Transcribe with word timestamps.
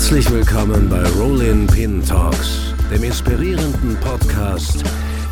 Herzlich 0.00 0.30
willkommen 0.30 0.88
bei 0.88 1.04
Rollin 1.10 1.66
Pin 1.66 2.02
Talks, 2.02 2.72
dem 2.90 3.04
inspirierenden 3.04 3.98
Podcast 4.00 4.82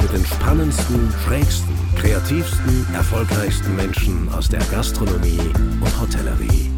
mit 0.03 0.13
den 0.13 0.27
spannendsten, 0.27 1.11
schrägsten, 1.25 1.75
kreativsten, 1.97 2.87
erfolgreichsten 2.93 3.75
Menschen 3.77 4.29
aus 4.29 4.47
der 4.47 4.61
Gastronomie 4.71 5.41
und 5.81 6.01
Hotellerie. 6.01 6.78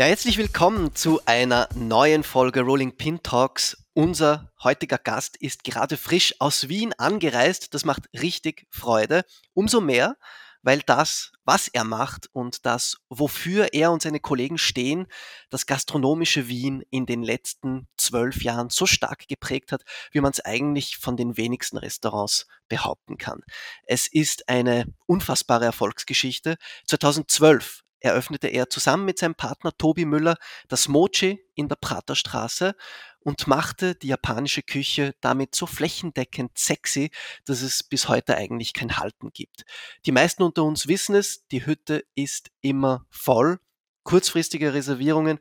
Ja, 0.00 0.06
herzlich 0.06 0.38
willkommen 0.38 0.94
zu 0.94 1.20
einer 1.26 1.68
neuen 1.74 2.22
Folge 2.22 2.62
Rolling 2.62 2.96
Pin 2.96 3.22
Talks. 3.22 3.84
Unser 3.92 4.50
heutiger 4.62 4.96
Gast 4.96 5.36
ist 5.36 5.62
gerade 5.62 5.98
frisch 5.98 6.36
aus 6.38 6.70
Wien 6.70 6.94
angereist. 6.94 7.74
Das 7.74 7.84
macht 7.84 8.08
richtig 8.14 8.66
Freude. 8.70 9.26
Umso 9.52 9.82
mehr, 9.82 10.16
weil 10.62 10.80
das, 10.80 11.32
was 11.44 11.68
er 11.68 11.84
macht 11.84 12.30
und 12.32 12.64
das, 12.64 12.96
wofür 13.10 13.74
er 13.74 13.92
und 13.92 14.00
seine 14.00 14.20
Kollegen 14.20 14.56
stehen, 14.56 15.06
das 15.50 15.66
gastronomische 15.66 16.48
Wien 16.48 16.82
in 16.88 17.04
den 17.04 17.22
letzten 17.22 17.86
zwölf 17.98 18.42
Jahren 18.42 18.70
so 18.70 18.86
stark 18.86 19.28
geprägt 19.28 19.70
hat, 19.70 19.82
wie 20.12 20.22
man 20.22 20.32
es 20.32 20.42
eigentlich 20.42 20.96
von 20.96 21.18
den 21.18 21.36
wenigsten 21.36 21.76
Restaurants 21.76 22.46
behaupten 22.70 23.18
kann. 23.18 23.42
Es 23.84 24.06
ist 24.06 24.48
eine 24.48 24.86
unfassbare 25.04 25.66
Erfolgsgeschichte. 25.66 26.56
2012 26.86 27.82
eröffnete 28.00 28.48
er 28.48 28.68
zusammen 28.68 29.04
mit 29.04 29.18
seinem 29.18 29.34
Partner 29.34 29.76
Tobi 29.76 30.04
Müller 30.04 30.36
das 30.68 30.88
Mochi 30.88 31.40
in 31.54 31.68
der 31.68 31.76
Praterstraße 31.76 32.74
und 33.20 33.46
machte 33.46 33.94
die 33.94 34.08
japanische 34.08 34.62
Küche 34.62 35.14
damit 35.20 35.54
so 35.54 35.66
flächendeckend 35.66 36.56
sexy, 36.56 37.10
dass 37.44 37.62
es 37.62 37.82
bis 37.82 38.08
heute 38.08 38.36
eigentlich 38.36 38.72
kein 38.72 38.96
Halten 38.96 39.30
gibt. 39.32 39.64
Die 40.06 40.12
meisten 40.12 40.42
unter 40.42 40.64
uns 40.64 40.88
wissen 40.88 41.14
es, 41.14 41.46
die 41.48 41.66
Hütte 41.66 42.04
ist 42.14 42.50
immer 42.62 43.06
voll. 43.10 43.60
Kurzfristige 44.02 44.72
Reservierungen 44.72 45.38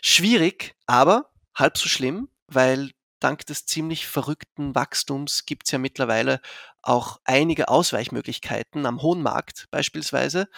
schwierig, 0.00 0.76
aber 0.86 1.32
halb 1.54 1.76
so 1.76 1.88
schlimm, 1.88 2.28
weil 2.46 2.92
dank 3.18 3.44
des 3.46 3.66
ziemlich 3.66 4.06
verrückten 4.06 4.74
Wachstums 4.74 5.46
gibt 5.46 5.66
es 5.66 5.72
ja 5.72 5.78
mittlerweile 5.78 6.40
auch 6.82 7.18
einige 7.24 7.68
Ausweichmöglichkeiten 7.68 8.86
am 8.86 9.02
Hohen 9.02 9.22
Markt 9.22 9.66
beispielsweise 9.70 10.48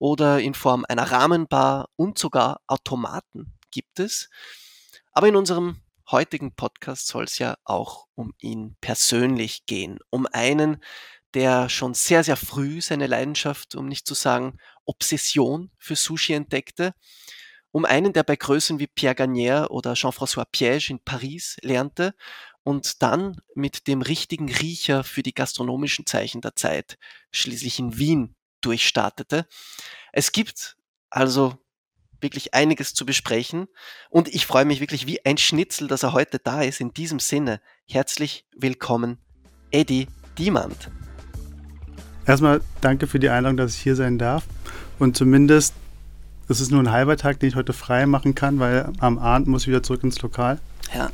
oder 0.00 0.40
in 0.40 0.54
Form 0.54 0.84
einer 0.88 1.12
Rahmenbar 1.12 1.90
und 1.94 2.18
sogar 2.18 2.60
Automaten 2.66 3.52
gibt 3.70 4.00
es. 4.00 4.30
Aber 5.12 5.28
in 5.28 5.36
unserem 5.36 5.82
heutigen 6.10 6.56
Podcast 6.56 7.06
soll 7.06 7.24
es 7.24 7.38
ja 7.38 7.56
auch 7.64 8.06
um 8.14 8.32
ihn 8.38 8.76
persönlich 8.80 9.66
gehen, 9.66 9.98
um 10.08 10.26
einen, 10.32 10.82
der 11.34 11.68
schon 11.68 11.94
sehr, 11.94 12.24
sehr 12.24 12.36
früh 12.36 12.80
seine 12.80 13.06
Leidenschaft, 13.06 13.76
um 13.76 13.86
nicht 13.86 14.06
zu 14.06 14.14
sagen 14.14 14.58
Obsession 14.86 15.70
für 15.78 15.94
Sushi 15.94 16.32
entdeckte, 16.32 16.94
um 17.70 17.84
einen, 17.84 18.12
der 18.12 18.24
bei 18.24 18.34
Größen 18.34 18.80
wie 18.80 18.88
Pierre 18.88 19.14
Gagnère 19.14 19.68
oder 19.68 19.94
Jean-François 19.94 20.46
Piège 20.50 20.90
in 20.90 20.98
Paris 20.98 21.56
lernte 21.60 22.14
und 22.62 23.02
dann 23.02 23.40
mit 23.54 23.86
dem 23.86 24.00
richtigen 24.00 24.50
Riecher 24.50 25.04
für 25.04 25.22
die 25.22 25.34
gastronomischen 25.34 26.06
Zeichen 26.06 26.40
der 26.40 26.56
Zeit 26.56 26.96
schließlich 27.30 27.78
in 27.78 27.98
Wien 27.98 28.34
durchstartete. 28.60 29.46
Es 30.12 30.32
gibt 30.32 30.76
also 31.10 31.58
wirklich 32.20 32.54
einiges 32.54 32.94
zu 32.94 33.06
besprechen 33.06 33.66
und 34.10 34.28
ich 34.28 34.46
freue 34.46 34.64
mich 34.64 34.80
wirklich 34.80 35.06
wie 35.06 35.24
ein 35.24 35.38
Schnitzel, 35.38 35.88
dass 35.88 36.02
er 36.02 36.12
heute 36.12 36.38
da 36.38 36.62
ist. 36.62 36.80
In 36.80 36.92
diesem 36.92 37.18
Sinne, 37.18 37.60
herzlich 37.86 38.46
willkommen, 38.56 39.18
Eddie 39.70 40.08
Diemand. 40.38 40.90
Erstmal 42.26 42.60
danke 42.80 43.06
für 43.06 43.18
die 43.18 43.30
Einladung, 43.30 43.56
dass 43.56 43.74
ich 43.74 43.80
hier 43.80 43.96
sein 43.96 44.18
darf 44.18 44.44
und 44.98 45.16
zumindest, 45.16 45.74
es 46.48 46.60
ist 46.60 46.70
nur 46.70 46.82
ein 46.82 46.90
halber 46.90 47.16
Tag, 47.16 47.40
den 47.40 47.48
ich 47.48 47.56
heute 47.56 47.72
frei 47.72 48.06
machen 48.06 48.34
kann, 48.34 48.58
weil 48.58 48.92
am 48.98 49.18
Abend 49.18 49.48
muss 49.48 49.62
ich 49.62 49.68
wieder 49.68 49.82
zurück 49.82 50.04
ins 50.04 50.20
Lokal. 50.20 50.60
Ja. 50.94 51.10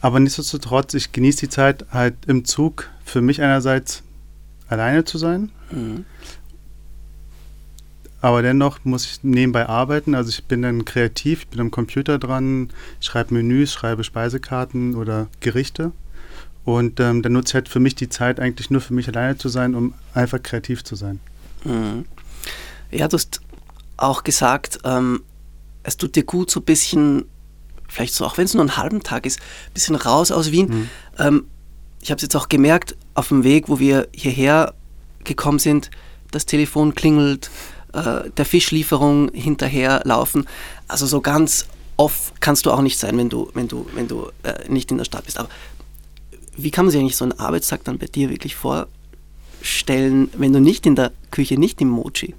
Aber 0.00 0.20
nichtsdestotrotz, 0.20 0.94
ich 0.94 1.12
genieße 1.12 1.40
die 1.40 1.48
Zeit 1.48 1.86
halt 1.90 2.14
im 2.26 2.44
Zug 2.44 2.90
für 3.04 3.22
mich 3.22 3.40
einerseits 3.40 4.02
alleine 4.68 5.04
zu 5.04 5.18
sein 5.18 5.52
mhm. 5.70 6.04
Aber 8.22 8.40
dennoch 8.40 8.78
muss 8.84 9.04
ich 9.04 9.24
nebenbei 9.24 9.68
arbeiten. 9.68 10.14
Also 10.14 10.30
ich 10.30 10.44
bin 10.44 10.62
dann 10.62 10.84
kreativ, 10.84 11.40
ich 11.40 11.48
bin 11.48 11.60
am 11.60 11.72
Computer 11.72 12.18
dran, 12.18 12.70
schreibe 13.00 13.34
Menüs, 13.34 13.72
schreibe 13.72 14.04
Speisekarten 14.04 14.94
oder 14.94 15.26
Gerichte. 15.40 15.90
Und 16.64 17.00
ähm, 17.00 17.22
dann 17.22 17.32
nutze 17.32 17.50
ich 17.50 17.54
halt 17.54 17.68
für 17.68 17.80
mich 17.80 17.96
die 17.96 18.08
Zeit 18.08 18.38
eigentlich 18.38 18.70
nur 18.70 18.80
für 18.80 18.94
mich 18.94 19.08
alleine 19.08 19.36
zu 19.36 19.48
sein, 19.48 19.74
um 19.74 19.94
einfach 20.14 20.40
kreativ 20.40 20.84
zu 20.84 20.94
sein. 20.94 21.18
Mhm. 21.64 22.04
Ja, 22.92 23.08
du 23.08 23.16
hast 23.16 23.40
auch 23.96 24.22
gesagt, 24.22 24.78
ähm, 24.84 25.22
es 25.82 25.96
tut 25.96 26.14
dir 26.14 26.22
gut, 26.22 26.48
so 26.48 26.60
ein 26.60 26.64
bisschen, 26.64 27.24
vielleicht 27.88 28.14
so, 28.14 28.24
auch 28.24 28.38
wenn 28.38 28.44
es 28.44 28.54
nur 28.54 28.62
einen 28.62 28.76
halben 28.76 29.02
Tag 29.02 29.26
ist, 29.26 29.40
ein 29.40 29.74
bisschen 29.74 29.96
raus 29.96 30.30
aus 30.30 30.52
Wien. 30.52 30.68
Mhm. 30.68 30.90
Ähm, 31.18 31.44
ich 32.00 32.12
habe 32.12 32.18
es 32.18 32.22
jetzt 32.22 32.36
auch 32.36 32.48
gemerkt, 32.48 32.96
auf 33.14 33.28
dem 33.28 33.42
Weg, 33.42 33.68
wo 33.68 33.80
wir 33.80 34.06
hierher 34.14 34.74
gekommen 35.24 35.58
sind, 35.58 35.90
das 36.30 36.46
Telefon 36.46 36.94
klingelt, 36.94 37.50
äh, 37.92 38.30
der 38.36 38.44
Fischlieferung 38.44 39.30
hinterherlaufen. 39.32 40.46
Also 40.88 41.06
so 41.06 41.20
ganz 41.20 41.66
off 41.96 42.32
kannst 42.40 42.66
du 42.66 42.70
auch 42.70 42.82
nicht 42.82 42.98
sein, 42.98 43.16
wenn 43.18 43.28
du, 43.28 43.50
wenn 43.54 43.68
du, 43.68 43.86
wenn 43.94 44.08
du 44.08 44.28
äh, 44.42 44.68
nicht 44.68 44.90
in 44.90 44.98
der 44.98 45.04
Stadt 45.04 45.24
bist. 45.24 45.38
Aber 45.38 45.48
wie 46.56 46.70
kann 46.70 46.86
man 46.86 46.92
sich 46.92 47.00
eigentlich 47.00 47.16
so 47.16 47.24
einen 47.24 47.38
Arbeitstag 47.38 47.84
dann 47.84 47.98
bei 47.98 48.06
dir 48.06 48.30
wirklich 48.30 48.56
vorstellen, 48.56 50.28
wenn 50.36 50.52
du 50.52 50.60
nicht 50.60 50.86
in 50.86 50.96
der 50.96 51.12
Küche, 51.30 51.58
nicht 51.58 51.80
im 51.80 51.88
Mochi? 51.88 52.34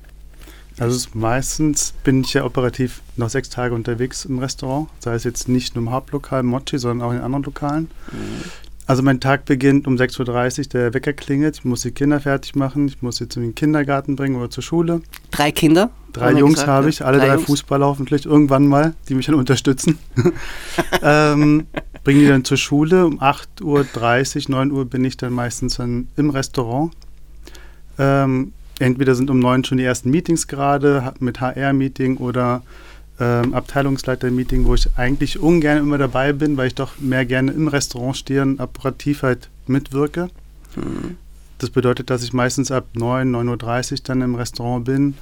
Also 0.80 1.08
meistens 1.14 1.94
bin 2.04 2.22
ich 2.22 2.34
ja 2.34 2.46
operativ 2.46 3.02
noch 3.16 3.30
sechs 3.30 3.50
Tage 3.50 3.76
unterwegs 3.76 4.26
im 4.26 4.40
Restaurant, 4.40 4.90
sei 5.00 5.14
es 5.14 5.24
jetzt 5.24 5.48
nicht 5.48 5.76
nur 5.76 5.84
im 5.84 5.92
Hauptlokal 5.92 6.42
Mochi, 6.42 6.80
sondern 6.80 7.08
auch 7.08 7.14
in 7.14 7.22
anderen 7.22 7.44
Lokalen. 7.44 7.92
Mhm. 8.12 8.44
Also 8.86 9.02
mein 9.02 9.22
Tag 9.22 9.46
beginnt 9.46 9.88
um 9.88 9.96
6.30 9.96 10.60
Uhr, 10.60 10.66
der 10.66 10.94
Wecker 10.94 11.14
klingelt, 11.14 11.58
ich 11.58 11.66
muss 11.66 11.82
die 11.82 11.92
Kinder 11.92 12.20
fertig 12.20 12.56
machen, 12.56 12.88
ich 12.90 13.02
muss 13.02 13.16
sie 13.16 13.30
zum 13.30 13.56
Kindergarten 13.56 14.18
bringen 14.18 14.36
oder 14.36 14.50
zur 14.50 14.64
Schule. 14.64 15.02
Drei 15.32 15.52
Kinder? 15.52 15.90
Drei 16.12 16.34
Jungs 16.34 16.68
habe 16.68 16.90
ich, 16.90 17.04
alle 17.04 17.18
drei, 17.18 17.28
drei 17.28 17.38
Fußballer 17.38 17.86
hoffentlich 17.86 18.26
irgendwann 18.26 18.68
mal, 18.68 18.94
die 19.08 19.16
mich 19.16 19.26
dann 19.26 19.36
unterstützen. 19.36 19.98
ähm, 21.02 21.66
bringe 22.04 22.20
die 22.20 22.28
dann 22.28 22.44
zur 22.44 22.58
Schule, 22.58 23.06
um 23.06 23.22
8.30 23.22 24.50
Uhr, 24.50 24.56
9 24.58 24.72
Uhr 24.72 24.86
bin 24.86 25.06
ich 25.06 25.16
dann 25.16 25.32
meistens 25.32 25.78
dann 25.78 26.10
im 26.18 26.30
Restaurant. 26.30 26.92
Ähm, 27.98 28.52
entweder 28.80 29.16
sind 29.16 29.30
um 29.30 29.40
9 29.40 29.64
schon 29.64 29.78
die 29.78 29.86
ersten 29.86 30.12
Meetings 30.12 30.48
gerade, 30.48 31.14
mit 31.20 31.40
HR-Meeting 31.40 32.18
oder 32.18 32.64
ähm, 33.20 33.54
Abteilungsleiter-Meeting, 33.54 34.66
wo 34.66 34.74
ich 34.76 34.90
eigentlich 34.98 35.40
ungern 35.40 35.78
immer 35.78 35.98
dabei 35.98 36.34
bin, 36.34 36.58
weil 36.58 36.68
ich 36.68 36.76
doch 36.76 37.00
mehr 37.00 37.26
gerne 37.26 37.52
im 37.52 37.68
Restaurant 37.68 38.18
stehe 38.18 38.42
und 38.42 38.60
operativ 38.60 39.24
halt 39.24 39.50
mitwirke. 39.68 40.30
Mhm. 40.76 41.18
Das 41.60 41.70
bedeutet, 41.70 42.10
dass 42.10 42.24
ich 42.24 42.34
meistens 42.34 42.72
ab 42.72 42.88
9, 42.94 43.34
9.30 43.34 43.92
Uhr 43.92 43.98
dann 44.04 44.22
im 44.22 44.36
Restaurant 44.36 44.86
bin 44.86 45.16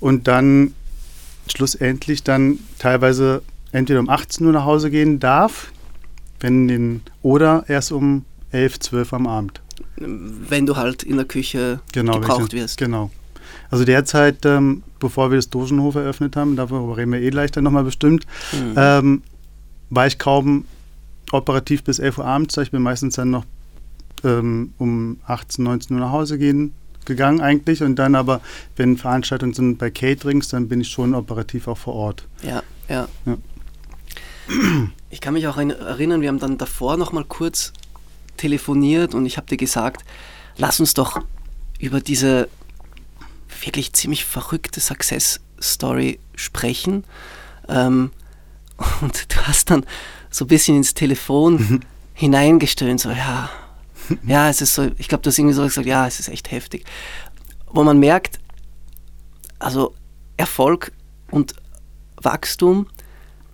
und 0.00 0.28
dann 0.28 0.74
schlussendlich 1.48 2.22
dann 2.22 2.58
teilweise 2.78 3.42
entweder 3.72 4.00
um 4.00 4.08
18 4.08 4.46
Uhr 4.46 4.52
nach 4.52 4.64
Hause 4.64 4.90
gehen 4.90 5.18
darf, 5.18 5.72
wenn 6.40 6.68
den, 6.68 7.02
oder 7.22 7.64
erst 7.68 7.90
um 7.92 8.24
11, 8.52 8.80
12 8.80 9.12
am 9.14 9.26
Abend. 9.26 9.60
Wenn 9.96 10.66
du 10.66 10.76
halt 10.76 11.02
in 11.02 11.16
der 11.16 11.26
Küche 11.26 11.80
genau, 11.92 12.20
gebraucht 12.20 12.52
wirst. 12.52 12.78
Genau. 12.78 13.10
Also 13.70 13.84
derzeit, 13.84 14.44
ähm, 14.44 14.82
bevor 15.02 15.30
wir 15.30 15.36
das 15.36 15.50
Dogenhof 15.50 15.96
eröffnet 15.96 16.36
haben, 16.36 16.56
darüber 16.56 16.96
reden 16.96 17.12
wir 17.12 17.20
eh 17.20 17.30
gleich 17.30 17.50
dann 17.50 17.64
nochmal 17.64 17.84
bestimmt, 17.84 18.24
mhm. 18.52 18.74
ähm, 18.76 19.22
war 19.90 20.06
ich 20.06 20.18
kaum 20.18 20.64
operativ 21.32 21.82
bis 21.82 21.98
11 21.98 22.18
Uhr 22.18 22.24
abends. 22.24 22.56
Ich 22.56 22.70
bin 22.70 22.82
meistens 22.82 23.16
dann 23.16 23.30
noch 23.30 23.44
ähm, 24.24 24.72
um 24.78 25.18
18, 25.26 25.64
19 25.64 25.96
Uhr 25.96 26.00
nach 26.00 26.12
Hause 26.12 26.38
gehen, 26.38 26.72
gegangen 27.04 27.40
eigentlich. 27.40 27.82
Und 27.82 27.96
dann 27.96 28.14
aber, 28.14 28.40
wenn 28.76 28.96
Veranstaltungen 28.96 29.52
sind 29.52 29.78
bei 29.78 29.90
Caterings, 29.90 30.48
dann 30.48 30.68
bin 30.68 30.80
ich 30.80 30.88
schon 30.88 31.14
operativ 31.14 31.68
auch 31.68 31.78
vor 31.78 31.94
Ort. 31.94 32.26
Ja, 32.42 32.62
ja. 32.88 33.08
ja. 33.26 33.36
Ich 35.10 35.20
kann 35.20 35.34
mich 35.34 35.46
auch 35.46 35.56
erinnern, 35.56 36.20
wir 36.20 36.28
haben 36.28 36.38
dann 36.38 36.58
davor 36.58 36.96
nochmal 36.96 37.24
kurz 37.24 37.72
telefoniert 38.36 39.14
und 39.14 39.26
ich 39.26 39.36
habe 39.36 39.46
dir 39.46 39.56
gesagt, 39.56 40.04
lass 40.56 40.80
uns 40.80 40.94
doch 40.94 41.20
über 41.78 42.00
diese 42.00 42.48
wirklich 43.64 43.92
ziemlich 43.92 44.24
verrückte 44.24 44.80
Success-Story 44.80 46.18
sprechen. 46.34 47.04
Ähm, 47.68 48.10
und 49.00 49.34
du 49.34 49.40
hast 49.42 49.70
dann 49.70 49.84
so 50.30 50.44
ein 50.44 50.48
bisschen 50.48 50.76
ins 50.76 50.94
Telefon 50.94 51.54
mhm. 51.54 51.80
hineingestöhnt, 52.14 53.00
so, 53.00 53.10
ja, 53.10 53.50
ja, 54.24 54.48
es 54.48 54.60
ist 54.60 54.74
so, 54.74 54.90
ich 54.98 55.08
glaube, 55.08 55.22
du 55.22 55.28
hast 55.28 55.38
irgendwie 55.38 55.54
so 55.54 55.62
gesagt, 55.62 55.86
ja, 55.86 56.06
es 56.06 56.18
ist 56.20 56.28
echt 56.28 56.50
heftig. 56.50 56.84
Wo 57.66 57.84
man 57.84 57.98
merkt, 57.98 58.40
also 59.58 59.94
Erfolg 60.36 60.92
und 61.30 61.54
Wachstum, 62.16 62.86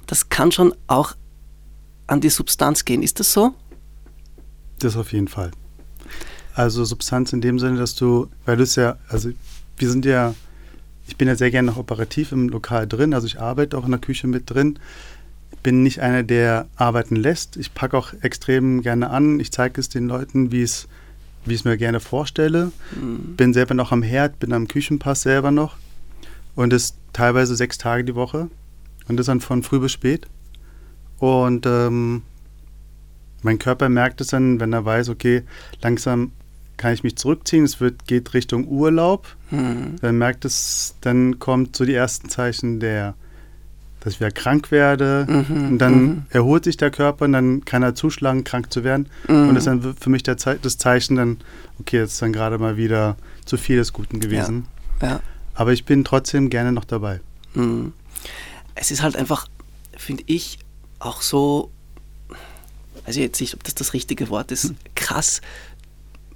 das 0.06 0.28
kann 0.28 0.52
schon 0.52 0.74
auch 0.86 1.14
an 2.06 2.20
die 2.20 2.30
Substanz 2.30 2.84
gehen. 2.84 3.02
Ist 3.02 3.20
das 3.20 3.32
so? 3.32 3.54
Das 4.78 4.96
auf 4.96 5.12
jeden 5.12 5.28
Fall. 5.28 5.50
Also 6.54 6.84
Substanz 6.84 7.32
in 7.32 7.40
dem 7.40 7.58
Sinne, 7.58 7.78
dass 7.78 7.94
du, 7.94 8.28
weil 8.44 8.56
du 8.56 8.62
es 8.62 8.74
ja, 8.74 8.96
also 9.08 9.30
wir 9.78 9.90
sind 9.90 10.04
ja, 10.04 10.34
ich 11.06 11.16
bin 11.16 11.28
ja 11.28 11.36
sehr 11.36 11.50
gerne 11.50 11.70
noch 11.70 11.78
operativ 11.78 12.32
im 12.32 12.48
Lokal 12.48 12.86
drin, 12.86 13.14
also 13.14 13.26
ich 13.26 13.40
arbeite 13.40 13.76
auch 13.76 13.84
in 13.84 13.90
der 13.90 14.00
Küche 14.00 14.26
mit 14.26 14.50
drin. 14.50 14.78
Ich 15.50 15.58
bin 15.60 15.82
nicht 15.82 16.00
einer, 16.00 16.22
der 16.22 16.66
arbeiten 16.76 17.16
lässt. 17.16 17.56
Ich 17.56 17.74
packe 17.74 17.96
auch 17.96 18.12
extrem 18.20 18.82
gerne 18.82 19.10
an. 19.10 19.40
Ich 19.40 19.50
zeige 19.50 19.80
es 19.80 19.88
den 19.88 20.06
Leuten, 20.06 20.52
wie 20.52 20.62
es, 20.62 20.86
wie 21.46 21.54
ich 21.54 21.60
es 21.60 21.64
mir 21.64 21.76
gerne 21.76 22.00
vorstelle. 22.00 22.70
Mhm. 22.94 23.34
Bin 23.36 23.52
selber 23.54 23.74
noch 23.74 23.90
am 23.90 24.02
Herd, 24.02 24.38
bin 24.38 24.52
am 24.52 24.68
Küchenpass 24.68 25.22
selber 25.22 25.50
noch. 25.50 25.76
Und 26.54 26.72
das 26.72 26.94
teilweise 27.12 27.56
sechs 27.56 27.78
Tage 27.78 28.04
die 28.04 28.14
Woche. 28.14 28.48
Und 29.08 29.16
das 29.16 29.26
dann 29.26 29.40
von 29.40 29.62
früh 29.62 29.80
bis 29.80 29.92
spät. 29.92 30.28
Und 31.18 31.66
ähm, 31.66 32.22
mein 33.42 33.58
Körper 33.58 33.88
merkt 33.88 34.20
es 34.20 34.28
dann, 34.28 34.60
wenn 34.60 34.72
er 34.72 34.84
weiß, 34.84 35.08
okay, 35.08 35.42
langsam 35.80 36.32
kann 36.78 36.94
ich 36.94 37.02
mich 37.02 37.16
zurückziehen, 37.16 37.64
es 37.64 37.80
wird, 37.80 38.06
geht 38.06 38.32
Richtung 38.32 38.66
Urlaub. 38.66 39.26
Mhm. 39.50 39.96
Dann 40.00 40.16
merkt 40.16 40.44
es, 40.44 40.94
dann 41.02 41.38
kommt 41.38 41.76
so 41.76 41.84
die 41.84 41.94
ersten 41.94 42.30
Zeichen 42.30 42.80
der, 42.80 43.14
dass 44.00 44.14
ich 44.14 44.20
wieder 44.20 44.30
krank 44.30 44.70
werde. 44.70 45.26
Mhm. 45.28 45.68
Und 45.68 45.78
dann 45.78 46.02
mhm. 46.02 46.22
erholt 46.30 46.64
sich 46.64 46.76
der 46.76 46.90
Körper 46.90 47.26
und 47.26 47.32
dann 47.32 47.64
kann 47.64 47.82
er 47.82 47.94
zuschlagen, 47.94 48.44
krank 48.44 48.72
zu 48.72 48.84
werden. 48.84 49.08
Und 49.26 49.54
das 49.54 49.58
ist 49.58 49.66
dann 49.66 49.94
für 49.94 50.08
mich 50.08 50.22
der 50.22 50.38
Ze 50.38 50.58
das 50.60 50.78
Zeichen 50.78 51.16
dann, 51.16 51.38
okay, 51.80 51.98
jetzt 51.98 52.12
ist 52.14 52.22
dann 52.22 52.32
gerade 52.32 52.58
mal 52.58 52.76
wieder 52.76 53.16
zu 53.44 53.56
viel 53.56 53.76
des 53.76 53.92
Guten 53.92 54.20
gewesen. 54.20 54.66
Ja. 55.02 55.08
Ja. 55.08 55.20
Aber 55.54 55.72
ich 55.72 55.84
bin 55.84 56.04
trotzdem 56.04 56.48
gerne 56.48 56.72
noch 56.72 56.84
dabei. 56.84 57.20
Mhm. 57.54 57.92
Es 58.74 58.90
ist 58.92 59.02
halt 59.02 59.16
einfach, 59.16 59.48
finde 59.96 60.22
ich, 60.26 60.60
auch 61.00 61.22
so, 61.22 61.70
ich 63.06 63.16
jetzt 63.16 63.40
nicht, 63.40 63.54
ob 63.54 63.64
das 63.64 63.74
das 63.74 63.92
richtige 63.92 64.28
Wort 64.28 64.52
ist, 64.52 64.64
hm. 64.64 64.76
krass, 64.94 65.40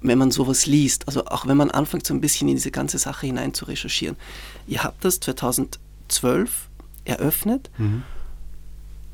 wenn 0.03 0.17
man 0.17 0.31
sowas 0.31 0.65
liest. 0.65 1.07
Also 1.07 1.25
auch 1.25 1.47
wenn 1.47 1.57
man 1.57 1.71
anfängt, 1.71 2.05
so 2.05 2.13
ein 2.13 2.21
bisschen 2.21 2.47
in 2.47 2.55
diese 2.55 2.71
ganze 2.71 2.97
Sache 2.97 3.25
hinein 3.25 3.53
zu 3.53 3.65
recherchieren. 3.65 4.15
Ihr 4.67 4.83
habt 4.83 5.03
das 5.03 5.19
2012 5.19 6.69
eröffnet 7.05 7.69
mhm. 7.77 8.03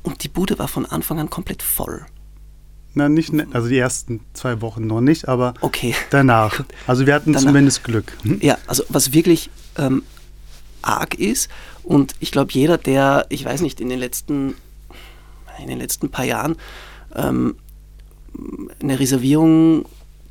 und 0.04 0.24
die 0.24 0.30
Bude 0.30 0.60
war 0.60 0.68
von 0.68 0.86
Anfang 0.86 1.20
an 1.20 1.30
komplett 1.30 1.64
voll. 1.64 2.06
Na, 2.96 3.08
nicht, 3.08 3.32
ne, 3.32 3.48
also 3.54 3.70
die 3.70 3.78
ersten 3.78 4.20
zwei 4.34 4.62
Wochen 4.62 4.88
noch 4.88 5.00
nicht, 5.00 5.28
aber 5.28 5.54
okay. 5.62 5.96
danach. 6.10 6.64
Also 6.88 7.06
wir 7.06 7.14
hatten 7.14 7.34
danach. 7.34 7.48
zumindest 7.48 7.84
Glück. 7.84 8.14
Hm? 8.24 8.40
Ja, 8.42 8.58
also 8.66 8.84
was 8.90 9.14
wirklich 9.14 9.52
ähm, 9.78 10.02
arg 10.82 11.14
ist 11.14 11.50
und 11.84 12.16
ich 12.20 12.32
glaube, 12.32 12.52
jeder, 12.52 12.78
der, 12.80 13.28
ich 13.30 13.46
weiß 13.46 13.62
nicht, 13.62 13.80
in 13.80 13.90
den 13.90 14.00
letzten, 14.00 14.56
in 15.62 15.68
den 15.68 15.78
letzten 15.78 16.10
paar 16.10 16.26
Jahren 16.26 16.56
ähm, 17.16 17.56
eine 18.82 19.00
Reservierung 19.00 19.86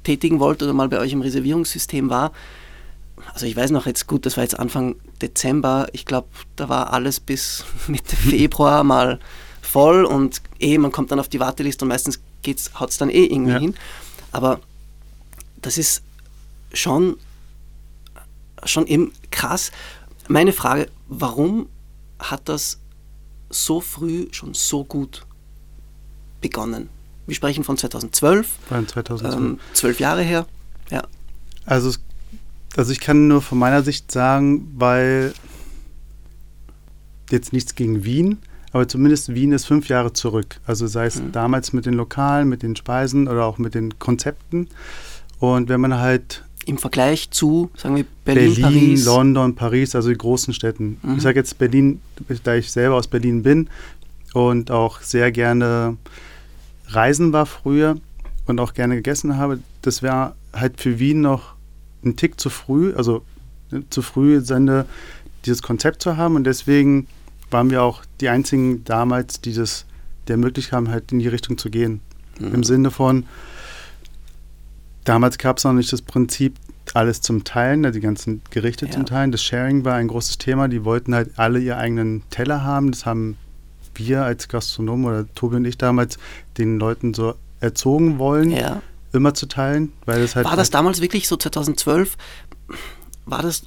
tätigen 0.09 0.41
wollte 0.41 0.65
oder 0.65 0.73
mal 0.73 0.89
bei 0.89 0.99
euch 1.01 1.13
im 1.13 1.21
Reservierungssystem 1.21 2.09
war, 2.09 2.33
also 3.35 3.45
ich 3.45 3.55
weiß 3.55 3.73
noch 3.73 3.85
jetzt 3.85 4.07
gut, 4.07 4.25
das 4.25 4.39
war 4.39 4.45
jetzt 4.45 4.59
Anfang 4.59 4.97
Dezember, 5.21 5.89
ich 5.93 6.07
glaube, 6.07 6.29
da 6.57 6.71
war 6.71 6.95
alles 6.95 7.21
bis 7.21 7.67
Mitte 7.89 8.17
Februar 8.17 8.85
mal 8.85 9.21
voll 9.61 10.07
und 10.07 10.41
eh, 10.61 10.79
man 10.79 10.93
kommt 10.93 11.11
dann 11.11 11.21
auf 11.21 11.29
die 11.29 11.41
Warteliste 11.41 11.85
und 11.85 11.91
meistens 11.91 12.21
haut 12.81 12.89
es 12.89 12.97
dann 12.97 13.11
eh 13.11 13.27
irgendwie 13.27 13.53
ja. 13.53 13.59
hin. 13.59 13.75
Aber 14.33 14.61
das 15.61 15.77
ist 15.77 16.03
schon, 16.73 17.19
schon 18.65 18.87
eben 18.87 19.13
krass. 19.31 19.71
Meine 20.29 20.55
Frage, 20.55 20.89
warum 21.09 21.69
hat 22.19 22.49
das 22.49 22.79
so 23.51 23.83
früh 23.83 24.29
schon 24.31 24.55
so 24.55 24.85
gut 24.85 25.27
begonnen? 26.41 26.89
Wir 27.29 27.35
sprechen 27.35 27.63
von 27.63 27.77
2012. 27.77 28.49
Von 28.69 28.89
2012. 28.89 29.35
Ähm, 29.35 29.61
zwölf 29.75 30.01
Jahre 30.01 30.23
her. 30.23 30.47
Ja. 30.91 31.03
Also, 31.67 31.93
also 32.75 32.91
ich 32.91 33.01
kann 33.01 33.29
nur 33.29 33.43
von 33.43 33.59
meiner 33.59 33.83
Sicht 33.83 34.11
sagen, 34.11 34.73
weil 34.79 35.35
jetzt 37.31 37.53
nichts 37.53 37.75
gegen 37.75 38.05
Wien, 38.05 38.39
aber 38.73 38.89
zumindest 38.89 39.35
Wien 39.35 39.53
ist 39.53 39.67
fünf 39.67 39.89
Jahre 39.91 40.15
zurück. 40.15 40.59
Also 40.67 40.87
sei 40.87 41.05
es 41.05 41.17
mhm. 41.17 41.33
damals 41.33 41.75
mit 41.75 41.85
den 41.85 41.93
Lokalen, 41.93 42.49
mit 42.49 42.63
den 42.63 42.75
Speisen 42.77 43.29
oder 43.29 43.45
auch 43.45 43.59
mit 43.59 43.75
den 43.75 43.99
Konzepten. 43.99 44.69
Und 45.39 45.69
wenn 45.69 45.83
man 45.83 45.99
halt 45.99 46.45
im 46.65 46.79
Vergleich 46.79 47.31
zu, 47.31 47.71
sagen 47.77 47.97
wir, 47.97 48.07
Berlin, 48.25 48.55
Berlin 48.55 48.89
Paris. 48.89 49.05
London, 49.05 49.55
Paris, 49.55 49.95
also 49.95 50.09
die 50.09 50.17
großen 50.17 50.55
Städten. 50.55 50.99
Mhm. 51.03 51.17
Ich 51.17 51.23
sage 51.23 51.39
jetzt 51.39 51.59
Berlin, 51.59 52.01
da 52.43 52.55
ich 52.55 52.71
selber 52.73 52.95
aus 52.95 53.07
Berlin 53.07 53.43
bin 53.43 53.69
und 54.33 54.71
auch 54.71 55.03
sehr 55.03 55.31
gerne 55.31 55.99
Reisen 56.89 57.33
war 57.33 57.47
früher 57.47 57.97
und 58.47 58.61
auch 58.61 58.75
gerne 58.75 58.97
gegessen 58.97 59.37
habe, 59.37 59.61
das 59.83 60.03
wäre 60.03 60.35
halt 60.53 60.81
für 60.81 60.99
Wien 60.99 61.21
noch 61.21 61.55
ein 62.05 62.17
Tick 62.17 62.41
zu 62.41 62.51
früh, 62.51 62.95
also 62.95 63.23
ne, 63.71 63.85
zu 63.91 64.03
früh 64.03 64.41
Sende 64.41 64.87
dieses 65.45 65.63
Konzept 65.63 66.03
zu 66.03 66.17
haben 66.17 66.37
und 66.37 66.45
deswegen 66.45 67.07
waren 67.51 67.71
wir 67.71 67.83
auch 67.83 68.03
die 68.21 68.29
einzigen 68.29 68.85
damals, 68.85 69.41
die 69.41 69.55
das 69.55 69.85
der 70.29 70.37
Möglichkeit 70.37 70.77
haben, 70.77 70.91
halt 70.91 71.13
in 71.13 71.19
die 71.19 71.29
Richtung 71.29 71.57
zu 71.59 71.71
gehen. 71.71 72.01
Mhm. 72.39 72.55
Im 72.55 72.65
Sinne 72.65 72.91
von, 72.91 73.25
damals 75.05 75.39
gab 75.39 75.59
es 75.59 75.65
noch 75.65 75.73
nicht 75.73 75.93
das 75.93 76.03
Prinzip, 76.03 76.55
alles 76.95 77.21
zum 77.21 77.45
Teilen, 77.45 77.83
ne, 77.83 77.93
die 77.93 78.01
ganzen 78.01 78.41
Gerichte 78.51 78.87
ja. 78.87 78.93
zum 78.93 79.07
Teilen. 79.07 79.33
Das 79.33 79.43
Sharing 79.43 79.85
war 79.85 79.95
ein 79.95 80.09
großes 80.09 80.39
Thema. 80.39 80.69
Die 80.69 80.85
wollten 80.85 81.15
halt 81.15 81.39
alle 81.39 81.59
ihren 81.61 81.79
eigenen 81.79 82.23
Teller 82.31 82.65
haben. 82.65 82.91
Das 82.91 83.07
haben 83.07 83.37
wir 83.99 84.25
als 84.25 84.49
Gastronomen 84.49 85.07
oder 85.07 85.35
Tobi 85.35 85.57
und 85.57 85.65
ich 85.65 85.79
damals 85.79 86.19
den 86.57 86.79
Leuten 86.79 87.15
so 87.15 87.35
erzogen 87.61 88.19
wollen, 88.19 88.51
ja. 88.51 88.83
immer 89.13 89.35
zu 89.35 89.47
teilen, 89.47 89.93
weil 90.07 90.23
es 90.23 90.37
halt. 90.37 90.47
War 90.47 90.57
das 90.57 90.71
damals 90.71 91.01
wirklich 91.01 91.29
so 91.29 91.37
2012? 91.37 92.17
War 93.27 93.43
das 93.43 93.63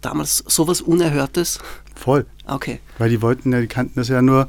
damals 0.00 0.38
sowas 0.46 0.80
Unerhörtes? 0.80 1.58
Voll. 1.94 2.26
Okay. 2.46 2.80
Weil 2.98 3.10
die 3.10 3.22
wollten 3.22 3.52
ja, 3.52 3.60
die 3.60 3.66
kannten 3.66 3.98
das 4.00 4.08
ja 4.08 4.22
nur 4.22 4.48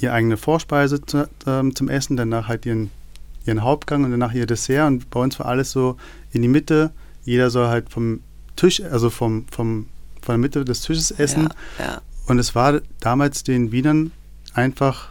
ihre 0.00 0.12
eigene 0.12 0.36
Vorspeise 0.36 1.04
zu, 1.04 1.28
ähm, 1.46 1.74
zum 1.74 1.88
Essen, 1.88 2.16
danach 2.16 2.48
halt 2.48 2.66
ihren, 2.66 2.90
ihren 3.46 3.62
Hauptgang 3.62 4.04
und 4.04 4.10
danach 4.10 4.32
ihr 4.32 4.46
Dessert. 4.46 4.86
Und 4.86 5.10
bei 5.10 5.20
uns 5.20 5.38
war 5.38 5.46
alles 5.46 5.70
so 5.70 5.96
in 6.32 6.42
die 6.42 6.48
Mitte. 6.48 6.92
Jeder 7.24 7.50
soll 7.50 7.68
halt 7.68 7.90
vom 7.90 8.20
Tisch, 8.56 8.82
also 8.82 9.10
vom, 9.10 9.46
vom, 9.50 9.86
von 10.22 10.32
der 10.34 10.38
Mitte 10.38 10.64
des 10.64 10.82
Tisches 10.82 11.10
essen. 11.10 11.48
Ja, 11.78 11.84
ja. 11.84 12.00
Und 12.26 12.38
es 12.38 12.54
war 12.54 12.80
damals 13.00 13.44
den 13.44 13.72
Wienern 13.72 14.12
einfach 14.56 15.08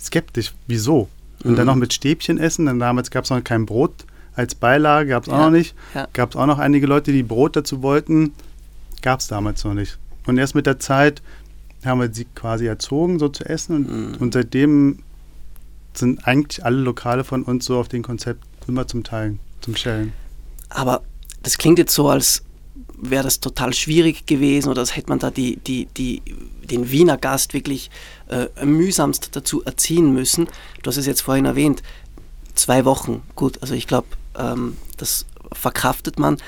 skeptisch. 0.00 0.54
Wieso? 0.66 1.08
Und 1.44 1.52
mhm. 1.52 1.56
dann 1.56 1.66
noch 1.66 1.74
mit 1.76 1.92
Stäbchen 1.92 2.38
essen. 2.38 2.66
Denn 2.66 2.78
damals 2.78 3.10
gab 3.10 3.24
es 3.24 3.30
noch 3.30 3.42
kein 3.42 3.66
Brot 3.66 4.04
als 4.34 4.54
Beilage, 4.54 5.10
gab 5.10 5.24
es 5.24 5.28
auch 5.28 5.38
ja. 5.38 5.44
noch 5.44 5.50
nicht. 5.50 5.74
Ja. 5.94 6.08
Gab 6.12 6.30
es 6.30 6.36
auch 6.36 6.46
noch 6.46 6.58
einige 6.58 6.86
Leute, 6.86 7.12
die 7.12 7.22
Brot 7.22 7.56
dazu 7.56 7.82
wollten. 7.82 8.32
Gab 9.02 9.20
es 9.20 9.28
damals 9.28 9.64
noch 9.64 9.74
nicht. 9.74 9.98
Und 10.26 10.38
erst 10.38 10.54
mit 10.54 10.66
der 10.66 10.78
Zeit 10.78 11.22
haben 11.84 12.00
wir 12.00 12.12
sie 12.12 12.26
quasi 12.34 12.66
erzogen, 12.66 13.18
so 13.18 13.28
zu 13.28 13.44
essen. 13.44 13.76
Und, 13.76 13.90
mhm. 13.90 14.16
und 14.18 14.34
seitdem 14.34 14.98
sind 15.94 16.26
eigentlich 16.26 16.64
alle 16.64 16.78
Lokale 16.78 17.24
von 17.24 17.42
uns 17.42 17.64
so 17.64 17.78
auf 17.78 17.88
dem 17.88 18.02
Konzept 18.02 18.44
immer 18.68 18.86
zum 18.86 19.04
Teilen, 19.04 19.38
zum 19.60 19.76
Schellen. 19.76 20.12
Aber 20.68 21.02
das 21.42 21.58
klingt 21.58 21.78
jetzt 21.78 21.94
so, 21.94 22.08
als 22.08 22.42
wäre 22.98 23.24
das 23.24 23.40
total 23.40 23.72
schwierig 23.72 24.26
gewesen 24.26 24.68
oder 24.68 24.80
als 24.80 24.96
hätte 24.96 25.08
man 25.08 25.18
da 25.18 25.30
die, 25.30 25.56
die, 25.56 25.86
die, 25.96 26.22
den 26.66 26.90
Wiener 26.90 27.16
Gast 27.16 27.54
wirklich 27.54 27.90
äh, 28.28 28.64
mühsamst 28.64 29.34
dazu 29.34 29.62
erziehen 29.64 30.12
müssen. 30.12 30.48
Du 30.82 30.88
hast 30.88 30.96
es 30.96 31.06
jetzt 31.06 31.22
vorhin 31.22 31.44
erwähnt, 31.44 31.82
zwei 32.54 32.84
Wochen, 32.84 33.22
gut, 33.34 33.60
also 33.62 33.74
ich 33.74 33.86
glaube, 33.86 34.08
ähm, 34.36 34.76
das 34.96 35.26
verkraftet 35.52 36.18
man. 36.18 36.38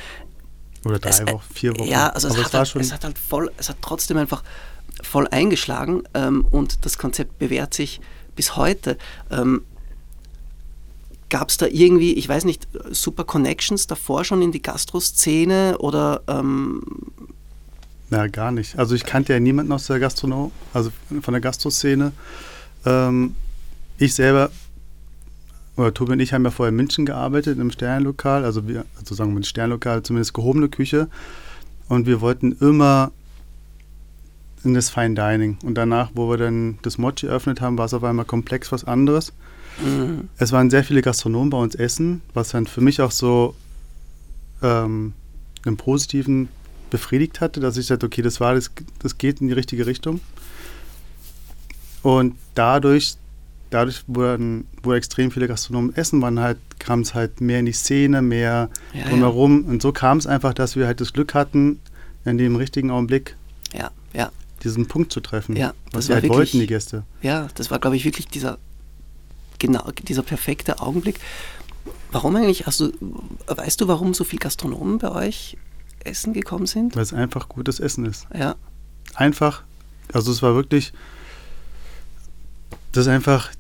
Oder 0.84 0.98
drei 0.98 1.10
es, 1.10 1.20
äh, 1.20 1.32
Wochen, 1.32 1.54
vier 1.54 1.78
Wochen. 1.78 1.88
Ja, 1.88 2.08
also 2.08 2.28
es 2.28 2.37
hat, 2.37 2.54
halt, 2.54 2.76
es 2.76 2.92
hat, 2.92 3.04
halt, 3.04 3.18
voll, 3.18 3.50
es 3.56 3.68
hat 3.68 3.78
trotzdem 3.80 4.16
einfach 4.16 4.42
voll 5.02 5.28
eingeschlagen 5.28 6.02
ähm, 6.14 6.44
und 6.50 6.84
das 6.84 6.98
Konzept 6.98 7.38
bewährt 7.38 7.75
sich 7.75 8.00
bis 8.34 8.56
heute. 8.56 8.98
Ähm, 9.30 9.64
Gab 11.30 11.50
es 11.50 11.58
da 11.58 11.66
irgendwie, 11.66 12.14
ich 12.14 12.26
weiß 12.26 12.46
nicht, 12.46 12.66
super 12.90 13.25
Connections 13.25 13.87
davor 13.87 14.25
schon 14.25 14.40
in 14.40 14.50
die 14.50 14.62
Gastroszene 14.62 15.76
oder? 15.78 16.22
Ähm 16.26 16.82
ja, 18.10 18.26
gar 18.26 18.52
nicht. 18.52 18.78
Also 18.78 18.94
ich 18.94 19.04
kannte 19.04 19.32
ja 19.32 19.40
niemanden 19.40 19.72
aus 19.72 19.86
der 19.86 20.00
Gastronom, 20.00 20.50
also 20.72 20.90
von 21.20 21.32
der 21.32 21.40
Gastroszene. 21.40 22.12
Ähm, 22.86 23.34
ich 23.98 24.14
selber, 24.14 24.50
oder 25.76 25.92
Tobi 25.92 26.12
und 26.12 26.20
ich 26.20 26.32
haben 26.32 26.44
ja 26.44 26.50
vorher 26.50 26.70
in 26.70 26.76
München 26.76 27.04
gearbeitet, 27.04 27.58
im 27.58 27.70
Sternlokal, 27.70 28.44
also 28.44 28.66
wir, 28.66 28.84
also 28.98 29.14
sagen 29.14 29.36
wir 29.36 29.44
Sternlokal, 29.44 30.02
zumindest 30.02 30.34
gehobene 30.34 30.68
Küche. 30.68 31.08
Und 31.88 32.06
wir 32.06 32.20
wollten 32.20 32.52
immer 32.60 33.12
in 34.64 34.74
das 34.74 34.90
Fine 34.90 35.14
Dining. 35.14 35.58
Und 35.62 35.74
danach, 35.74 36.10
wo 36.14 36.28
wir 36.30 36.36
dann 36.36 36.78
das 36.82 36.98
Mochi 36.98 37.26
eröffnet 37.26 37.60
haben, 37.60 37.78
war 37.78 37.86
es 37.86 37.94
auf 37.94 38.04
einmal 38.04 38.24
komplex 38.24 38.72
was 38.72 38.84
anderes. 38.84 39.32
Mhm. 39.84 40.28
Es 40.38 40.52
waren 40.52 40.70
sehr 40.70 40.84
viele 40.84 41.02
Gastronomen 41.02 41.50
bei 41.50 41.58
uns 41.58 41.74
essen, 41.74 42.22
was 42.34 42.50
dann 42.50 42.66
für 42.66 42.80
mich 42.80 43.00
auch 43.00 43.12
so 43.12 43.54
ähm, 44.62 45.12
im 45.64 45.76
Positiven 45.76 46.48
befriedigt 46.90 47.40
hatte, 47.40 47.61
dass 47.61 47.76
ich 47.76 47.87
sagte, 47.87 48.07
okay, 48.07 48.23
das 48.23 48.40
war 48.40 48.54
das, 48.54 48.71
das 49.00 49.18
geht 49.18 49.40
in 49.40 49.49
die 49.49 49.54
richtige 49.54 49.87
Richtung. 49.87 50.21
Und 52.02 52.37
dadurch 52.54 53.16
dadurch, 53.71 54.02
wo, 54.07 54.23
dann, 54.23 54.64
wo 54.83 54.92
extrem 54.92 55.30
viele 55.30 55.49
Gastronomen 55.49 55.95
essen 55.95 56.23
waren, 56.23 56.40
halt, 56.40 56.59
kam 56.78 57.00
es 57.00 57.14
halt 57.14 57.40
mehr 57.40 57.61
in 57.61 57.66
die 57.66 57.73
Szene, 57.73 58.23
mehr 58.23 58.71
ja, 58.92 59.09
drumherum. 59.09 59.64
Ja. 59.64 59.71
Und 59.71 59.83
so 59.83 59.92
kam 59.92 60.18
es 60.18 60.26
einfach, 60.26 60.54
dass 60.54 60.76
wir 60.76 60.87
halt 60.87 61.00
das 61.00 61.12
Glück 61.12 61.35
hatten, 61.35 61.80
in 62.25 62.38
dem 62.38 62.57
richtigen 62.57 62.90
Augenblick 62.90 63.37
ja, 63.73 63.90
ja. 64.12 64.30
diesen 64.62 64.87
Punkt 64.87 65.12
zu 65.12 65.21
treffen. 65.21 65.57
Ja, 65.57 65.73
was 65.92 66.09
wir 66.09 66.16
halt 66.16 66.25
wirklich, 66.25 66.38
wollten, 66.38 66.61
die 66.61 66.66
Gäste. 66.66 67.04
Ja, 67.23 67.49
das 67.54 67.71
war, 67.71 67.78
glaube 67.78 67.97
ich, 67.97 68.04
wirklich 68.04 68.28
dieser, 68.28 68.59
genau, 69.59 69.90
dieser 70.07 70.23
perfekte 70.23 70.80
Augenblick. 70.80 71.21
Warum 72.11 72.37
eigentlich, 72.37 72.64
du, 72.64 72.92
weißt 73.47 73.80
du, 73.80 73.88
warum 73.88 74.14
so 74.14 74.25
viele 74.25 74.40
Gastronomen 74.40 74.99
bei 74.99 75.11
euch 75.11 75.57
essen 76.04 76.32
gekommen 76.32 76.66
sind? 76.66 76.96
Weil 76.96 77.02
es 77.02 77.12
einfach 77.12 77.48
gutes 77.48 77.80
Essen 77.80 78.06
ist. 78.06 78.26
Ja. 78.36 78.56
Einfach, 79.14 79.62
also 80.12 80.30
es 80.30 80.42
war 80.42 80.54
wirklich, 80.54 80.92
das 82.92 83.06
ist 83.06 83.12
einfach 83.12 83.50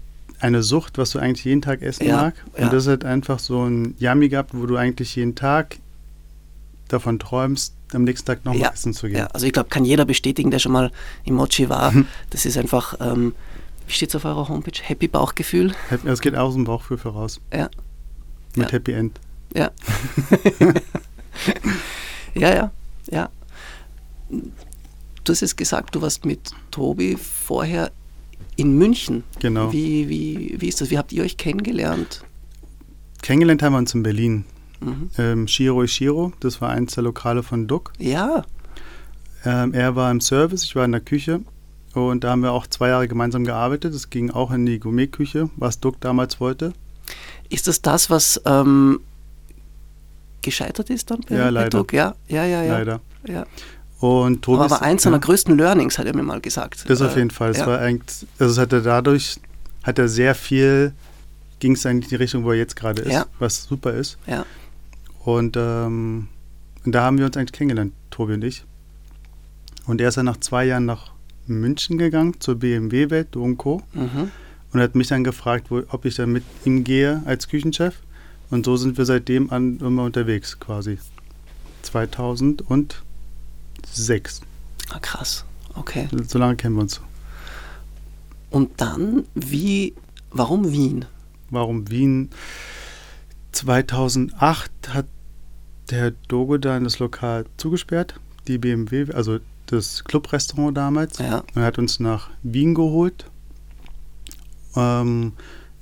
eine 0.40 0.62
Sucht, 0.62 0.98
was 0.98 1.10
du 1.10 1.18
eigentlich 1.18 1.44
jeden 1.44 1.62
Tag 1.62 1.82
essen 1.82 2.06
ja, 2.06 2.16
mag. 2.16 2.34
Und 2.52 2.64
ja. 2.64 2.68
das 2.68 2.86
hat 2.86 3.04
einfach 3.04 3.38
so 3.38 3.64
ein 3.64 3.94
Yummy 3.98 4.28
gehabt, 4.28 4.50
wo 4.52 4.66
du 4.66 4.76
eigentlich 4.76 5.16
jeden 5.16 5.34
Tag 5.34 5.78
davon 6.88 7.18
träumst, 7.18 7.74
am 7.92 8.04
nächsten 8.04 8.26
Tag 8.26 8.44
nochmal 8.44 8.62
ja, 8.62 8.70
essen 8.70 8.94
zu 8.94 9.08
gehen. 9.08 9.16
Ja, 9.18 9.26
also 9.26 9.46
ich 9.46 9.52
glaube, 9.52 9.68
kann 9.68 9.84
jeder 9.84 10.04
bestätigen, 10.04 10.50
der 10.50 10.58
schon 10.58 10.72
mal 10.72 10.92
im 11.24 11.34
Mochi 11.34 11.68
war. 11.68 11.92
Mhm. 11.92 12.06
Das 12.30 12.46
ist 12.46 12.56
einfach, 12.56 12.94
ähm, 13.00 13.34
wie 13.86 13.92
steht 13.92 14.10
es 14.10 14.16
auf 14.16 14.24
eurer 14.24 14.48
Homepage? 14.48 14.80
Happy 14.82 15.08
Bauchgefühl? 15.08 15.72
Es 16.04 16.20
geht 16.20 16.34
aus 16.36 16.54
dem 16.54 16.64
Bauchgefühl 16.64 17.12
raus. 17.12 17.40
Ja. 17.52 17.68
Mit. 18.54 18.72
Happy 18.72 18.92
End. 18.92 19.18
Ja. 19.54 19.70
ja, 22.38 22.54
ja, 22.54 22.70
ja. 23.10 23.28
Du 25.24 25.32
hast 25.32 25.40
jetzt 25.40 25.56
gesagt, 25.56 25.94
du 25.94 26.02
warst 26.02 26.24
mit 26.24 26.50
Tobi 26.70 27.16
vorher 27.16 27.90
in 28.56 28.76
München. 28.76 29.24
Genau. 29.40 29.72
Wie, 29.72 30.08
wie, 30.08 30.56
wie 30.58 30.68
ist 30.68 30.80
das? 30.80 30.90
Wie 30.90 30.98
habt 30.98 31.12
ihr 31.12 31.22
euch 31.22 31.36
kennengelernt? 31.36 32.24
Kennengelernt 33.22 33.62
haben 33.62 33.72
wir 33.72 33.78
uns 33.78 33.94
in 33.94 34.02
Berlin. 34.02 34.44
Mhm. 34.80 35.10
Ähm, 35.18 35.48
Shiro 35.48 35.82
Ishiro, 35.82 36.32
das 36.40 36.60
war 36.60 36.70
eins 36.70 36.94
der 36.94 37.04
Lokale 37.04 37.42
von 37.42 37.66
Duck. 37.66 37.92
Ja. 37.98 38.44
Ähm, 39.44 39.74
er 39.74 39.96
war 39.96 40.10
im 40.10 40.20
Service, 40.20 40.64
ich 40.64 40.74
war 40.76 40.84
in 40.84 40.92
der 40.92 41.00
Küche 41.00 41.40
und 41.94 42.24
da 42.24 42.30
haben 42.30 42.42
wir 42.42 42.52
auch 42.52 42.66
zwei 42.66 42.88
Jahre 42.88 43.08
gemeinsam 43.08 43.44
gearbeitet. 43.44 43.94
Es 43.94 44.10
ging 44.10 44.30
auch 44.30 44.50
in 44.50 44.66
die 44.66 44.78
Gourmetküche, 44.78 45.50
was 45.56 45.80
Duck 45.80 46.00
damals 46.00 46.40
wollte. 46.40 46.72
Ist 47.48 47.66
das 47.66 47.80
das, 47.80 48.10
was 48.10 48.40
ähm, 48.44 49.00
gescheitert 50.48 50.90
ist 50.90 51.10
dann 51.10 51.20
bei, 51.28 51.36
ja, 51.36 51.48
leider. 51.48 51.70
Duck? 51.70 51.92
Ja, 51.92 52.14
ja, 52.28 52.44
ja, 52.44 52.62
ja. 52.62 52.78
Leider. 52.78 53.00
Ja. 53.26 53.46
Und 54.00 54.42
Tobi 54.42 54.62
aber, 54.62 54.76
aber 54.76 54.82
eins 54.82 55.02
seiner 55.02 55.16
ja. 55.16 55.20
größten 55.20 55.56
Learnings, 55.56 55.98
hat 55.98 56.06
er 56.06 56.14
mir 56.14 56.22
mal 56.22 56.40
gesagt. 56.40 56.88
Das 56.88 57.02
auf 57.02 57.16
jeden 57.16 57.30
Fall. 57.30 57.50
Es 57.50 57.58
ja. 57.58 57.66
war 57.66 57.80
eigentlich, 57.80 58.26
also 58.38 58.52
es 58.52 58.58
hat 58.58 58.72
er 58.72 58.80
dadurch, 58.80 59.40
hat 59.82 59.98
er 59.98 60.08
sehr 60.08 60.34
viel, 60.34 60.92
ging 61.58 61.72
es 61.72 61.84
eigentlich 61.84 62.06
in 62.06 62.10
die 62.10 62.22
Richtung, 62.22 62.44
wo 62.44 62.52
er 62.52 62.58
jetzt 62.58 62.76
gerade 62.76 63.02
ist, 63.02 63.12
ja. 63.12 63.26
was 63.38 63.64
super 63.64 63.92
ist. 63.94 64.18
Ja. 64.26 64.46
Und, 65.24 65.56
ähm, 65.56 66.28
und 66.84 66.92
da 66.94 67.02
haben 67.02 67.18
wir 67.18 67.26
uns 67.26 67.36
eigentlich 67.36 67.52
kennengelernt, 67.52 67.92
Tobi 68.10 68.34
und 68.34 68.44
ich. 68.44 68.64
Und 69.86 70.00
er 70.00 70.08
ist 70.08 70.16
dann 70.16 70.26
nach 70.26 70.38
zwei 70.38 70.64
Jahren 70.64 70.84
nach 70.84 71.12
München 71.46 71.98
gegangen, 71.98 72.40
zur 72.40 72.56
BMW-Welt, 72.56 73.34
und 73.36 73.56
Co. 73.56 73.82
Mhm. 73.94 74.30
Und 74.72 74.80
hat 74.80 74.94
mich 74.94 75.08
dann 75.08 75.24
gefragt, 75.24 75.70
wo, 75.70 75.82
ob 75.88 76.04
ich 76.04 76.14
dann 76.14 76.30
mit 76.30 76.44
ihm 76.64 76.84
gehe 76.84 77.22
als 77.24 77.48
Küchenchef. 77.48 77.96
Und 78.50 78.64
so 78.64 78.76
sind 78.76 78.96
wir 78.96 79.04
seitdem 79.04 79.50
an 79.50 79.78
immer 79.80 80.04
unterwegs 80.04 80.58
quasi. 80.58 80.98
2000 81.82 82.62
und 82.62 83.02
sechs. 83.86 84.40
Ah, 84.90 84.98
krass. 85.00 85.44
Okay. 85.74 86.08
So 86.26 86.38
lange 86.38 86.56
kennen 86.56 86.76
wir 86.76 86.82
uns. 86.82 87.00
Und 88.50 88.80
dann, 88.80 89.24
wie, 89.34 89.94
warum 90.30 90.72
Wien? 90.72 91.04
Warum 91.50 91.90
Wien? 91.90 92.30
2008 93.52 94.70
hat 94.88 95.06
der 95.90 96.12
Dogo 96.28 96.58
dann 96.58 96.84
das 96.84 96.98
Lokal 96.98 97.46
zugesperrt, 97.56 98.20
die 98.46 98.58
BMW, 98.58 99.12
also 99.12 99.38
das 99.66 100.04
Clubrestaurant 100.04 100.76
damals. 100.76 101.18
Ja. 101.18 101.42
Er 101.54 101.62
hat 101.62 101.78
uns 101.78 102.00
nach 102.00 102.30
Wien 102.42 102.74
geholt. 102.74 103.30
Ähm, 104.76 105.32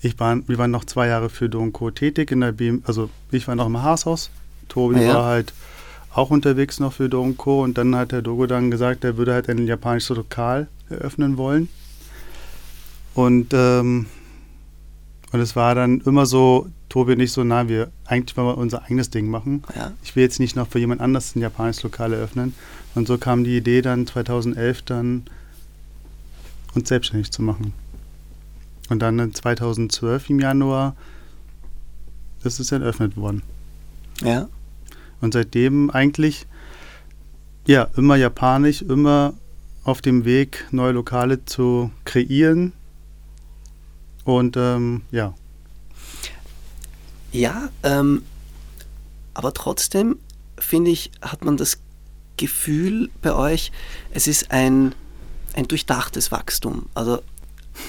ich 0.00 0.19
war, 0.19 0.37
wir 0.47 0.59
waren 0.59 0.71
noch 0.71 0.85
zwei 0.85 1.09
Jahre 1.09 1.31
für 1.31 1.49
Do 1.49 1.69
Co. 1.71 1.91
tätig 1.91 2.31
in 2.31 2.41
der 2.41 2.53
BMW, 2.53 2.83
also 2.87 3.11
ich 3.31 3.49
war 3.49 3.55
noch 3.55 3.67
im 3.67 3.83
Haashaus. 3.83 4.31
Tobi 4.69 5.00
ja. 5.00 5.15
war 5.15 5.25
halt 5.26 5.53
auch 6.12 6.31
unterwegs 6.31 6.81
noch 6.81 6.93
für 6.93 7.09
Do 7.09 7.33
Co. 7.37 7.62
Und 7.62 7.79
dann 7.79 7.95
hat 7.95 8.12
der 8.12 8.23
Dogo 8.23 8.47
dann 8.47 8.71
gesagt, 8.71 9.05
er 9.05 9.17
würde 9.17 9.35
halt 9.35 9.49
ein 9.49 9.67
japanisches 9.67 10.17
Lokal 10.17 10.69
eröffnen 10.88 11.37
wollen. 11.37 11.69
Und, 13.15 13.53
ähm, 13.53 14.07
und 15.33 15.41
es 15.41 15.57
war 15.57 15.75
dann 15.75 16.00
immer 16.03 16.26
so, 16.26 16.69
Tobi 16.88 17.12
und 17.12 17.21
ich 17.21 17.33
so, 17.33 17.45
na, 17.45 17.69
wir 17.69 17.91
eigentlich 18.05 18.37
wollen 18.37 18.49
wir 18.49 18.59
unser 18.59 18.85
eigenes 18.85 19.11
Ding 19.11 19.29
machen. 19.29 19.65
Ja. 19.75 19.93
Ich 20.03 20.15
will 20.17 20.23
jetzt 20.23 20.38
nicht 20.38 20.57
noch 20.57 20.69
für 20.69 20.79
jemand 20.79 21.00
anders 21.00 21.35
ein 21.35 21.41
japanisches 21.41 21.83
Lokal 21.83 22.12
eröffnen. 22.12 22.55
Und 22.95 23.09
so 23.09 23.19
kam 23.19 23.45
die 23.45 23.57
Idee 23.57 23.83
dann 23.83 24.07
2011 24.07 24.83
dann, 24.83 25.25
uns 26.75 26.88
selbstständig 26.88 27.33
zu 27.33 27.43
machen. 27.43 27.73
Und 28.88 29.00
dann 29.00 29.35
2012 29.35 30.31
im 30.31 30.40
Januar 30.40 30.95
ist 32.45 32.61
es 32.61 32.73
eröffnet 32.73 33.16
worden. 33.16 33.43
Ja. 34.23 34.49
Und 35.21 35.35
seitdem 35.35 35.90
eigentlich, 35.90 36.47
ja, 37.66 37.88
immer 37.97 38.16
japanisch, 38.16 38.83
immer 38.83 39.35
auf 39.85 40.02
dem 40.02 40.25
Weg, 40.25 40.66
neue 40.71 40.93
Lokale 40.93 41.45
zu 41.45 41.90
kreieren. 42.05 42.73
Und 44.25 44.57
ähm, 44.57 45.02
ja. 45.11 45.35
Ja, 47.33 47.71
ähm, 47.83 48.23
aber 49.35 49.52
trotzdem 49.52 50.19
finde 50.59 50.90
ich, 50.90 51.11
hat 51.23 51.45
man 51.45 51.57
das 51.57 51.78
Gefühl 52.37 53.11
bei 53.23 53.35
euch, 53.35 53.73
es 54.12 54.26
ist 54.26 54.50
ein, 54.50 54.95
ein 55.55 55.69
durchdachtes 55.69 56.33
Wachstum. 56.33 56.87
Also 56.95 57.23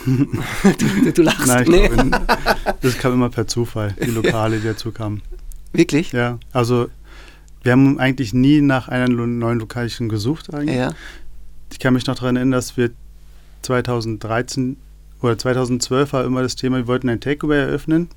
du, 0.05 1.11
du, 1.11 1.21
lachst. 1.21 1.47
Nein, 1.47 1.65
nee. 1.67 1.87
glaube, 1.87 2.11
das 2.81 2.97
kam 2.97 3.13
immer 3.13 3.29
per 3.29 3.47
Zufall, 3.47 3.95
die 4.03 4.11
Lokale, 4.11 4.59
die 4.59 4.67
dazu 4.67 4.91
kamen. 4.91 5.21
Wirklich? 5.73 6.11
Ja, 6.11 6.39
also 6.53 6.87
wir 7.63 7.71
haben 7.73 7.99
eigentlich 7.99 8.33
nie 8.33 8.61
nach 8.61 8.87
einer 8.87 9.07
neuen 9.09 9.59
Location 9.59 10.09
gesucht 10.09 10.53
eigentlich. 10.53 10.77
Ja. 10.77 10.93
Ich 11.71 11.79
kann 11.79 11.93
mich 11.93 12.07
noch 12.07 12.15
daran 12.15 12.35
erinnern, 12.37 12.53
dass 12.53 12.77
wir 12.77 12.91
2013 13.63 14.77
oder 15.21 15.37
2012 15.37 16.13
war 16.13 16.23
immer 16.23 16.41
das 16.41 16.55
Thema, 16.55 16.77
wir 16.77 16.87
wollten 16.87 17.09
ein 17.09 17.19
Takeaway 17.19 17.59
eröffnen, 17.59 18.07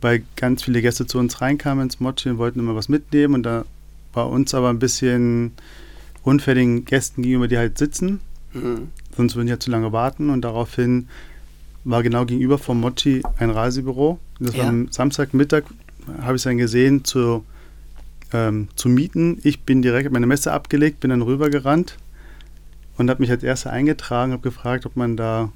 weil 0.00 0.22
ganz 0.36 0.62
viele 0.62 0.80
Gäste 0.80 1.06
zu 1.06 1.18
uns 1.18 1.40
reinkamen 1.40 1.84
ins 1.84 2.00
Mochi 2.00 2.30
und 2.30 2.38
wollten 2.38 2.60
immer 2.60 2.74
was 2.74 2.88
mitnehmen 2.88 3.34
und 3.34 3.42
da 3.42 3.64
war 4.12 4.30
uns 4.30 4.54
aber 4.54 4.70
ein 4.70 4.78
bisschen 4.78 5.52
unfair 6.22 6.54
den 6.54 6.84
Gästen 6.84 7.22
gegenüber, 7.22 7.48
die 7.48 7.58
halt 7.58 7.78
sitzen. 7.78 8.20
Mhm. 8.52 8.88
Sonst 9.16 9.36
würden 9.36 9.46
die 9.46 9.52
ja 9.52 9.60
zu 9.60 9.70
lange 9.70 9.92
warten 9.92 10.30
und 10.30 10.42
daraufhin 10.42 11.08
war 11.84 12.02
genau 12.02 12.24
gegenüber 12.24 12.58
vom 12.58 12.80
Mochi 12.80 13.22
ein 13.38 13.50
Reisebüro. 13.50 14.18
Das 14.40 14.54
ja. 14.54 14.62
war 14.62 14.68
am 14.70 14.88
Samstagmittag, 14.90 15.64
habe 16.20 16.32
ich 16.32 16.40
es 16.40 16.42
dann 16.44 16.58
gesehen, 16.58 17.04
zu 17.04 17.44
ähm, 18.34 18.68
zu 18.74 18.88
mieten. 18.88 19.38
Ich 19.44 19.60
bin 19.60 19.80
direkt 19.80 20.10
meine 20.10 20.26
Messe 20.26 20.52
abgelegt, 20.52 21.00
bin 21.00 21.10
dann 21.10 21.22
rübergerannt 21.22 21.96
und 22.98 23.08
habe 23.08 23.22
mich 23.22 23.30
als 23.30 23.42
Erster 23.42 23.70
eingetragen, 23.70 24.32
habe 24.32 24.42
gefragt, 24.42 24.84
ob 24.86 24.96
man 24.96 25.16
da, 25.16 25.50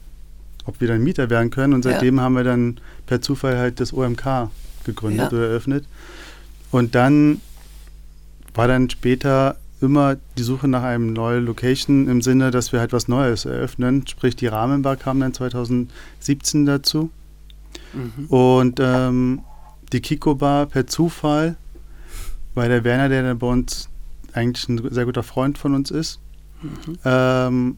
ob 0.64 0.80
wir 0.80 0.88
dann 0.88 1.02
Mieter 1.02 1.28
werden 1.28 1.50
können. 1.50 1.74
Und 1.74 1.82
seitdem 1.82 2.16
ja. 2.16 2.22
haben 2.22 2.34
wir 2.34 2.44
dann 2.44 2.78
per 3.06 3.20
Zufall 3.20 3.58
halt 3.58 3.80
das 3.80 3.92
OMK 3.92 4.50
gegründet 4.84 5.32
ja. 5.32 5.38
oder 5.38 5.48
eröffnet. 5.48 5.84
Und 6.70 6.94
dann 6.94 7.40
war 8.54 8.68
dann 8.68 8.88
später 8.90 9.56
immer 9.80 10.16
die 10.36 10.42
Suche 10.42 10.68
nach 10.68 10.82
einem 10.82 11.12
neuen 11.12 11.44
Location 11.46 12.08
im 12.08 12.22
Sinne, 12.22 12.50
dass 12.50 12.72
wir 12.72 12.80
halt 12.80 12.92
was 12.92 13.08
Neues 13.08 13.44
eröffnen. 13.44 14.06
Sprich, 14.06 14.36
die 14.36 14.46
Rahmenbar 14.46 14.96
kam 14.96 15.20
dann 15.20 15.34
2017 15.34 16.66
dazu. 16.66 17.10
Mhm. 17.92 18.26
Und 18.26 18.80
ähm, 18.80 19.40
die 19.92 20.00
Kiko 20.00 20.34
Bar 20.34 20.66
per 20.66 20.86
Zufall 20.86 21.56
weil 22.58 22.68
der 22.68 22.82
Werner, 22.82 23.08
der 23.08 23.34
bei 23.36 23.46
uns 23.46 23.88
eigentlich 24.32 24.68
ein 24.68 24.92
sehr 24.92 25.04
guter 25.04 25.22
Freund 25.22 25.58
von 25.58 25.76
uns 25.76 25.92
ist, 25.92 26.18
mhm. 26.60 26.98
ähm, 27.04 27.76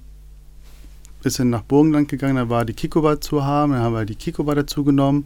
ist 1.23 1.39
dann 1.39 1.51
nach 1.51 1.61
Burgenland 1.61 2.09
gegangen, 2.09 2.37
da 2.37 2.49
war 2.49 2.65
die 2.65 2.73
Kikoba 2.73 3.21
zu 3.21 3.45
haben, 3.45 3.73
dann 3.73 3.83
haben 3.83 3.93
wir 3.93 4.07
die 4.07 4.15
Kikoba 4.15 4.55
dazu 4.55 4.83
genommen 4.83 5.25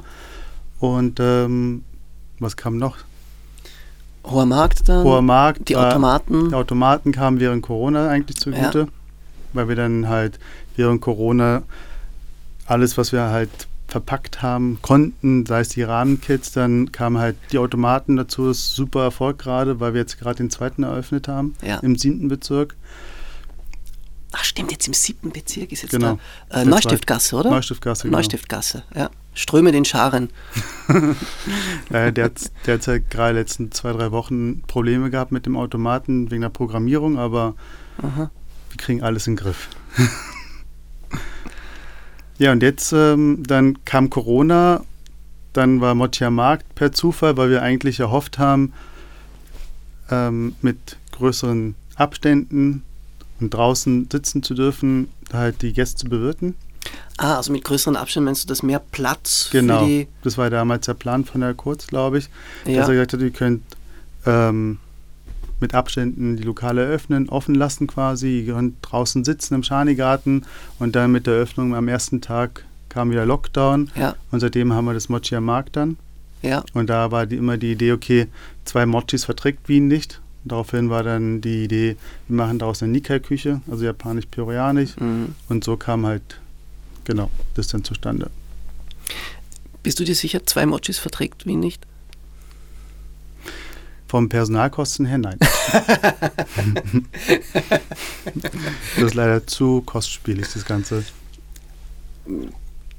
und 0.80 1.20
ähm, 1.20 1.84
was 2.40 2.56
kam 2.56 2.78
noch? 2.78 2.96
Hoher 4.24 4.46
Markt 4.46 4.88
dann? 4.88 5.04
Hoher 5.04 5.22
Markt. 5.22 5.68
Die 5.68 5.76
Automaten? 5.76 6.48
Die 6.48 6.54
Automaten 6.54 7.12
kamen 7.12 7.40
während 7.40 7.62
Corona 7.62 8.08
eigentlich 8.08 8.38
zugute, 8.38 8.78
ja. 8.78 8.86
weil 9.52 9.68
wir 9.68 9.76
dann 9.76 10.08
halt 10.08 10.38
während 10.76 11.00
Corona 11.00 11.62
alles, 12.66 12.96
was 12.96 13.12
wir 13.12 13.24
halt 13.24 13.50
verpackt 13.86 14.42
haben 14.42 14.78
konnten, 14.82 15.46
sei 15.46 15.60
es 15.60 15.68
die 15.68 15.82
Rahmenkits, 15.82 16.52
dann 16.52 16.90
kamen 16.90 17.18
halt 17.18 17.36
die 17.52 17.58
Automaten 17.58 18.16
dazu, 18.16 18.48
das 18.48 18.58
ist 18.58 18.74
super 18.74 19.04
Erfolg 19.04 19.38
gerade, 19.38 19.78
weil 19.78 19.94
wir 19.94 20.00
jetzt 20.00 20.18
gerade 20.18 20.36
den 20.36 20.50
zweiten 20.50 20.82
eröffnet 20.82 21.28
haben 21.28 21.54
ja. 21.62 21.78
im 21.78 21.96
siebten 21.96 22.28
Bezirk. 22.28 22.74
ach 24.32 24.42
stimmt, 24.42 24.72
jetzt 24.72 24.88
im 24.88 24.94
siebten 24.94 25.30
Bezirk 25.30 25.70
ist 25.70 25.82
jetzt 25.82 25.92
genau. 25.92 26.18
da 26.48 26.62
äh, 26.62 26.64
Neustiftgasse, 26.64 27.36
oder? 27.36 27.50
Neustiftgasse, 27.50 28.04
genau. 28.04 28.16
Neustiftgasse, 28.16 28.82
ja. 28.94 29.10
Ströme 29.34 29.72
den 29.72 29.84
Scharen. 29.84 30.30
äh, 31.90 32.12
der, 32.12 32.26
hat, 32.26 32.50
der 32.66 32.74
hat 32.74 32.86
halt 32.86 33.10
gerade 33.10 33.34
letzten 33.34 33.72
zwei, 33.72 33.92
drei 33.92 34.12
Wochen 34.12 34.62
Probleme 34.62 35.10
gehabt 35.10 35.32
mit 35.32 35.46
dem 35.46 35.56
Automaten 35.56 36.30
wegen 36.30 36.42
der 36.42 36.48
Programmierung, 36.50 37.18
aber 37.18 37.54
Aha. 37.98 38.30
wir 38.70 38.76
kriegen 38.76 39.02
alles 39.02 39.26
in 39.26 39.34
den 39.34 39.42
Griff. 39.42 39.68
ja, 42.38 42.52
und 42.52 42.62
jetzt 42.62 42.92
ähm, 42.92 43.42
dann 43.44 43.84
kam 43.84 44.08
Corona, 44.08 44.84
dann 45.52 45.80
war 45.80 45.94
Motja 45.94 46.30
Markt 46.30 46.74
per 46.76 46.92
Zufall, 46.92 47.36
weil 47.36 47.50
wir 47.50 47.62
eigentlich 47.62 48.00
erhofft 48.00 48.38
haben, 48.38 48.72
ähm, 50.10 50.54
mit 50.62 50.96
größeren 51.12 51.74
Abständen 51.96 52.82
und 53.40 53.52
draußen 53.52 54.08
sitzen 54.10 54.42
zu 54.42 54.54
dürfen, 54.54 55.08
halt 55.32 55.62
die 55.62 55.72
Gäste 55.72 56.08
bewirten. 56.08 56.54
Ah, 57.16 57.36
also 57.36 57.52
mit 57.52 57.64
größeren 57.64 57.96
Abständen 57.96 58.26
meinst 58.26 58.44
du, 58.44 58.48
dass 58.48 58.62
mehr 58.62 58.80
Platz 58.80 59.48
genau, 59.52 59.80
für 59.80 59.86
die... 59.86 60.08
das 60.22 60.36
war 60.36 60.50
damals 60.50 60.86
der 60.86 60.94
Plan 60.94 61.24
von 61.24 61.42
Herr 61.42 61.54
Kurz, 61.54 61.86
glaube 61.86 62.18
ich, 62.18 62.28
ja. 62.66 62.80
dass 62.80 62.88
er 62.88 62.94
gesagt 62.94 63.12
hat, 63.12 63.20
ihr 63.20 63.30
könnt 63.30 63.62
ähm, 64.26 64.78
mit 65.60 65.74
Abständen 65.74 66.36
die 66.36 66.42
Lokale 66.42 66.84
öffnen, 66.84 67.28
offen 67.28 67.54
lassen 67.54 67.86
quasi, 67.86 68.40
ihr 68.40 68.54
könnt 68.54 68.76
draußen 68.82 69.24
sitzen 69.24 69.54
im 69.54 69.62
Schanigarten 69.62 70.44
und 70.78 70.96
dann 70.96 71.12
mit 71.12 71.26
der 71.26 71.34
Öffnung 71.34 71.74
am 71.74 71.88
ersten 71.88 72.20
Tag 72.20 72.64
kam 72.88 73.10
wieder 73.10 73.26
Lockdown 73.26 73.90
ja. 73.94 74.14
und 74.30 74.40
seitdem 74.40 74.72
haben 74.72 74.84
wir 74.84 74.94
das 74.94 75.08
Mochi 75.08 75.36
am 75.36 75.44
Markt 75.44 75.76
dann. 75.76 75.96
Ja. 76.42 76.62
Und 76.74 76.90
da 76.90 77.10
war 77.10 77.26
die, 77.26 77.36
immer 77.36 77.56
die 77.56 77.72
Idee, 77.72 77.92
okay, 77.92 78.26
zwei 78.64 78.84
Mochis 78.86 79.24
verträgt 79.24 79.68
Wien 79.68 79.88
nicht. 79.88 80.20
Daraufhin 80.44 80.90
war 80.90 81.02
dann 81.02 81.40
die 81.40 81.64
Idee, 81.64 81.96
wir 82.28 82.36
machen 82.36 82.58
daraus 82.58 82.82
eine 82.82 82.92
Nikkei-Küche, 82.92 83.62
also 83.70 83.84
japanisch-peruanisch. 83.84 84.96
Mhm. 85.00 85.34
Und 85.48 85.64
so 85.64 85.78
kam 85.78 86.04
halt, 86.04 86.38
genau, 87.04 87.30
das 87.54 87.68
dann 87.68 87.84
zustande. 87.84 88.30
Bist 89.82 90.00
du 90.00 90.04
dir 90.04 90.14
sicher, 90.14 90.44
zwei 90.46 90.66
Mochis 90.66 90.98
verträgt 90.98 91.46
Wien 91.46 91.60
nicht? 91.60 91.86
Vom 94.08 94.28
Personalkosten 94.28 95.06
her 95.06 95.18
nein. 95.18 95.38
das 98.96 99.04
ist 99.04 99.14
leider 99.14 99.46
zu 99.46 99.82
kostspielig, 99.82 100.46
das 100.52 100.64
Ganze. 100.64 101.04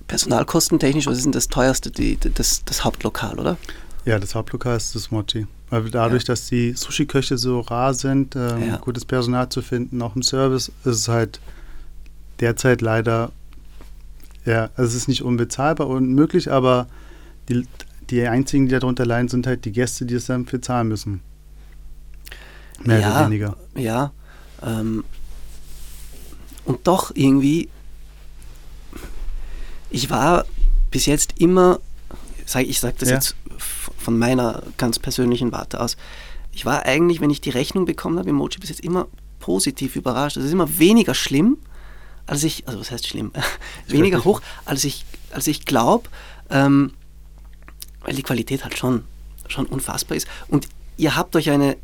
Personalkostentechnisch, 0.08 1.08
was 1.08 1.18
ist 1.18 1.24
denn 1.24 1.32
das 1.32 1.48
teuerste, 1.48 1.90
die, 1.90 2.18
das, 2.18 2.64
das 2.66 2.84
Hauptlokal, 2.84 3.40
oder? 3.40 3.58
Ja, 4.06 4.20
das 4.20 4.36
Hauptlokal 4.36 4.78
ist 4.78 4.94
das 4.94 5.10
Mochi. 5.10 5.48
Weil 5.70 5.90
dadurch, 5.90 6.24
ja. 6.24 6.28
dass 6.28 6.48
die 6.48 6.74
Sushi-Köche 6.74 7.38
so 7.38 7.62
rar 7.62 7.94
sind, 7.94 8.36
ähm, 8.36 8.68
ja. 8.68 8.78
gutes 8.78 9.06
Personal 9.06 9.50
zu 9.50 9.62
finden, 9.62 10.02
auch 10.02 10.16
im 10.16 10.22
Service, 10.22 10.70
ist 10.84 10.96
es 10.96 11.08
halt 11.08 11.40
derzeit 12.40 12.82
leider, 12.82 13.32
ja, 14.46 14.70
also 14.76 14.90
es 14.90 14.96
ist 14.96 15.08
nicht 15.08 15.24
unbezahlbar 15.24 15.88
und 15.88 16.14
möglich, 16.14 16.52
aber 16.52 16.88
die, 17.50 17.68
die 18.10 18.28
einzigen, 18.28 18.68
die 18.68 18.78
darunter 18.78 19.06
leiden, 19.06 19.28
sind 19.28 19.48
halt 19.48 19.66
die 19.66 19.72
Gäste, 19.72 20.06
die 20.06 20.16
es 20.16 20.26
dann 20.26 20.46
für 20.46 20.62
zahlen 20.62 20.88
müssen. 20.88 21.22
Mehr 22.84 23.00
ja, 23.00 23.12
oder 23.12 23.26
weniger. 23.26 23.58
Ja. 23.76 24.12
Ähm, 24.64 25.04
und 26.66 26.88
doch 26.88 27.12
irgendwie, 27.16 27.70
ich 29.90 30.10
war 30.10 30.46
bis 30.92 31.06
jetzt 31.06 31.40
immer, 31.40 31.80
sag, 32.46 32.66
ich 32.66 32.80
sage 32.80 32.96
das 33.00 33.10
ja. 33.10 33.16
jetzt 33.16 33.36
von 33.58 34.18
meiner 34.18 34.64
ganz 34.78 35.00
persönlichen 35.00 35.52
Warte 35.52 35.80
aus. 35.80 35.98
Ich 36.52 36.66
war 36.66 36.84
eigentlich, 36.84 37.22
wenn 37.22 37.30
ich 37.30 37.42
die 37.42 37.50
Rechnung 37.50 37.86
bekommen 37.86 38.20
habe, 38.20 38.30
Emoji 38.30 38.60
bis 38.60 38.70
jetzt 38.70 38.82
immer 38.82 39.08
positiv 39.40 39.96
überrascht. 39.96 40.38
Es 40.38 40.46
ist 40.46 40.52
immer 40.52 40.80
weniger 40.80 41.14
schlimm, 41.14 41.58
als 42.28 42.44
ich, 42.44 42.68
also 42.68 42.80
was 42.80 42.92
heißt 42.92 43.08
schlimm? 43.08 43.32
weniger 43.88 44.24
hoch, 44.24 44.42
als 44.66 44.84
ich, 44.84 45.06
als 45.32 45.48
ich 45.48 45.66
glaube, 45.66 46.10
ähm, 46.50 46.94
weil 48.02 48.16
die 48.16 48.24
Qualität 48.24 48.64
halt 48.64 48.78
schon, 48.78 49.04
schon 49.48 49.66
unfassbar 49.66 50.18
ist. 50.18 50.28
Und 50.48 50.68
ihr 50.98 51.16
habt 51.16 51.36
euch 51.36 51.50
eine, 51.50 51.78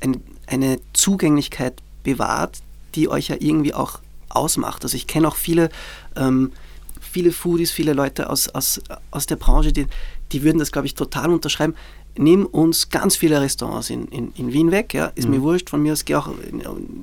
eine, 0.00 0.20
eine 0.46 0.80
Zugänglichkeit 0.92 1.82
bewahrt, 2.02 2.58
die 2.94 3.08
euch 3.08 3.28
ja 3.28 3.36
irgendwie 3.38 3.74
auch 3.74 4.00
ausmacht. 4.28 4.84
Also 4.84 4.96
ich 4.96 5.06
kenne 5.06 5.28
auch 5.28 5.36
viele, 5.36 5.70
ähm, 6.16 6.52
viele 7.00 7.32
Foodies, 7.32 7.70
viele 7.70 7.92
Leute 7.92 8.30
aus, 8.30 8.48
aus, 8.48 8.80
aus 9.10 9.26
der 9.26 9.36
Branche, 9.36 9.72
die, 9.72 9.86
die 10.32 10.42
würden 10.42 10.58
das, 10.58 10.72
glaube 10.72 10.86
ich, 10.86 10.94
total 10.94 11.30
unterschreiben. 11.30 11.74
Nimm 12.16 12.46
uns 12.46 12.90
ganz 12.90 13.16
viele 13.16 13.40
Restaurants 13.40 13.90
in, 13.90 14.08
in, 14.08 14.32
in 14.32 14.52
Wien 14.52 14.70
weg, 14.70 14.92
ja, 14.92 15.06
ist 15.14 15.26
mhm. 15.26 15.36
mir 15.36 15.42
wurscht, 15.42 15.70
von 15.70 15.82
mir 15.82 15.92
aus, 15.92 16.04
geh 16.04 16.16
auch, 16.16 16.28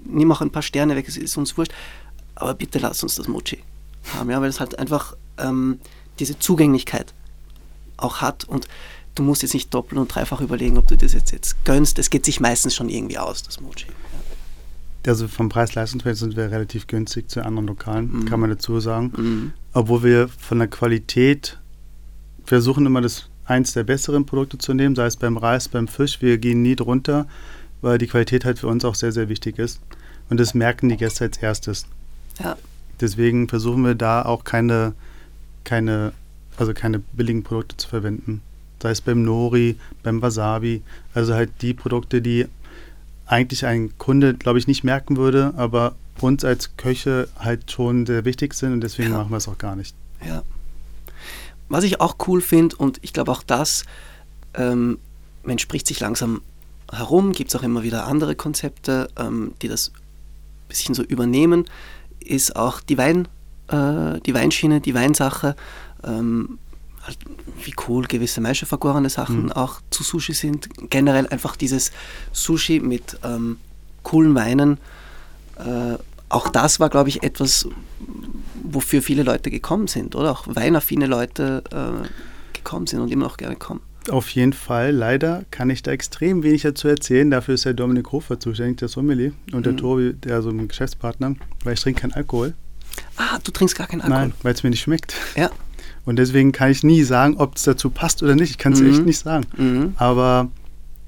nimm 0.05 0.31
auch 0.31 0.41
ein 0.41 0.51
paar 0.51 0.62
Sterne 0.62 0.95
weg, 0.95 1.08
es 1.08 1.17
ist 1.17 1.38
uns 1.38 1.58
wurscht, 1.58 1.71
aber 2.36 2.54
bitte 2.54 2.80
lass 2.80 3.02
uns 3.04 3.15
das 3.15 3.28
Mochi 3.28 3.60
haben, 4.13 4.30
ja, 4.30 4.39
weil 4.41 4.50
es 4.50 4.60
halt 4.60 4.78
einfach 4.78 5.15
ähm, 5.38 5.80
diese 6.19 6.38
Zugänglichkeit 6.38 7.13
auch 7.98 8.21
hat 8.21 8.43
und 8.43 8.67
du 9.15 9.24
musst 9.24 9.41
jetzt 9.41 9.54
nicht 9.54 9.74
doppelt 9.74 10.00
und 10.00 10.13
dreifach 10.13 10.41
überlegen, 10.41 10.78
ob 10.78 10.88
du 10.88 10.98
das 10.98 11.13
jetzt, 11.13 11.32
jetzt 11.32 11.63
gönnst. 11.65 11.98
Es 12.00 12.10
geht 12.10 12.26
sich 12.26 12.39
meistens 12.39 12.76
schon 12.76 12.89
irgendwie 12.89 13.17
aus, 13.17 13.43
das 13.43 13.60
Mochi. 13.62 13.88
Ja. 13.88 14.19
Also 15.08 15.28
vom 15.28 15.50
Preis-Leistungsverhältnis 15.50 16.19
sind 16.19 16.36
wir 16.36 16.52
relativ 16.52 16.88
günstig 16.88 17.30
zu 17.30 17.45
anderen 17.45 17.67
Lokalen, 17.67 18.12
mhm. 18.12 18.26
kann 18.26 18.39
man 18.39 18.50
dazu 18.50 18.80
sagen. 18.80 19.13
Mhm. 19.15 19.54
Obwohl 19.74 20.04
wir 20.04 20.28
von 20.28 20.60
der 20.60 20.67
Qualität 20.67 21.60
versuchen 22.43 22.86
immer 22.86 23.02
das 23.02 23.30
eins 23.45 23.74
der 23.74 23.84
besseren 23.84 24.26
Produkte 24.26 24.58
zu 24.58 24.74
nehmen, 24.74 24.95
sei 24.95 25.06
es 25.06 25.17
beim 25.17 25.38
Reis, 25.38 25.69
beim 25.69 25.88
Fisch. 25.88 26.21
Wir 26.21 26.38
gehen 26.39 26.63
nie 26.63 26.76
drunter, 26.76 27.28
weil 27.82 28.00
die 28.00 28.08
Qualität 28.08 28.45
halt 28.45 28.58
für 28.58 28.67
uns 28.67 28.84
auch 28.84 28.95
sehr, 28.95 29.12
sehr 29.12 29.30
wichtig 29.30 29.60
ist. 29.60 29.80
Und 30.30 30.39
das 30.39 30.56
merken 30.56 30.89
die 30.89 30.98
Gäste 30.98 31.26
als 31.26 31.38
erstes. 31.38 31.86
Ja. 32.39 32.58
Deswegen 33.00 33.48
versuchen 33.48 33.84
wir 33.84 33.95
da 33.95 34.24
auch 34.24 34.43
keine, 34.43 34.93
keine, 35.63 36.13
also 36.58 36.74
keine 36.74 37.00
billigen 37.00 37.43
Produkte 37.43 37.78
zu 37.78 37.88
verwenden. 37.88 38.41
Sei 38.82 38.91
es 38.91 39.02
beim 39.02 39.24
Nori, 39.24 39.78
beim 40.04 40.21
Wasabi. 40.21 40.82
Also 41.13 41.34
halt 41.34 41.52
die 41.62 41.74
Produkte, 41.74 42.21
die 42.21 42.48
eigentlich 43.26 43.65
ein 43.65 43.98
Kunde, 43.98 44.34
glaube 44.36 44.60
ich, 44.60 44.67
nicht 44.67 44.84
merken 44.84 45.17
würde, 45.17 45.54
aber 45.58 45.95
uns 46.21 46.45
als 46.45 46.78
Köche 46.78 47.28
halt 47.38 47.71
schon 47.71 48.06
sehr 48.06 48.26
wichtig 48.26 48.54
sind 48.54 48.74
und 48.74 48.82
deswegen 48.82 49.12
ja. 49.12 49.17
machen 49.17 49.32
wir 49.32 49.38
es 49.38 49.48
auch 49.48 49.58
gar 49.58 49.76
nicht. 49.76 49.95
Ja. 50.26 50.43
Was 51.67 51.84
ich 51.84 52.00
auch 52.00 52.15
cool 52.28 52.41
finde, 52.41 52.76
und 52.76 53.00
ich 53.02 53.12
glaube 53.12 53.32
auch 53.32 53.43
das, 53.43 53.86
ähm, 54.54 55.00
man 55.43 55.60
spricht 55.60 55.88
sich 55.88 56.00
langsam 56.00 56.41
herum, 56.91 57.32
gibt 57.32 57.50
es 57.50 57.56
auch 57.56 57.63
immer 57.63 57.84
wieder 57.84 58.06
andere 58.06 58.36
Konzepte, 58.36 59.10
ähm, 59.17 59.54
die 59.62 59.67
das 59.67 59.89
ein 59.89 60.67
bisschen 60.67 60.95
so 60.95 61.04
übernehmen, 61.04 61.65
ist 62.25 62.55
auch 62.55 62.81
die, 62.81 62.97
Wein, 62.97 63.27
äh, 63.67 64.19
die 64.25 64.33
Weinschiene, 64.33 64.81
die 64.81 64.93
Weinsache. 64.93 65.55
Ähm, 66.03 66.59
halt, 67.05 67.17
wie 67.63 67.73
cool 67.88 68.05
gewisse 68.05 68.41
vergorene 68.65 69.09
Sachen 69.09 69.45
mhm. 69.45 69.51
auch 69.51 69.81
zu 69.89 70.03
Sushi 70.03 70.33
sind. 70.33 70.69
Generell 70.89 71.27
einfach 71.27 71.55
dieses 71.55 71.91
Sushi 72.31 72.79
mit 72.79 73.17
ähm, 73.23 73.57
coolen 74.03 74.35
Weinen. 74.35 74.77
Äh, 75.57 75.97
auch 76.29 76.49
das 76.49 76.79
war, 76.79 76.89
glaube 76.89 77.09
ich, 77.09 77.23
etwas, 77.23 77.67
wofür 78.63 79.01
viele 79.01 79.23
Leute 79.23 79.51
gekommen 79.51 79.88
sind, 79.88 80.15
oder 80.15 80.31
auch 80.31 80.47
weinaffine 80.47 81.05
Leute 81.05 81.63
äh, 81.71 82.07
gekommen 82.53 82.88
sind 82.88 82.99
und 82.99 83.11
immer 83.11 83.25
noch 83.25 83.38
gerne 83.38 83.55
kommen. 83.55 83.81
Auf 84.09 84.29
jeden 84.29 84.53
Fall. 84.53 84.91
Leider 84.91 85.45
kann 85.51 85.69
ich 85.69 85.83
da 85.83 85.91
extrem 85.91 86.43
wenig 86.43 86.61
dazu 86.61 86.87
erzählen. 86.87 87.29
Dafür 87.31 87.55
ist 87.55 87.65
der 87.65 87.73
Dominik 87.73 88.11
Hofer 88.11 88.39
zuständig, 88.39 88.77
der 88.77 88.87
Sommelier, 88.87 89.31
und 89.51 89.59
mhm. 89.59 89.63
der 89.63 89.75
Tobi, 89.77 90.13
der 90.13 90.41
so 90.41 90.49
ein 90.49 90.67
Geschäftspartner, 90.67 91.35
weil 91.63 91.73
ich 91.73 91.81
trinke 91.81 92.01
keinen 92.01 92.13
Alkohol. 92.13 92.53
Ah, 93.17 93.39
du 93.43 93.51
trinkst 93.51 93.75
gar 93.75 93.87
keinen 93.87 94.01
Alkohol? 94.01 94.21
Nein, 94.21 94.33
weil 94.43 94.53
es 94.53 94.63
mir 94.63 94.69
nicht 94.69 94.81
schmeckt. 94.81 95.15
Ja. 95.35 95.49
Und 96.05 96.17
deswegen 96.17 96.51
kann 96.51 96.69
ich 96.69 96.83
nie 96.83 97.03
sagen, 97.03 97.37
ob 97.37 97.55
es 97.55 97.63
dazu 97.63 97.89
passt 97.89 98.21
oder 98.21 98.35
nicht. 98.35 98.51
Ich 98.51 98.57
kann 98.57 98.73
es 98.73 98.79
mhm. 98.79 98.89
echt 98.91 99.05
nicht 99.05 99.19
sagen. 99.19 99.45
Mhm. 99.57 99.95
Aber 99.97 100.49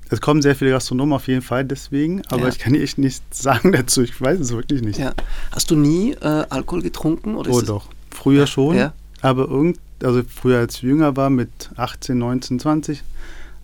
es 0.10 0.22
kommen 0.22 0.42
sehr 0.42 0.56
viele 0.56 0.72
Gastronomen 0.72 1.14
auf 1.14 1.28
jeden 1.28 1.42
Fall 1.42 1.66
deswegen, 1.66 2.22
aber 2.30 2.44
ja. 2.44 2.48
ich 2.50 2.60
kann 2.60 2.74
echt 2.74 2.98
nichts 2.98 3.22
sagen 3.32 3.72
dazu. 3.72 4.02
Ich 4.02 4.20
weiß 4.20 4.40
es 4.40 4.52
wirklich 4.52 4.82
nicht. 4.82 5.00
Ja. 5.00 5.14
Hast 5.52 5.70
du 5.70 5.76
nie 5.76 6.14
äh, 6.14 6.46
Alkohol 6.50 6.82
getrunken? 6.82 7.36
Oder 7.36 7.52
oh 7.52 7.62
doch, 7.62 7.90
früher 8.12 8.42
ja. 8.42 8.48
schon. 8.48 8.92
Aber 9.22 9.48
irgend, 9.48 9.80
also 10.04 10.22
früher 10.28 10.60
als 10.60 10.76
ich 10.76 10.82
jünger 10.84 11.16
war, 11.16 11.30
mit 11.30 11.50
18, 11.76 12.18
19, 12.18 12.60
20. 12.60 13.04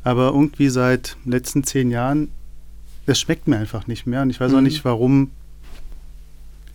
Aber 0.03 0.27
irgendwie 0.27 0.69
seit 0.69 1.17
letzten 1.25 1.63
zehn 1.63 1.91
Jahren, 1.91 2.29
es 3.05 3.19
schmeckt 3.19 3.47
mir 3.47 3.57
einfach 3.57 3.87
nicht 3.87 4.05
mehr. 4.05 4.21
Und 4.21 4.29
ich 4.29 4.39
weiß 4.39 4.51
mhm. 4.51 4.57
auch 4.57 4.61
nicht, 4.61 4.83
warum. 4.85 5.31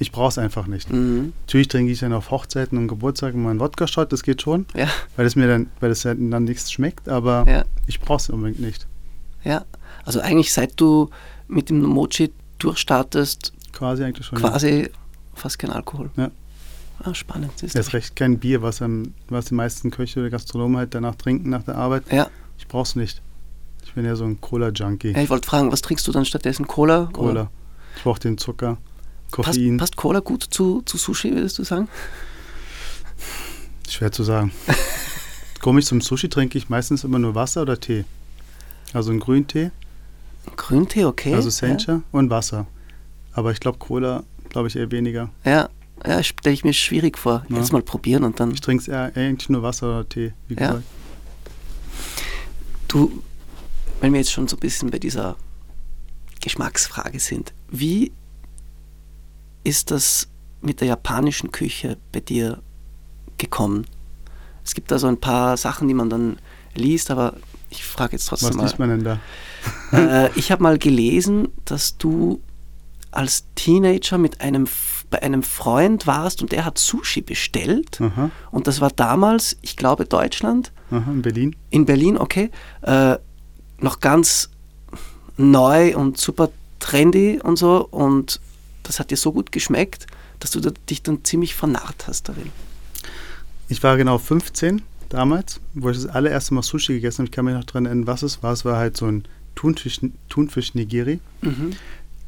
Ich 0.01 0.13
brauche 0.13 0.29
es 0.29 0.39
einfach 0.39 0.69
nicht. 0.69 0.93
Mhm. 0.93 1.33
Natürlich 1.47 1.67
trinke 1.67 1.91
ich 1.91 1.99
dann 1.99 2.13
auf 2.13 2.31
Hochzeiten 2.31 2.79
und 2.79 2.87
Geburtstagen 2.87 3.43
mal 3.43 3.51
einen 3.51 3.59
Wodka-Shot, 3.59 4.13
das 4.13 4.23
geht 4.23 4.41
schon. 4.43 4.65
Ja. 4.77 4.89
Weil 5.17 5.27
es 5.27 5.35
mir 5.35 5.49
dann, 5.49 5.67
weil 5.81 5.91
es 5.91 6.03
dann 6.03 6.45
nichts 6.45 6.71
schmeckt, 6.71 7.09
aber 7.09 7.65
ich 7.89 7.99
brauche 7.99 8.19
es 8.19 8.31
unbedingt 8.31 8.61
nicht. 8.61 8.87
Ja, 9.43 9.65
also 10.05 10.21
eigentlich 10.21 10.53
seit 10.53 10.81
du 10.81 11.11
mit 11.49 11.71
dem 11.71 11.83
Mochi 11.83 12.33
durchstartest, 12.59 13.53
quasi 13.73 14.05
eigentlich 14.05 14.27
schon. 14.27 14.39
Quasi 14.39 14.83
ja. 14.83 14.89
fast 15.35 15.59
kein 15.59 15.71
Alkohol. 15.71 16.11
Ja. 16.17 16.31
Ah, 17.03 17.15
spannend. 17.15 17.53
Das 17.61 17.75
ist 17.75 17.93
recht 17.93 18.17
kein 18.17 18.39
Bier, 18.39 18.63
was, 18.63 18.83
am, 18.83 19.15
was 19.29 19.47
die 19.47 19.55
meisten 19.55 19.91
Köche 19.91 20.21
oder 20.21 20.31
Gastronomen 20.31 20.77
halt 20.77 20.95
danach 20.95 21.15
trinken 21.15 21.51
nach 21.51 21.63
der 21.63 21.77
Arbeit. 21.77 22.05
Ja. 22.11 22.29
Ich 22.59 22.67
brauch's 22.67 22.97
nicht. 22.97 23.23
Ich 23.85 23.95
bin 23.95 24.05
ja 24.05 24.17
so 24.17 24.25
ein 24.25 24.41
Cola-Junkie. 24.41 25.13
Ja, 25.13 25.23
ich 25.23 25.31
wollte 25.31 25.49
fragen, 25.49 25.71
was 25.73 25.81
trinkst 25.81 26.07
du 26.07 26.13
dann 26.13 26.25
stattdessen? 26.25 26.67
Cola? 26.67 27.09
Cola. 27.13 27.31
Oder? 27.31 27.51
Ich 27.97 28.03
brauche 28.03 28.21
den 28.21 28.37
Zucker. 28.37 28.79
Koffein. 29.31 29.77
Passt, 29.77 29.93
passt 29.93 29.97
Cola 29.97 30.21
gut 30.21 30.43
zu, 30.43 30.83
zu 30.83 30.97
Sushi, 30.97 31.33
würdest 31.33 31.59
du 31.59 31.65
sagen? 31.65 31.89
Schwer 33.89 34.13
zu 34.13 34.25
sagen. 34.25 34.53
Komme 35.61 35.81
ich 35.81 35.87
zum 35.87 36.01
Sushi, 36.01 36.29
trinke 36.29 36.59
ich 36.59 36.69
meistens 36.69 37.05
immer 37.05 37.19
nur 37.19 37.35
Wasser 37.35 37.63
oder 37.63 37.79
Tee. 37.79 38.05
Also 38.93 39.11
einen 39.11 39.21
Grüntee. 39.21 39.71
Grüntee, 40.57 41.05
okay. 41.05 41.35
Also 41.35 41.51
Sencha 41.51 41.93
ja. 41.93 42.03
und 42.13 42.31
Wasser. 42.31 42.67
Aber 43.33 43.53
ich 43.53 43.61
glaube, 43.61 43.79
Cola, 43.79 44.25
glaube 44.49 44.69
ich, 44.69 44.77
eher 44.77 44.91
weniger. 44.91 45.31
Ja, 45.45 45.69
ja 46.07 46.23
stelle 46.23 46.55
ich 46.55 46.65
mir 46.65 46.73
schwierig 46.73 47.19
vor. 47.19 47.45
Ja. 47.49 47.57
Jetzt 47.57 47.73
mal 47.73 47.83
probieren 47.83 48.25
und 48.25 48.41
dann. 48.41 48.51
Ich 48.53 48.61
trinke 48.61 48.83
es 48.83 49.17
eigentlich 49.17 49.49
nur 49.49 49.63
Wasser 49.63 49.89
oder 49.89 50.09
Tee, 50.09 50.33
wie 50.49 50.55
ja. 50.55 50.69
gesagt. 50.69 50.85
Du, 52.89 53.23
wenn 54.01 54.13
wir 54.13 54.21
jetzt 54.21 54.33
schon 54.33 54.49
so 54.49 54.57
ein 54.57 54.61
bisschen 54.61 54.91
bei 54.91 54.99
dieser 54.99 55.37
Geschmacksfrage 56.41 57.21
sind, 57.21 57.53
wie 57.71 58.13
ist 59.65 59.91
das 59.91 60.29
mit 60.61 60.81
der 60.81 60.89
japanischen 60.89 61.53
Küche 61.53 61.99
bei 62.13 62.21
dir 62.21 62.63
gekommen? 63.37 63.87
Es 64.65 64.75
gibt 64.75 64.91
da 64.91 64.99
so 64.99 65.07
ein 65.07 65.19
paar 65.19 65.57
Sachen, 65.57 65.89
die 65.89 65.95
man 65.95 66.11
dann 66.11 66.39
liest, 66.75 67.11
aber 67.11 67.37
ich 67.71 67.85
frage 67.85 68.13
jetzt 68.13 68.27
trotzdem 68.27 68.51
Was 68.51 68.57
mal. 68.57 68.63
Was 68.63 68.71
liest 68.71 68.79
man 68.79 68.89
denn 68.91 69.05
da? 69.05 69.21
Äh, 69.93 70.31
ich 70.37 70.51
habe 70.51 70.63
mal 70.63 70.79
gelesen, 70.79 71.49
dass 71.65 71.99
du 71.99 72.41
als 73.11 73.47
Teenager 73.55 74.19
mit 74.19 74.41
einem 74.41 74.67
bei 75.11 75.23
einem 75.23 75.43
Freund 75.43 76.07
warst 76.07 76.43
und 76.43 76.53
der 76.53 76.65
hat 76.65 76.79
Sushi 76.79 77.21
bestellt. 77.23 78.01
Aha. 78.01 78.31
Und 78.51 78.67
das 78.67 78.81
war 78.81 78.91
damals, 78.91 79.57
ich 79.63 79.77
glaube, 79.77 80.05
Deutschland. 80.05 80.73
Aha, 80.91 81.11
in 81.11 81.23
Berlin. 81.23 81.57
In 81.71 81.87
Berlin, 81.87 82.19
okay. 82.19 82.51
Äh, 82.83 83.17
noch 83.81 84.01
ganz 84.01 84.51
neu 85.37 85.97
und 85.97 86.19
super 86.19 86.51
trendy 86.79 87.41
und 87.43 87.57
so. 87.57 87.87
Und 87.91 88.41
das 88.83 89.01
hat 89.01 89.11
dir 89.11 89.17
so 89.17 89.33
gut 89.33 89.53
geschmeckt, 89.53 90.07
dass 90.41 90.51
du 90.51 90.61
dich 90.61 91.03
dann 91.03 91.25
ziemlich 91.25 91.55
vernarrt 91.55 92.07
hast 92.07 92.29
darin. 92.29 92.51
Ich 93.69 93.83
war 93.83 93.97
genau 93.97 94.19
15 94.19 94.83
damals, 95.09 95.61
wo 95.75 95.91
ich 95.91 95.97
das 95.97 96.07
allererste 96.07 96.55
Mal 96.55 96.63
Sushi 96.63 96.95
gegessen 96.95 97.19
habe. 97.19 97.27
Ich 97.27 97.33
kann 97.33 97.45
mich 97.45 97.55
noch 97.55 97.65
daran 97.65 97.87
erinnern, 97.87 98.07
was 98.07 98.23
es 98.23 98.43
war. 98.43 98.53
Es 98.53 98.65
war 98.65 98.77
halt 98.77 98.97
so 98.97 99.07
ein 99.07 99.25
Thunfisch, 99.55 100.01
Thunfisch 100.29 100.75
Nigiri, 100.75 101.21
Mhm. 101.41 101.73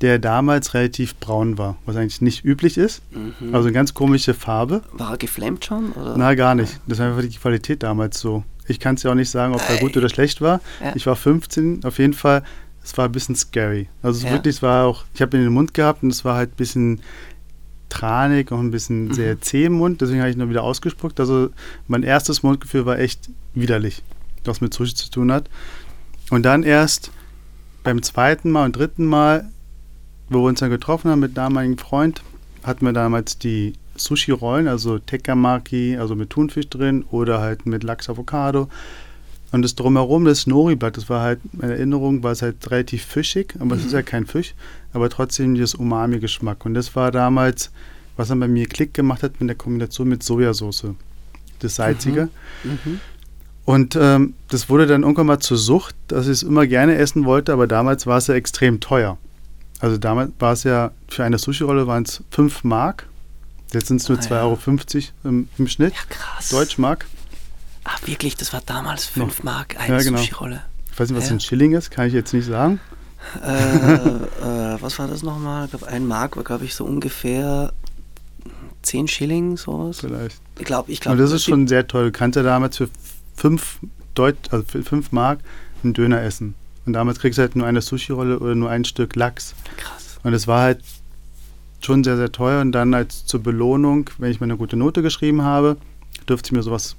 Der 0.01 0.19
damals 0.19 0.73
relativ 0.75 1.15
braun 1.17 1.59
war, 1.59 1.77
was 1.85 1.97
eigentlich 1.97 2.21
nicht 2.23 2.45
üblich 2.45 2.79
ist. 2.79 3.03
Mhm. 3.13 3.55
Also 3.55 3.67
eine 3.69 3.73
ganz 3.75 3.93
komische 3.95 4.33
Farbe. 4.35 4.83
War 4.93 5.13
er 5.13 5.19
geflammt 5.19 5.65
schon? 5.65 5.93
Oder? 5.93 6.17
Na, 6.17 6.35
gar 6.35 6.55
nicht. 6.55 6.81
Das 6.87 6.99
war 6.99 7.09
einfach 7.09 7.23
die 7.23 7.37
Qualität 7.37 7.83
damals 7.83 8.19
so. 8.19 8.45
Ich 8.67 8.81
kann 8.81 8.95
es 8.95 9.03
ja 9.03 9.11
auch 9.11 9.15
nicht 9.17 9.31
sagen, 9.31 9.53
ob 9.55 9.63
er 9.69 9.77
gut 9.79 9.97
oder 9.97 10.09
schlecht 10.09 10.41
war. 10.41 10.61
Ja. 10.83 10.93
Ich 10.95 11.07
war 11.07 11.17
15, 11.17 11.85
auf 11.85 11.99
jeden 11.99 12.15
Fall. 12.15 12.43
Es 12.83 12.97
war 12.97 13.05
ein 13.07 13.13
bisschen 13.13 13.35
scary. 13.37 13.89
Also 14.03 14.19
es 14.19 14.25
Ja. 14.25 14.31
wirklich, 14.33 14.57
es 14.57 14.63
war 14.63 14.87
auch, 14.87 15.05
ich 15.13 15.21
habe 15.21 15.37
ihn 15.37 15.41
in 15.41 15.49
den 15.49 15.53
Mund 15.55 15.75
gehabt 15.75 16.03
und 16.03 16.11
es 16.11 16.25
war 16.25 16.37
halt 16.37 16.53
ein 16.53 16.57
bisschen 16.57 17.01
tranig 17.91 18.53
und 18.53 18.67
ein 18.67 18.71
bisschen 18.71 19.09
Mhm. 19.09 19.15
sehr 19.15 19.41
zäh 19.41 19.65
im 19.65 19.75
Mund, 19.75 20.01
deswegen 20.01 20.21
habe 20.21 20.31
ich 20.31 20.37
nur 20.37 20.49
wieder 20.49 20.63
ausgespuckt. 20.63 21.19
Also 21.21 21.51
mein 21.89 22.03
erstes 22.05 22.43
Mundgefühl 22.43 22.87
war 22.87 22.99
echt 22.99 23.29
widerlich, 23.55 24.03
was 24.45 24.61
mit 24.61 24.73
Sushi 24.73 24.95
zu 24.95 25.11
tun 25.11 25.33
hat. 25.33 25.51
Und 26.31 26.45
dann 26.45 26.63
erst 26.63 27.11
beim 27.83 28.03
zweiten 28.03 28.51
Mal 28.51 28.67
und 28.67 28.77
dritten 28.77 29.05
Mal, 29.05 29.51
wo 30.31 30.39
wir 30.39 30.49
uns 30.49 30.61
dann 30.61 30.71
getroffen 30.71 31.11
haben 31.11 31.21
mit 31.21 31.37
damaligen 31.37 31.77
Freund, 31.77 32.23
hatten 32.63 32.87
wir 32.87 32.93
damals 32.93 33.39
die 33.39 33.75
Sushi-Rollen, 33.97 34.69
also 34.69 34.99
Tekamaki, 34.99 35.97
also 35.99 36.15
mit 36.15 36.31
Thunfisch 36.31 36.69
drin 36.69 37.05
oder 37.11 37.41
halt 37.41 37.67
mit 37.67 37.83
Lachs 37.83 38.09
Avocado. 38.09 38.69
Und 39.53 39.63
das 39.63 39.75
drumherum, 39.75 40.25
das 40.25 40.47
Nori-Blatt, 40.47 40.97
das 40.97 41.11
war 41.11 41.23
halt, 41.23 41.41
meine 41.53 41.73
Erinnerung, 41.73 42.23
war 42.23 42.31
es 42.31 42.41
halt 42.41 42.71
relativ 42.71 43.05
fischig, 43.05 43.55
aber 43.59 43.75
es 43.75 43.85
ist 43.85 43.93
ja 43.93 44.03
kein 44.03 44.27
Fisch, 44.27 44.55
aber 44.93 45.11
trotzdem 45.11 45.55
dieses 45.55 45.75
Umami-Geschmack. 45.75 46.65
Und 46.65 46.75
das 46.75 46.95
war 46.95 47.11
damals, 47.11 47.73
was 48.17 48.29
dann 48.29 48.39
bei 48.39 48.47
mir 48.47 48.67
Klick 48.67 48.95
gemacht 48.95 49.25
hat 49.25 49.41
mit 49.41 49.49
der 49.49 49.57
Kombination 49.57 50.09
mit 50.09 50.23
Sojasauce. 50.23 50.95
Das 51.59 51.75
Salzige. 51.75 52.29
Mhm. 52.63 53.01
Und 53.65 53.97
ähm, 54.01 54.35
das 54.49 54.69
wurde 54.69 54.87
dann 54.87 55.03
irgendwann 55.03 55.27
mal 55.27 55.41
zur 55.41 55.59
Sucht, 55.59 55.95
dass 56.09 56.27
ich 56.27 56.33
es 56.33 56.43
immer 56.43 56.67
gerne 56.67 56.97
essen 56.97 57.25
wollte, 57.25 57.53
aber 57.53 57.67
damals 57.67 58.07
war 58.07 58.19
es 58.19 58.29
ja 58.29 58.35
extrem 58.35 58.81
teuer. 58.81 59.19
Also 59.81 59.97
damals 59.99 60.33
war 60.39 60.53
es 60.53 60.65
ja, 60.65 60.91
für 61.09 61.25
eine 61.25 61.39
Sushi-Rolle 61.39 61.87
waren 61.87 62.03
es 62.05 62.23
5 62.31 62.65
Mark. 62.65 63.07
Jetzt 63.73 63.87
sind 63.87 64.01
es 64.01 64.09
nur 64.09 64.19
Ah, 64.19 64.23
2,50 64.23 64.31
ja. 64.31 64.43
Euro 64.43 64.59
im, 65.25 65.49
im 65.59 65.69
Schnitt. 65.69 65.95
Ja, 65.95 66.01
krass. 66.09 66.49
Deutschmark. 66.51 67.07
Ah, 67.85 67.97
wirklich, 68.05 68.37
das 68.37 68.53
war 68.53 68.63
damals 68.67 69.07
5 69.07 69.43
Mark 69.43 69.79
eine 69.79 69.97
Ja, 69.97 70.03
genau. 70.03 70.19
Sushi-Rolle. 70.19 70.61
Ich 70.93 70.99
weiß 71.01 71.09
nicht, 71.11 71.19
was 71.19 71.29
Ja. 71.29 71.37
ein 71.37 71.41
Schilling 71.41 71.73
ist, 71.73 71.91
kann 71.91 72.07
ich 72.09 72.13
jetzt 72.13 72.35
nicht 72.35 72.47
sagen. 72.47 72.81
äh, 73.43 73.49
äh, 73.49 74.77
was 74.83 74.99
war 74.99 75.07
das 75.09 75.23
nochmal? 75.23 75.65
Ich 75.65 75.71
glaube, 75.71 75.87
ein 75.89 76.07
Mark 76.07 76.37
war, 76.37 76.45
glaube 76.45 76.65
ich, 76.65 76.75
so 76.75 76.85
ungefähr 76.85 77.73
10 78.83 79.09
Schilling, 79.09 79.57
sowas. 79.57 80.01
Vielleicht. 80.01 80.41
Ich 80.59 80.65
glaube, 80.65 80.91
ich 80.91 80.99
Und 80.99 81.03
glaube. 81.03 81.19
das 81.19 81.33
ist 81.33 81.45
schon 81.45 81.69
sehr 81.69 81.87
toll. 81.87 82.07
Du 82.07 82.13
kannst 82.13 82.37
ja 82.37 82.43
damals 82.43 82.77
für 82.77 82.89
5 83.37 83.79
Deut 84.15 84.37
also 84.51 84.65
für 84.67 84.83
5 84.83 85.13
Mark 85.13 85.39
einen 85.85 85.95
Döner 85.95 86.21
essen. 86.23 86.55
Und 86.91 86.95
damals 86.95 87.21
kriegst 87.21 87.39
du 87.39 87.43
halt 87.43 87.55
nur 87.55 87.69
eine 87.69 87.83
Sushi-Rolle 87.83 88.41
oder 88.41 88.57
nur 88.57 88.69
ein 88.69 88.85
Stück 88.85 89.15
Lachs. 89.15 89.55
krass. 89.77 90.19
Und 90.25 90.35
es 90.35 90.49
war 90.49 90.63
halt 90.63 90.81
schon 91.81 92.03
sehr, 92.03 92.17
sehr 92.17 92.33
teuer. 92.33 92.61
Und 92.63 92.73
dann 92.73 92.93
als 92.95 93.25
zur 93.27 93.41
Belohnung, 93.41 94.11
wenn 94.19 94.33
ich 94.33 94.41
mir 94.41 94.47
eine 94.47 94.57
gute 94.57 94.77
Note 94.77 95.01
geschrieben 95.01 95.43
habe, 95.43 95.77
dürfte 96.29 96.49
ich 96.49 96.53
mir 96.53 96.65
sowas 96.65 96.97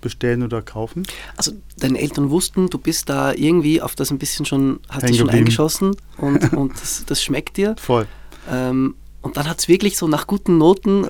bestellen 0.00 0.44
oder 0.44 0.62
kaufen. 0.62 1.02
Also 1.36 1.50
deine 1.78 1.98
Eltern 1.98 2.30
wussten, 2.30 2.70
du 2.70 2.78
bist 2.78 3.08
da 3.08 3.32
irgendwie 3.32 3.82
auf 3.82 3.96
das 3.96 4.12
ein 4.12 4.18
bisschen 4.18 4.46
schon, 4.46 4.78
hast 4.88 5.08
dich 5.08 5.18
schon 5.18 5.30
eingeschossen 5.30 5.96
und, 6.18 6.52
und 6.56 6.80
das, 6.80 7.04
das 7.04 7.20
schmeckt 7.20 7.56
dir. 7.56 7.74
Voll. 7.76 8.06
Ähm, 8.48 8.94
und 9.20 9.36
dann 9.36 9.48
hat 9.48 9.58
es 9.58 9.66
wirklich 9.66 9.96
so 9.96 10.06
nach 10.06 10.28
guten 10.28 10.58
Noten 10.58 11.06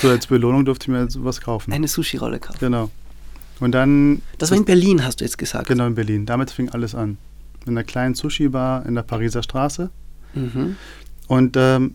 So 0.00 0.08
als 0.08 0.26
Belohnung 0.28 0.64
durfte 0.64 0.84
ich 0.84 0.88
mir 0.88 1.10
sowas 1.10 1.42
kaufen. 1.42 1.70
eine 1.70 1.86
Sushi-Rolle 1.86 2.38
kaufen. 2.38 2.60
Genau. 2.60 2.90
Und 3.60 3.72
dann, 3.72 4.22
Das 4.38 4.52
war 4.52 4.56
in 4.56 4.64
Berlin, 4.64 5.04
hast 5.04 5.20
du 5.20 5.24
jetzt 5.24 5.36
gesagt. 5.36 5.66
genau 5.68 5.86
in 5.86 5.94
Berlin. 5.96 6.24
Damit 6.24 6.50
fing 6.50 6.70
alles 6.70 6.94
an. 6.94 7.18
In 7.66 7.72
einer 7.72 7.84
kleinen 7.84 8.14
Sushi-Bar 8.14 8.86
in 8.86 8.94
der 8.94 9.02
Pariser 9.02 9.42
Straße. 9.42 9.90
Mhm. 10.34 10.76
Und, 11.26 11.56
ähm, 11.56 11.94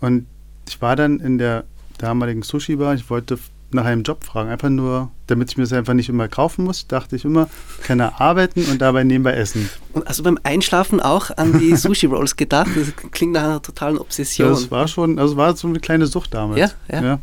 und 0.00 0.26
ich 0.68 0.80
war 0.80 0.96
dann 0.96 1.18
in 1.20 1.38
der 1.38 1.64
damaligen 1.98 2.42
Sushi-Bar. 2.42 2.94
Ich 2.94 3.10
wollte 3.10 3.38
nach 3.72 3.84
einem 3.84 4.02
Job 4.02 4.24
fragen. 4.24 4.50
Einfach 4.50 4.68
nur, 4.68 5.10
damit 5.26 5.50
ich 5.50 5.56
mir 5.56 5.64
das 5.64 5.72
einfach 5.72 5.94
nicht 5.94 6.08
immer 6.08 6.28
kaufen 6.28 6.64
muss, 6.64 6.86
dachte 6.86 7.16
ich 7.16 7.24
immer, 7.24 7.48
kann 7.82 8.00
er 8.00 8.20
arbeiten 8.20 8.64
und 8.64 8.80
dabei 8.80 9.04
nebenbei 9.04 9.34
essen. 9.34 9.68
Und 9.92 10.06
also 10.06 10.22
beim 10.22 10.38
Einschlafen 10.42 11.00
auch 11.00 11.30
an 11.36 11.58
die 11.58 11.76
Sushi-Rolls 11.76 12.36
gedacht. 12.36 12.70
Das 12.74 12.92
klingt 13.12 13.32
nach 13.32 13.44
einer 13.44 13.62
totalen 13.62 13.98
Obsession. 13.98 14.48
Das 14.48 14.70
war 14.70 14.88
schon, 14.88 15.18
also 15.18 15.36
war 15.36 15.56
so 15.56 15.68
eine 15.68 15.80
kleine 15.80 16.06
Sucht 16.06 16.34
damals. 16.34 16.74
Ja, 16.88 17.02
ja. 17.02 17.18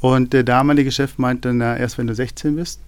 Und 0.00 0.32
der 0.32 0.44
damalige 0.44 0.90
Chef 0.90 1.18
meinte, 1.18 1.52
na, 1.52 1.76
erst 1.76 1.98
wenn 1.98 2.06
du 2.06 2.14
16 2.14 2.56
bist. 2.56 2.80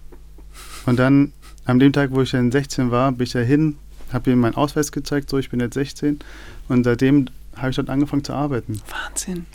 Und 0.85 0.97
dann, 0.97 1.31
an 1.65 1.79
dem 1.79 1.93
Tag, 1.93 2.11
wo 2.11 2.21
ich 2.21 2.31
dann 2.31 2.51
16 2.51 2.91
war, 2.91 3.11
bin 3.11 3.23
ich 3.25 3.31
da 3.33 3.39
hin, 3.39 3.77
habe 4.11 4.31
ihm 4.31 4.39
meinen 4.39 4.55
Ausweis 4.55 4.91
gezeigt, 4.91 5.29
so, 5.29 5.37
ich 5.37 5.49
bin 5.49 5.59
jetzt 5.59 5.73
16. 5.75 6.19
Und 6.67 6.83
seitdem 6.83 7.27
habe 7.55 7.69
ich 7.69 7.75
dort 7.75 7.89
angefangen 7.89 8.23
zu 8.23 8.33
arbeiten. 8.33 8.81
Wahnsinn. 8.89 9.45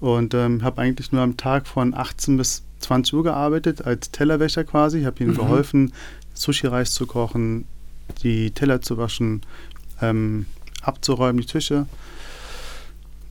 Und 0.00 0.34
ähm, 0.34 0.62
habe 0.62 0.80
eigentlich 0.82 1.12
nur 1.12 1.22
am 1.22 1.36
Tag 1.36 1.66
von 1.66 1.94
18 1.94 2.36
bis 2.36 2.62
20 2.80 3.14
Uhr 3.14 3.22
gearbeitet, 3.22 3.82
als 3.84 4.10
Tellerwäscher 4.10 4.64
quasi. 4.64 5.00
Ich 5.00 5.06
habe 5.06 5.22
ihnen 5.22 5.32
Mhm. 5.32 5.36
geholfen, 5.36 5.92
Sushi-Reis 6.34 6.92
zu 6.92 7.06
kochen, 7.06 7.66
die 8.22 8.50
Teller 8.50 8.82
zu 8.82 8.98
waschen, 8.98 9.42
ähm, 10.00 10.46
abzuräumen, 10.82 11.40
die 11.40 11.46
Tische. 11.46 11.86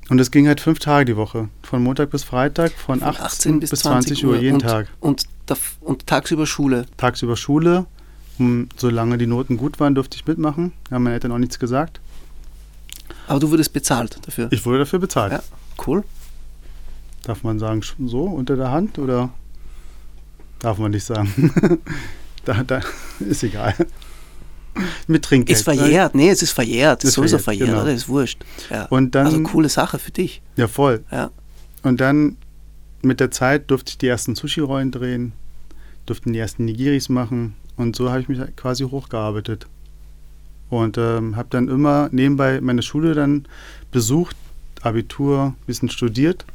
Und 0.09 0.19
es 0.19 0.31
ging 0.31 0.47
halt 0.47 0.59
fünf 0.59 0.79
Tage 0.79 1.05
die 1.05 1.15
Woche, 1.15 1.49
von 1.63 1.81
Montag 1.83 2.09
bis 2.09 2.23
Freitag, 2.23 2.73
von, 2.73 2.99
Von 2.99 3.07
18, 3.07 3.59
bis 3.59 3.69
20 3.69 4.25
Uhr, 4.25 4.35
jeden 4.37 4.55
und, 4.55 4.61
Tag. 4.61 4.87
Und, 4.99 5.25
und 5.79 6.07
tagsüber 6.07 6.45
Schule. 6.45 6.85
Tagsüber 6.97 7.37
Schule, 7.37 7.85
um, 8.37 8.67
solange 8.75 9.17
die 9.17 9.27
Noten 9.27 9.57
gut 9.57 9.79
waren, 9.79 9.95
durfte 9.95 10.17
ich 10.17 10.25
mitmachen. 10.25 10.73
Haben 10.89 11.03
meine 11.03 11.13
Eltern 11.13 11.31
auch 11.31 11.37
nichts 11.37 11.59
gesagt. 11.59 12.01
Aber 13.27 13.39
du 13.39 13.49
wurdest 13.51 13.71
bezahlt 13.71 14.19
dafür. 14.25 14.49
Ich 14.51 14.65
wurde 14.65 14.79
dafür 14.79 14.99
bezahlt. 14.99 15.31
Ja. 15.31 15.43
Cool. 15.85 16.03
Darf 17.23 17.43
man 17.43 17.59
sagen, 17.59 17.81
so 18.05 18.23
unter 18.23 18.55
der 18.55 18.71
Hand 18.71 18.97
oder 18.97 19.29
darf 20.59 20.77
man 20.77 20.91
nicht 20.91 21.05
sagen? 21.05 21.79
da, 22.45 22.63
da 22.63 22.81
ist 23.19 23.43
egal. 23.43 23.75
Mit 25.07 25.23
Trinkgeld. 25.23 25.57
Ist 25.57 25.63
verjährt. 25.63 26.15
Nee, 26.15 26.29
es 26.29 26.41
ist 26.41 26.51
verjährt. 26.51 26.99
Es 26.99 27.05
ist 27.05 27.09
Ist 27.09 27.15
sowieso 27.15 27.37
verjährt, 27.37 27.69
verjährt, 27.69 27.69
genau. 27.69 27.83
oder? 27.83 27.93
Ist 27.93 28.09
wurscht. 28.09 28.43
Ja. 28.69 28.85
Und 28.85 29.15
dann, 29.15 29.25
also 29.25 29.41
coole 29.43 29.69
Sache 29.69 29.99
für 29.99 30.11
dich. 30.11 30.41
ja 30.55 30.67
voll. 30.67 31.03
Ja. 31.11 31.31
Und 31.83 31.99
dann 32.01 32.37
mit 33.01 33.19
der 33.19 33.31
Zeit 33.31 33.71
durfte 33.71 33.91
ich 33.91 33.97
die 33.97 34.07
ersten 34.07 34.35
Sushi-Rollen 34.35 34.91
drehen, 34.91 35.33
durften 36.05 36.33
die 36.33 36.39
ersten 36.39 36.65
Nigiris 36.65 37.09
machen 37.09 37.55
und 37.75 37.95
so 37.95 38.09
habe 38.09 38.21
ich 38.21 38.29
mich 38.29 38.39
halt 38.39 38.55
quasi 38.57 38.83
hochgearbeitet. 38.83 39.67
Und 40.69 40.97
ähm, 40.97 41.35
habe 41.35 41.47
dann 41.49 41.67
immer 41.67 42.07
nebenbei 42.11 42.61
meine 42.61 42.81
Schule 42.81 43.13
dann 43.13 43.45
besucht, 43.91 44.35
Abitur, 44.81 45.47
ein 45.47 45.65
bisschen 45.67 45.89
studiert. 45.89 46.45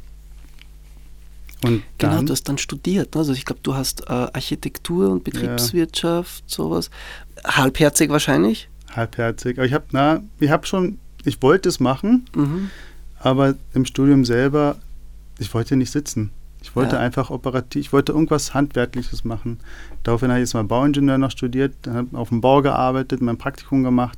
Und 1.63 1.81
Genau, 1.97 2.15
dann, 2.17 2.25
du 2.27 2.33
hast 2.33 2.43
dann 2.49 2.57
studiert. 2.57 3.15
ne? 3.15 3.19
Also 3.19 3.33
ich 3.33 3.45
glaube, 3.45 3.61
du 3.63 3.73
hast 3.75 4.01
äh, 4.09 4.13
Architektur 4.13 5.09
und 5.09 5.23
Betriebswirtschaft, 5.23 6.43
sowas. 6.47 6.89
Halbherzig 7.45 8.09
wahrscheinlich. 8.09 8.69
halbherzig. 8.95 9.57
Aber 9.57 9.65
ich 9.65 9.73
habe, 9.73 9.85
na, 9.91 10.21
ich 10.39 10.49
habe 10.49 10.65
schon, 10.67 10.99
ich 11.23 11.41
wollte 11.41 11.67
es 11.69 11.79
machen, 11.79 12.25
Mhm. 12.35 12.69
aber 13.19 13.55
im 13.73 13.85
Studium 13.85 14.23
selber, 14.25 14.77
ich 15.39 15.53
wollte 15.53 15.75
nicht 15.75 15.91
sitzen. 15.91 16.31
Ich 16.61 16.75
wollte 16.75 16.95
ja. 16.95 17.01
einfach 17.01 17.29
operativ, 17.29 17.81
ich 17.81 17.93
wollte 17.93 18.11
irgendwas 18.11 18.53
Handwerkliches 18.53 19.23
machen. 19.23 19.59
Daraufhin 20.03 20.29
habe 20.29 20.39
ich 20.39 20.43
jetzt 20.47 20.53
mal 20.53 20.63
Bauingenieur 20.63 21.17
noch 21.17 21.31
studiert, 21.31 21.73
habe 21.87 22.17
auf 22.17 22.29
dem 22.29 22.41
Bau 22.41 22.61
gearbeitet, 22.61 23.21
mein 23.21 23.37
Praktikum 23.37 23.83
gemacht. 23.83 24.17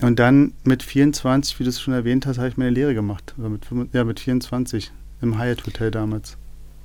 Und 0.00 0.18
dann 0.18 0.52
mit 0.64 0.82
24, 0.82 1.58
wie 1.60 1.64
du 1.64 1.70
es 1.70 1.80
schon 1.80 1.94
erwähnt 1.94 2.26
hast, 2.26 2.38
habe 2.38 2.48
ich 2.48 2.56
meine 2.56 2.70
Lehre 2.70 2.94
gemacht. 2.94 3.34
Mit, 3.36 3.66
ja, 3.92 4.04
mit 4.04 4.18
24 4.20 4.90
im 5.24 5.38
Hyatt 5.38 5.66
Hotel 5.66 5.90
damals. 5.90 6.36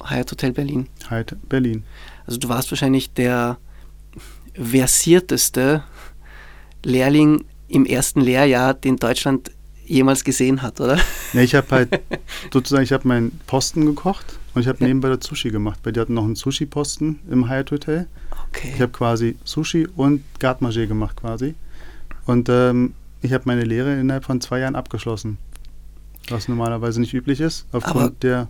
Hyatt 0.04 0.32
Hotel 0.32 0.52
Berlin. 0.52 0.88
Hyatt 1.10 1.36
Berlin. 1.47 1.84
Also 2.25 2.39
du 2.39 2.49
warst 2.49 2.71
wahrscheinlich 2.71 3.13
der 3.13 3.58
versierteste 4.56 5.84
Lehrling 6.84 7.45
im 7.67 7.86
ersten 7.86 8.21
Lehrjahr, 8.21 8.73
den 8.73 8.97
Deutschland 8.97 9.52
jemals 9.86 10.23
gesehen 10.23 10.62
hat, 10.62 10.80
oder? 10.80 10.97
Ja, 11.34 11.41
ich 11.41 11.56
habe 11.56 11.67
halt 11.71 12.02
sozusagen, 12.54 12.84
ich 12.84 12.91
habe 12.91 13.08
meinen 13.08 13.39
Posten 13.47 13.86
gekocht 13.86 14.25
und 14.54 14.62
ich 14.62 14.67
habe 14.67 14.80
ja. 14.80 14.88
nebenbei 14.88 15.10
das 15.10 15.25
Sushi 15.25 15.49
gemacht, 15.49 15.80
weil 15.84 15.93
die 15.93 15.99
hatten 15.99 16.13
noch 16.13 16.23
einen 16.23 16.36
Sushi-Posten 16.36 17.19
im 17.30 17.49
Hyatt 17.49 17.71
Hotel. 17.71 18.08
Okay. 18.49 18.71
Ich 18.75 18.82
habe 18.82 18.91
quasi 18.91 19.36
Sushi 19.43 19.88
und 19.95 20.23
Garde 20.39 20.88
gemacht 20.88 21.17
quasi. 21.17 21.56
Und 22.25 22.49
ähm, 22.49 22.93
ich 23.21 23.34
habe 23.34 23.43
meine 23.47 23.63
Lehre 23.63 23.99
innerhalb 23.99 24.23
von 24.23 24.39
zwei 24.41 24.60
Jahren 24.60 24.75
abgeschlossen. 24.75 25.38
Was 26.31 26.47
normalerweise 26.47 26.99
nicht 26.99 27.13
üblich 27.13 27.39
ist, 27.39 27.65
aufgrund 27.71 27.95
Aber 27.95 28.09
der. 28.21 28.47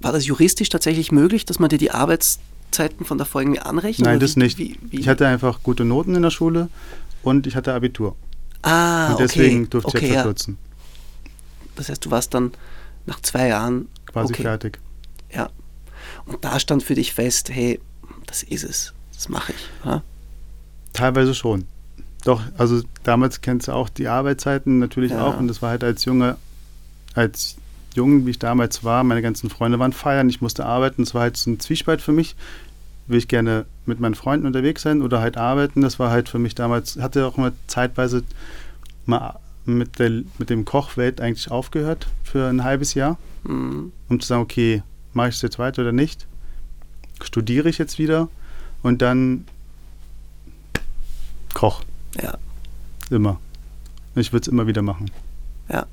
War 0.00 0.12
das 0.12 0.26
juristisch 0.26 0.68
tatsächlich 0.68 1.10
möglich, 1.10 1.44
dass 1.44 1.58
man 1.58 1.70
dir 1.70 1.78
die 1.78 1.90
Arbeitszeiten 1.90 3.06
von 3.06 3.18
der 3.18 3.26
irgendwie 3.34 3.60
anrechnet? 3.60 4.06
Nein, 4.06 4.20
das 4.20 4.36
wie, 4.36 4.40
nicht. 4.40 4.58
Wie, 4.58 4.78
wie? 4.90 5.00
Ich 5.00 5.08
hatte 5.08 5.26
einfach 5.26 5.62
gute 5.62 5.84
Noten 5.84 6.14
in 6.14 6.22
der 6.22 6.30
Schule 6.30 6.68
und 7.22 7.46
ich 7.46 7.56
hatte 7.56 7.72
Abitur. 7.72 8.14
Ah, 8.62 9.12
und 9.12 9.20
deswegen 9.20 9.60
okay. 9.60 9.70
durfte 9.70 9.96
okay, 9.96 10.06
ich 10.06 10.12
verkürzen. 10.12 10.58
Ja. 10.60 11.30
Das 11.76 11.88
heißt, 11.88 12.04
du 12.04 12.10
warst 12.10 12.34
dann 12.34 12.52
nach 13.06 13.20
zwei 13.20 13.48
Jahren 13.48 13.88
quasi 14.06 14.32
okay. 14.32 14.42
fertig. 14.42 14.78
Ja. 15.32 15.50
Und 16.26 16.44
da 16.44 16.58
stand 16.58 16.82
für 16.82 16.94
dich 16.94 17.14
fest, 17.14 17.50
hey, 17.50 17.80
das 18.26 18.42
ist 18.42 18.64
es. 18.64 18.92
Das 19.14 19.28
mache 19.28 19.52
ich. 19.52 19.68
Ja? 19.84 20.02
Teilweise 20.92 21.34
schon. 21.34 21.64
Doch, 22.24 22.42
also 22.58 22.82
damals 23.04 23.40
kennst 23.40 23.68
du 23.68 23.72
auch 23.72 23.88
die 23.88 24.08
Arbeitszeiten 24.08 24.78
natürlich 24.80 25.12
ja. 25.12 25.24
auch 25.24 25.38
und 25.38 25.46
das 25.46 25.62
war 25.62 25.70
halt 25.70 25.84
als 25.84 26.04
Junge, 26.04 26.36
als 27.16 27.56
Jungen, 27.94 28.26
wie 28.26 28.30
ich 28.30 28.38
damals 28.38 28.84
war, 28.84 29.02
meine 29.02 29.22
ganzen 29.22 29.50
Freunde 29.50 29.78
waren 29.78 29.92
feiern, 29.92 30.28
ich 30.28 30.40
musste 30.40 30.66
arbeiten, 30.66 31.02
es 31.02 31.14
war 31.14 31.22
halt 31.22 31.36
so 31.36 31.50
ein 31.50 31.60
Zwiespalt 31.60 32.00
für 32.00 32.12
mich. 32.12 32.36
Will 33.08 33.18
ich 33.18 33.28
gerne 33.28 33.66
mit 33.86 34.00
meinen 34.00 34.14
Freunden 34.14 34.46
unterwegs 34.46 34.82
sein 34.82 35.00
oder 35.00 35.20
halt 35.20 35.36
arbeiten? 35.36 35.80
Das 35.80 35.98
war 35.98 36.10
halt 36.10 36.28
für 36.28 36.38
mich 36.38 36.54
damals, 36.54 36.98
hatte 36.98 37.26
auch 37.26 37.36
mal 37.36 37.52
zeitweise 37.68 38.22
mal 39.06 39.38
mit, 39.64 39.98
der, 39.98 40.22
mit 40.38 40.50
dem 40.50 40.64
Kochwelt 40.64 41.20
eigentlich 41.20 41.50
aufgehört 41.50 42.08
für 42.22 42.48
ein 42.48 42.64
halbes 42.64 42.94
Jahr, 42.94 43.16
mhm. 43.44 43.92
um 44.08 44.20
zu 44.20 44.28
sagen, 44.28 44.42
okay, 44.42 44.82
mache 45.12 45.28
ich 45.28 45.36
es 45.36 45.42
jetzt 45.42 45.58
weiter 45.58 45.82
oder 45.82 45.92
nicht? 45.92 46.26
Studiere 47.22 47.68
ich 47.68 47.78
jetzt 47.78 47.98
wieder 47.98 48.28
und 48.82 49.02
dann 49.02 49.46
Koch. 51.54 51.82
Ja. 52.20 52.36
Immer. 53.08 53.40
Ich 54.14 54.32
würde 54.32 54.42
es 54.42 54.48
immer 54.48 54.66
wieder 54.66 54.82
machen. 54.82 55.10
Ja. 55.68 55.86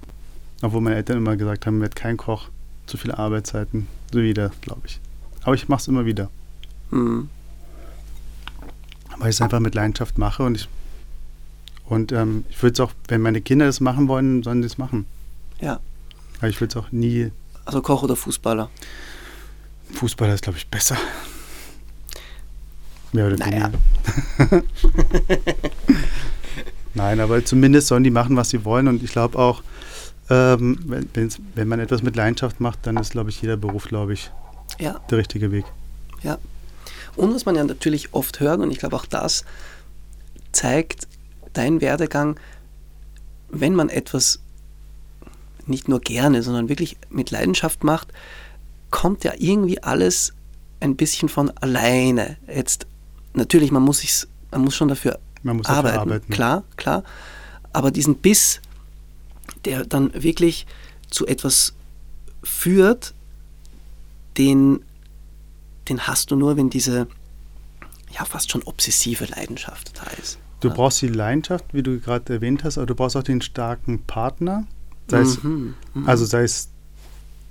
Obwohl 0.64 0.80
meine 0.80 0.96
Eltern 0.96 1.18
immer 1.18 1.36
gesagt 1.36 1.66
haben, 1.66 1.82
wird 1.82 1.96
kein 1.96 2.16
Koch, 2.16 2.48
zu 2.88 2.96
viele 2.96 3.20
Arbeitszeiten. 3.20 3.88
So 4.14 4.22
wieder, 4.22 4.52
glaube 4.62 4.84
ich. 4.86 5.02
Aber 5.44 5.56
ich 5.56 5.68
mache 5.68 5.82
es 5.82 5.88
immer 5.90 6.06
wieder. 6.06 6.30
Mhm. 6.90 7.30
Weil 9.18 9.30
ich 9.30 9.36
es 9.36 9.42
einfach 9.42 9.60
mit 9.60 9.76
Leidenschaft 9.76 10.18
mache 10.18 10.44
und 10.44 10.56
ich 10.56 10.70
und 11.86 12.14
ähm, 12.14 12.46
ich 12.50 12.64
würde 12.64 12.74
es 12.74 12.80
auch, 12.80 12.94
wenn 13.10 13.22
meine 13.22 13.42
Kinder 13.42 13.66
das 13.66 13.82
machen 13.82 14.08
wollen, 14.08 14.42
sollen 14.42 14.62
sie 14.62 14.68
es 14.68 14.78
machen. 14.78 15.06
Ja. 15.60 15.82
Aber 16.38 16.48
ich 16.48 16.62
würde 16.62 16.80
es 16.80 16.84
auch 16.84 16.92
nie. 16.94 17.32
Also 17.66 17.82
Koch 17.82 18.04
oder 18.04 18.16
Fußballer? 18.16 18.70
Fußballer 19.92 20.34
ist, 20.34 20.44
glaube 20.44 20.58
ich, 20.58 20.68
besser. 20.68 20.98
Mehr 23.12 23.28
oder 23.28 23.36
naja. 23.36 23.70
weniger. 24.40 24.64
Nein, 26.94 27.20
aber 27.20 27.44
zumindest 27.44 27.88
sollen 27.88 28.04
die 28.06 28.12
machen, 28.12 28.38
was 28.38 28.50
sie 28.50 28.64
wollen. 28.64 28.88
Und 28.88 29.04
ich 29.04 29.12
glaube 29.12 29.38
auch, 29.38 29.62
ähm, 30.30 30.78
wenn, 31.14 31.30
wenn 31.56 31.68
man 31.68 31.80
etwas 31.80 32.04
mit 32.04 32.16
Leidenschaft 32.16 32.60
macht, 32.60 32.80
dann 32.84 32.98
ist, 32.98 33.12
glaube 33.12 33.30
ich, 33.30 33.42
jeder 33.42 33.58
Beruf, 33.58 33.88
glaube 33.88 34.14
ich, 34.14 34.32
ja. 34.80 35.00
der 35.10 35.18
richtige 35.18 35.52
Weg. 35.52 35.66
Ja. 36.22 36.38
Und 37.16 37.34
was 37.34 37.46
man 37.46 37.56
ja 37.56 37.64
natürlich 37.64 38.14
oft 38.14 38.40
hört, 38.40 38.60
und 38.60 38.72
ich 38.72 38.80
glaube 38.80 38.96
auch 38.96 39.06
das 39.06 39.46
zeigt 40.52 41.08
dein 41.54 41.82
Werdegang, 41.82 42.40
wenn 43.50 43.76
man 43.76 43.90
etwas 43.90 44.40
nicht 45.66 45.88
nur 45.88 46.00
gerne, 46.02 46.44
sondern 46.44 46.70
wirklich 46.70 46.98
mit 47.10 47.32
Leidenschaft 47.32 47.84
macht, 47.84 48.10
kommt 48.90 49.24
ja 49.24 49.34
irgendwie 49.38 49.82
alles 49.82 50.34
ein 50.80 50.96
bisschen 50.96 51.30
von 51.30 51.50
alleine. 51.58 52.38
Jetzt 52.48 52.88
natürlich, 53.34 53.72
man 53.72 53.84
muss 53.84 54.00
sich, 54.00 54.28
man 54.52 54.62
muss 54.62 54.76
schon 54.76 54.88
dafür 54.88 55.20
muss 55.44 55.66
arbeiten. 55.68 55.98
arbeiten. 55.98 56.34
Klar, 56.34 56.64
klar. 56.78 57.04
Aber 57.72 57.92
diesen 57.92 58.16
Biss, 58.16 58.62
der 59.66 59.86
dann 59.86 60.12
wirklich 60.14 60.66
zu 61.10 61.28
etwas 61.28 61.74
führt, 62.44 63.14
den, 64.38 64.84
den 65.88 66.08
hast 66.08 66.32
du 66.32 66.36
nur, 66.36 66.58
wenn 66.58 66.70
diese 66.70 67.08
ja 68.12 68.26
fast 68.26 68.52
schon 68.52 68.64
obsessive 68.64 69.26
Leidenschaft 69.26 69.94
da 69.98 70.10
ist. 70.22 70.38
Du 70.60 70.70
ja. 70.70 70.74
brauchst 70.76 71.02
die 71.02 71.08
Leidenschaft, 71.08 71.66
wie 71.74 71.84
du 71.84 72.00
gerade 72.00 72.34
erwähnt 72.34 72.64
hast, 72.64 72.78
aber 72.78 72.88
du 72.88 72.96
brauchst 72.96 73.18
auch 73.18 73.24
den 73.24 73.42
starken 73.42 74.04
Partner. 74.04 74.66
Sei 75.08 75.20
es, 75.20 75.44
mhm, 75.44 75.74
mhm. 75.94 76.08
Also 76.08 76.26
sei 76.26 76.44
es, 76.44 76.70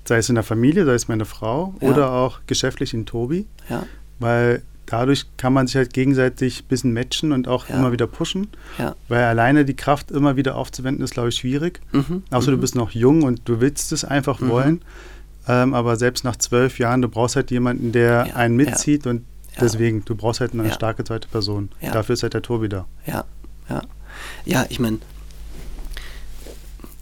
sei 0.05 0.18
es 0.18 0.29
in 0.29 0.35
der 0.35 0.44
Familie, 0.44 0.85
sei 0.87 0.94
es 0.94 1.09
meine 1.09 1.25
Frau 1.25 1.75
ja. 1.81 1.90
oder 1.90 2.12
auch 2.12 2.40
geschäftlich 2.46 2.94
in 2.94 3.05
Tobi. 3.07 3.46
Ja. 3.68 3.87
Weil 4.18 4.62
dadurch 4.92 5.24
kann 5.38 5.55
man 5.55 5.66
sich 5.66 5.76
halt 5.76 5.94
gegenseitig 5.94 6.62
ein 6.62 6.68
bisschen 6.68 6.92
matchen 6.92 7.33
und 7.33 7.48
auch 7.48 7.68
ja. 7.68 7.76
immer 7.76 7.92
wieder 7.92 8.07
pushen. 8.07 8.48
Ja. 8.78 8.94
Weil 9.09 9.24
alleine 9.24 9.64
die 9.64 9.74
Kraft 9.74 10.11
immer 10.11 10.37
wieder 10.37 10.57
aufzuwenden, 10.57 11.02
ist, 11.02 11.14
glaube 11.14 11.31
ich, 11.31 11.37
schwierig. 11.37 11.81
Mhm. 11.92 12.22
Außer 12.31 12.50
mhm. 12.50 12.57
du 12.57 12.61
bist 12.61 12.74
noch 12.74 12.90
jung 12.90 13.22
und 13.22 13.40
du 13.46 13.61
willst 13.61 13.92
es 13.92 14.05
einfach 14.05 14.40
mhm. 14.40 14.48
wollen. 14.50 14.83
Ähm, 15.48 15.72
aber 15.72 15.96
selbst 15.96 16.24
nach 16.24 16.37
zwölf 16.37 16.78
Jahren, 16.78 17.00
du 17.00 17.09
brauchst 17.09 17.37
halt 17.37 17.50
jemanden, 17.50 17.92
der 17.92 18.26
ja. 18.28 18.37
einen 18.37 18.55
mitzieht 18.55 19.07
und 19.07 19.24
deswegen, 19.61 20.05
du 20.05 20.14
brauchst 20.14 20.40
halt 20.40 20.52
eine 20.52 20.70
starke 20.72 21.05
zweite 21.05 21.26
Person. 21.28 21.70
Dafür 21.81 22.12
ist 22.12 22.22
halt 22.22 22.35
der 22.35 22.42
Tor 22.42 22.62
wieder. 22.62 22.87
Ja, 23.07 23.24
ja. 23.68 23.83
Ja, 24.44 24.66
ich 24.68 24.78
meine, 24.78 24.98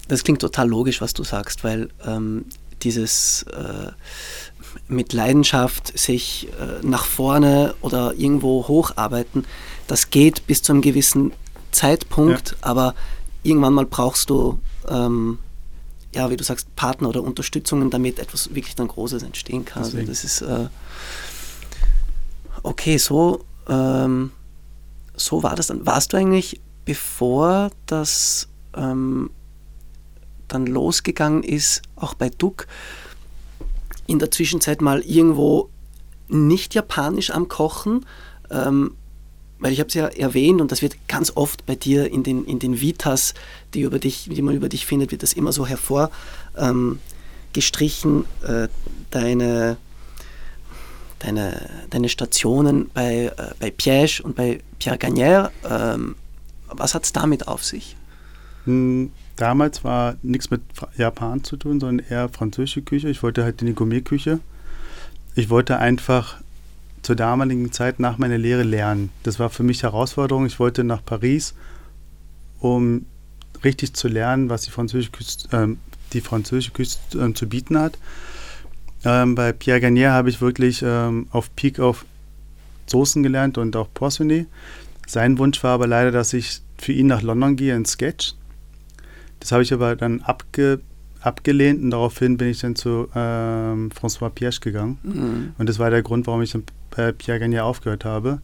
das 0.06 0.22
klingt 0.22 0.40
total 0.40 0.68
logisch, 0.68 1.00
was 1.00 1.12
du 1.12 1.24
sagst, 1.24 1.64
weil 1.64 1.88
ähm, 2.06 2.44
dieses 2.82 3.42
äh, 3.42 3.90
mit 4.88 5.12
Leidenschaft 5.12 5.96
sich 5.98 6.48
äh, 6.60 6.84
nach 6.86 7.04
vorne 7.04 7.74
oder 7.80 8.14
irgendwo 8.16 8.66
hocharbeiten, 8.68 9.44
das 9.86 10.10
geht 10.10 10.46
bis 10.46 10.62
zu 10.62 10.72
einem 10.72 10.82
gewissen 10.82 11.32
Zeitpunkt, 11.72 12.50
ja. 12.50 12.56
aber 12.62 12.94
irgendwann 13.42 13.74
mal 13.74 13.86
brauchst 13.86 14.30
du, 14.30 14.58
ähm, 14.88 15.38
ja, 16.14 16.30
wie 16.30 16.36
du 16.36 16.44
sagst, 16.44 16.74
Partner 16.76 17.08
oder 17.08 17.22
Unterstützungen, 17.22 17.90
damit 17.90 18.18
etwas 18.18 18.54
wirklich 18.54 18.74
dann 18.74 18.88
Großes 18.88 19.22
entstehen 19.22 19.64
kann. 19.64 19.84
Also 19.84 20.02
das 20.02 20.24
ist 20.24 20.42
äh, 20.42 20.68
okay, 22.62 22.98
so, 22.98 23.44
ähm, 23.68 24.32
so 25.14 25.42
war 25.42 25.54
das 25.54 25.68
dann. 25.68 25.86
Warst 25.86 26.12
du 26.12 26.16
eigentlich, 26.16 26.60
bevor 26.84 27.70
das 27.86 28.48
ähm, 28.74 29.30
dann 30.48 30.66
losgegangen 30.66 31.42
ist, 31.42 31.82
auch 31.96 32.14
bei 32.14 32.28
Duck, 32.28 32.66
in 34.10 34.18
der 34.18 34.30
Zwischenzeit 34.30 34.82
mal 34.82 35.00
irgendwo 35.02 35.68
nicht 36.28 36.74
japanisch 36.74 37.30
am 37.30 37.48
Kochen, 37.48 38.04
ähm, 38.50 38.96
weil 39.60 39.72
ich 39.72 39.78
habe 39.78 39.86
es 39.88 39.94
ja 39.94 40.08
erwähnt 40.08 40.60
und 40.60 40.72
das 40.72 40.82
wird 40.82 40.96
ganz 41.06 41.30
oft 41.36 41.64
bei 41.66 41.76
dir 41.76 42.10
in 42.10 42.24
den, 42.24 42.44
in 42.44 42.58
den 42.58 42.80
Vitas, 42.80 43.34
die, 43.72 43.82
über 43.82 44.00
dich, 44.00 44.28
die 44.30 44.42
man 44.42 44.56
über 44.56 44.68
dich 44.68 44.84
findet, 44.84 45.12
wird 45.12 45.22
das 45.22 45.32
immer 45.32 45.52
so 45.52 45.64
hervorgestrichen, 45.66 48.24
ähm, 48.48 48.48
äh, 48.48 48.66
deine, 49.10 49.76
deine, 51.20 51.70
deine 51.90 52.08
Stationen 52.08 52.90
bei, 52.92 53.30
äh, 53.36 53.54
bei 53.60 53.70
Piège 53.70 54.22
und 54.22 54.34
bei 54.34 54.60
Pierre 54.78 54.98
Gagnère. 54.98 55.50
Ähm, 55.68 56.16
was 56.66 56.94
hat 56.94 57.04
es 57.04 57.12
damit 57.12 57.46
auf 57.46 57.64
sich? 57.64 57.96
Hm, 58.64 59.12
damals 59.40 59.84
war 59.84 60.16
nichts 60.22 60.50
mit 60.50 60.62
Japan 60.96 61.42
zu 61.44 61.56
tun, 61.56 61.80
sondern 61.80 62.06
eher 62.08 62.28
französische 62.28 62.82
Küche. 62.82 63.08
Ich 63.08 63.22
wollte 63.22 63.44
halt 63.44 63.60
in 63.60 63.68
die 63.68 63.74
Gourmetküche. 63.74 64.40
Ich 65.34 65.50
wollte 65.50 65.78
einfach 65.78 66.36
zur 67.02 67.16
damaligen 67.16 67.72
Zeit 67.72 67.98
nach 68.00 68.18
meiner 68.18 68.38
Lehre 68.38 68.62
lernen. 68.62 69.10
Das 69.22 69.38
war 69.38 69.50
für 69.50 69.62
mich 69.62 69.82
Herausforderung. 69.82 70.46
Ich 70.46 70.58
wollte 70.58 70.84
nach 70.84 71.04
Paris, 71.04 71.54
um 72.58 73.06
richtig 73.64 73.94
zu 73.94 74.08
lernen, 74.08 74.50
was 74.50 74.62
die 74.62 74.70
französische 74.70 75.12
Küche, 75.12 75.38
äh, 75.52 75.68
die 76.12 76.20
französische 76.20 76.72
Küche 76.72 76.98
äh, 77.14 77.32
zu 77.32 77.48
bieten 77.48 77.78
hat. 77.78 77.98
Ähm, 79.04 79.34
bei 79.34 79.52
Pierre 79.52 79.80
Garnier 79.80 80.12
habe 80.12 80.28
ich 80.28 80.40
wirklich 80.40 80.82
ähm, 80.84 81.28
auf 81.30 81.54
Peak 81.56 81.80
auf 81.80 82.04
Soßen 82.86 83.22
gelernt 83.22 83.56
und 83.56 83.76
auch 83.76 83.88
Poissonné. 83.94 84.46
Sein 85.06 85.38
Wunsch 85.38 85.62
war 85.62 85.72
aber 85.72 85.86
leider, 85.86 86.10
dass 86.10 86.32
ich 86.32 86.60
für 86.76 86.92
ihn 86.92 87.06
nach 87.06 87.22
London 87.22 87.56
gehe 87.56 87.74
in 87.74 87.84
Sketch. 87.84 88.34
Das 89.40 89.52
habe 89.52 89.62
ich 89.62 89.72
aber 89.72 89.96
dann 89.96 90.20
abge, 90.20 90.80
abgelehnt 91.20 91.82
und 91.82 91.90
daraufhin 91.90 92.36
bin 92.36 92.48
ich 92.48 92.60
dann 92.60 92.76
zu 92.76 93.08
ähm, 93.14 93.90
François 93.90 94.30
Piège 94.30 94.60
gegangen. 94.60 94.98
Mhm. 95.02 95.52
Und 95.58 95.68
das 95.68 95.78
war 95.78 95.90
der 95.90 96.02
Grund, 96.02 96.26
warum 96.26 96.42
ich 96.42 96.52
dann 96.52 96.64
bei 96.94 97.12
Pierre 97.12 97.38
Gagnère 97.38 97.62
aufgehört 97.62 98.04
habe. 98.04 98.40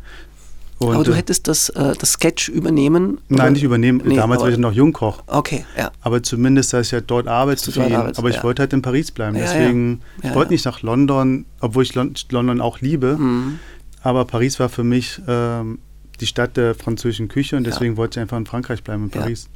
Und, 0.79 0.95
aber 0.95 1.05
du 1.05 1.13
äh, 1.13 1.17
hättest 1.17 1.49
das, 1.49 1.71
äh, 1.71 1.95
das 1.99 2.13
Sketch 2.13 2.49
übernehmen? 2.51 3.19
Nein, 3.29 3.55
nicht 3.55 3.63
übernehmen. 3.63 4.03
Nee, 4.05 4.17
Damals 4.17 4.43
war 4.43 4.51
ich 4.51 4.59
noch 4.59 4.73
Jungkoch. 4.73 5.23
Okay, 5.27 5.65
ja. 5.77 5.91
Aber 6.03 6.23
zumindest, 6.23 6.73
dass 6.73 6.89
ich 6.89 6.93
ja 6.93 7.01
dort 7.01 7.29
arbeite. 7.29 7.73
Dort 7.73 7.93
arbeitest, 7.93 8.19
aber 8.19 8.29
ich 8.29 8.37
ja. 8.37 8.43
wollte 8.43 8.61
halt 8.61 8.73
in 8.75 8.83
Paris 8.83 9.11
bleiben. 9.11 9.37
Ja, 9.37 9.45
Deswegen, 9.45 10.03
ja. 10.23 10.31
ich 10.31 10.35
wollte 10.35 10.53
nicht 10.53 10.67
nach 10.67 10.83
London, 10.83 11.47
obwohl 11.61 11.83
ich 11.83 11.95
London 11.95 12.61
auch 12.61 12.81
liebe. 12.81 13.17
Mhm. 13.17 13.59
Aber 14.03 14.27
Paris 14.27 14.61
war 14.61 14.69
für 14.69 14.85
mich 14.85 15.21
ähm, 15.27 15.79
die 16.21 16.27
Stadt 16.27 16.57
der 16.59 16.75
französischen 16.75 17.29
Küche 17.29 17.57
und 17.57 17.65
deswegen 17.65 17.97
wollte 17.97 18.19
ich 18.19 18.23
einfach 18.23 18.37
in 18.37 18.47
Frankreich 18.47 18.83
bleiben, 18.83 19.05
in 19.05 19.11
Paris. 19.11 19.49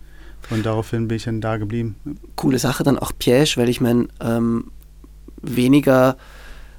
Und 0.48 0.64
daraufhin 0.66 1.06
bin 1.08 1.16
ich 1.16 1.24
dann 1.24 1.40
da 1.40 1.58
geblieben. 1.58 1.96
Coole 2.36 2.58
Sache 2.58 2.82
dann 2.82 2.98
auch 2.98 3.12
Piège, 3.12 3.56
weil 3.56 3.68
ich 3.68 3.80
meine, 3.80 4.08
ähm, 4.20 4.70
weniger, 5.42 6.16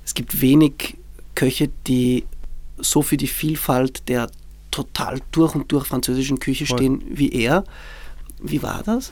es 0.04 0.13
gibt 0.13 0.41
wenig 0.41 0.97
Köche, 1.36 1.69
die 1.88 2.26
so 2.78 3.02
für 3.02 3.17
die 3.17 3.28
Vielfalt 3.28 4.08
der 4.10 4.30
total 4.71 5.19
durch 5.32 5.56
und 5.56 5.71
durch 5.71 5.86
französischen 5.86 6.39
Küche 6.39 6.65
Voll. 6.65 6.78
stehen 6.78 7.04
wie 7.10 7.32
er. 7.32 7.63
Wie 8.41 8.63
war 8.63 8.82
das? 8.84 9.12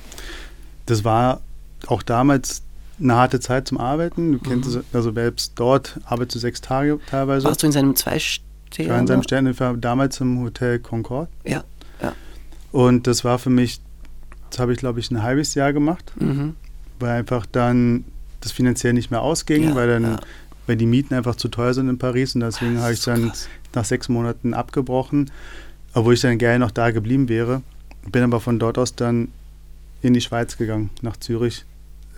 Das 0.85 1.03
war 1.03 1.41
auch 1.87 2.01
damals 2.01 2.63
eine 2.99 3.15
harte 3.15 3.39
Zeit 3.39 3.67
zum 3.67 3.77
Arbeiten. 3.77 4.33
Du 4.33 4.39
kennst 4.39 4.69
mhm. 4.69 4.79
es, 4.79 4.85
also 4.93 5.13
selbst 5.13 5.53
dort 5.55 5.99
arbeitest 6.05 6.35
du 6.35 6.39
sechs 6.39 6.61
Tage 6.61 6.99
teilweise. 7.09 7.45
Warst 7.45 7.63
du 7.63 7.67
in 7.67 7.71
seinem 7.71 7.95
Zwei-Sterne? 7.95 8.49
Ich 8.77 8.89
war 8.89 8.99
in 8.99 9.07
seinem 9.07 9.23
Sterne, 9.23 9.53
damals 9.77 10.19
im 10.21 10.41
Hotel 10.41 10.79
Concorde. 10.79 11.29
Ja, 11.45 11.63
ja. 12.01 12.13
Und 12.71 13.07
das 13.07 13.23
war 13.23 13.39
für 13.39 13.49
mich, 13.49 13.81
das 14.49 14.59
habe 14.59 14.73
ich 14.73 14.79
glaube 14.79 14.99
ich 14.99 15.11
ein 15.11 15.23
halbes 15.23 15.55
Jahr 15.55 15.73
gemacht, 15.73 16.11
mhm. 16.19 16.55
weil 16.99 17.11
einfach 17.11 17.45
dann 17.45 18.05
das 18.41 18.51
finanziell 18.51 18.93
nicht 18.93 19.11
mehr 19.11 19.21
ausging, 19.21 19.69
ja, 19.69 19.75
weil 19.75 19.87
dann 19.87 20.03
ja 20.03 20.19
weil 20.69 20.77
die 20.77 20.85
Mieten 20.85 21.15
einfach 21.15 21.35
zu 21.35 21.47
teuer 21.47 21.73
sind 21.73 21.89
in 21.89 21.97
Paris 21.97 22.35
und 22.35 22.41
deswegen 22.41 22.79
habe 22.79 22.93
ich 22.93 23.01
dann 23.01 23.29
krass. 23.29 23.49
nach 23.73 23.85
sechs 23.85 24.07
Monaten 24.07 24.53
abgebrochen, 24.53 25.31
obwohl 25.95 26.13
ich 26.13 26.21
dann 26.21 26.37
gerne 26.37 26.59
noch 26.59 26.69
da 26.69 26.91
geblieben 26.91 27.27
wäre. 27.27 27.63
Bin 28.11 28.21
aber 28.21 28.39
von 28.39 28.59
dort 28.59 28.77
aus 28.77 28.93
dann 28.93 29.29
in 30.03 30.13
die 30.13 30.21
Schweiz 30.21 30.57
gegangen, 30.57 30.91
nach 31.01 31.17
Zürich, 31.17 31.65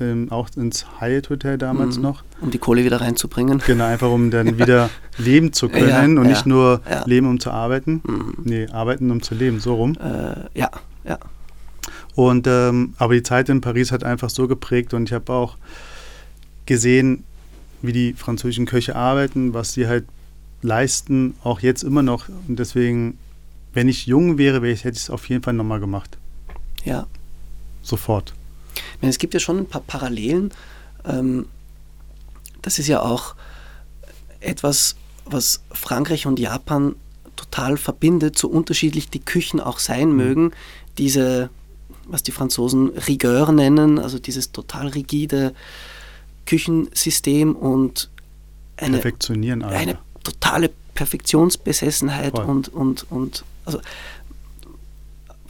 ähm, 0.02 0.30
auch 0.34 0.50
ins 0.58 0.86
Hyatt 1.00 1.30
Hotel 1.30 1.58
damals 1.58 1.96
mhm. 1.96 2.04
noch. 2.04 2.26
Um 2.42 2.52
die 2.52 2.58
Kohle 2.58 2.84
wieder 2.84 3.00
reinzubringen. 3.00 3.62
Genau, 3.66 3.86
einfach 3.86 4.12
um 4.12 4.32
dann 4.32 4.58
wieder 4.60 4.90
leben 5.18 5.54
zu 5.54 5.70
können 5.70 5.88
ja, 5.88 6.04
und 6.04 6.26
ja, 6.26 6.32
nicht 6.32 6.46
nur 6.46 6.82
ja. 6.90 7.06
leben, 7.06 7.28
um 7.28 7.40
zu 7.40 7.52
arbeiten. 7.52 8.02
Mhm. 8.06 8.34
Nee, 8.44 8.68
arbeiten, 8.68 9.12
um 9.12 9.22
zu 9.22 9.34
leben, 9.34 9.62
so 9.62 9.76
rum. 9.76 9.96
Äh, 9.96 10.60
ja, 10.60 10.70
ja. 11.06 11.20
Und 12.16 12.48
ähm, 12.48 12.94
aber 12.98 13.14
die 13.14 13.24
Zeit 13.24 13.50
in 13.50 13.62
Paris 13.62 13.92
hat 13.92 14.04
einfach 14.04 14.30
so 14.30 14.48
geprägt 14.48 14.94
und 14.94 15.10
ich 15.10 15.14
habe 15.14 15.32
auch 15.32 15.58
gesehen, 16.66 17.24
wie 17.82 17.94
die 17.94 18.14
französischen 18.14 18.66
Köche 18.66 18.96
arbeiten, 18.96 19.54
was 19.54 19.74
sie 19.74 19.88
halt 19.88 20.06
leisten, 20.62 21.36
auch 21.44 21.62
jetzt 21.62 21.84
immer 21.84 22.04
noch. 22.04 22.30
Und 22.48 22.60
deswegen, 22.60 23.18
wenn 23.74 23.88
ich 23.88 24.06
jung 24.06 24.38
wäre, 24.38 24.62
hätte 24.62 24.90
ich 24.90 25.04
es 25.04 25.10
auf 25.10 25.30
jeden 25.30 25.44
Fall 25.44 25.54
nochmal 25.54 25.80
gemacht. 25.80 26.18
Ja. 26.84 27.08
Sofort. 27.82 28.34
Meine, 29.02 29.10
es 29.10 29.18
gibt 29.18 29.34
ja 29.34 29.40
schon 29.40 29.58
ein 29.58 29.66
paar 29.66 29.82
Parallelen. 29.82 30.52
Ähm, 31.06 31.48
das 32.62 32.78
ist 32.78 32.88
ja 32.88 33.02
auch 33.02 33.36
etwas, 34.40 34.96
was 35.26 35.62
Frankreich 35.72 36.28
und 36.28 36.40
Japan 36.40 36.96
total 37.36 37.78
verbindet, 37.78 38.38
so 38.38 38.48
unterschiedlich 38.48 39.10
die 39.10 39.20
Küchen 39.20 39.60
auch 39.60 39.80
sein 39.80 40.10
mhm. 40.10 40.16
mögen. 40.16 40.52
Diese, 40.98 41.50
was 42.12 42.24
die 42.24 42.32
Franzosen 42.32 42.90
Rigueur 42.90 43.52
nennen, 43.52 44.00
also 44.00 44.20
dieses 44.20 44.52
total 44.52 44.88
rigide, 44.88 45.54
Küchensystem 46.46 47.56
und 47.56 48.10
eine, 48.78 48.98
Perfektionieren 48.98 49.64
Alter. 49.64 49.78
eine 49.78 49.98
totale 50.24 50.72
Perfektionsbesessenheit 50.96 52.38
und, 52.38 52.68
und, 52.70 53.06
und 53.10 53.44
also 53.66 53.80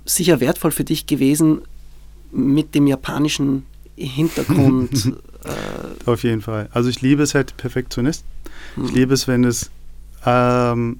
sicher 0.05 0.39
wertvoll 0.39 0.71
für 0.71 0.83
dich 0.83 1.07
gewesen 1.07 1.61
mit 2.31 2.75
dem 2.75 2.87
japanischen 2.87 3.65
Hintergrund. 3.95 5.13
äh, 5.43 6.09
Auf 6.09 6.23
jeden 6.23 6.41
Fall. 6.41 6.69
Also 6.71 6.89
ich 6.89 7.01
liebe 7.01 7.23
es 7.23 7.35
halt 7.35 7.57
Perfektionist. 7.57 8.23
Ich 8.77 8.89
hm. 8.89 8.95
liebe 8.95 9.13
es, 9.13 9.27
wenn 9.27 9.43
es 9.43 9.69
ähm, 10.25 10.99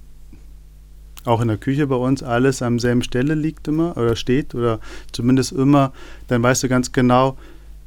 auch 1.25 1.41
in 1.41 1.47
der 1.47 1.57
Küche 1.57 1.87
bei 1.87 1.95
uns 1.95 2.23
alles 2.23 2.61
am 2.61 2.79
selben 2.79 3.03
Stelle 3.03 3.35
liegt 3.35 3.67
immer 3.67 3.95
oder 3.97 4.15
steht 4.15 4.55
oder 4.55 4.79
zumindest 5.11 5.51
immer, 5.51 5.93
dann 6.27 6.41
weißt 6.41 6.63
du 6.63 6.69
ganz 6.69 6.91
genau, 6.91 7.37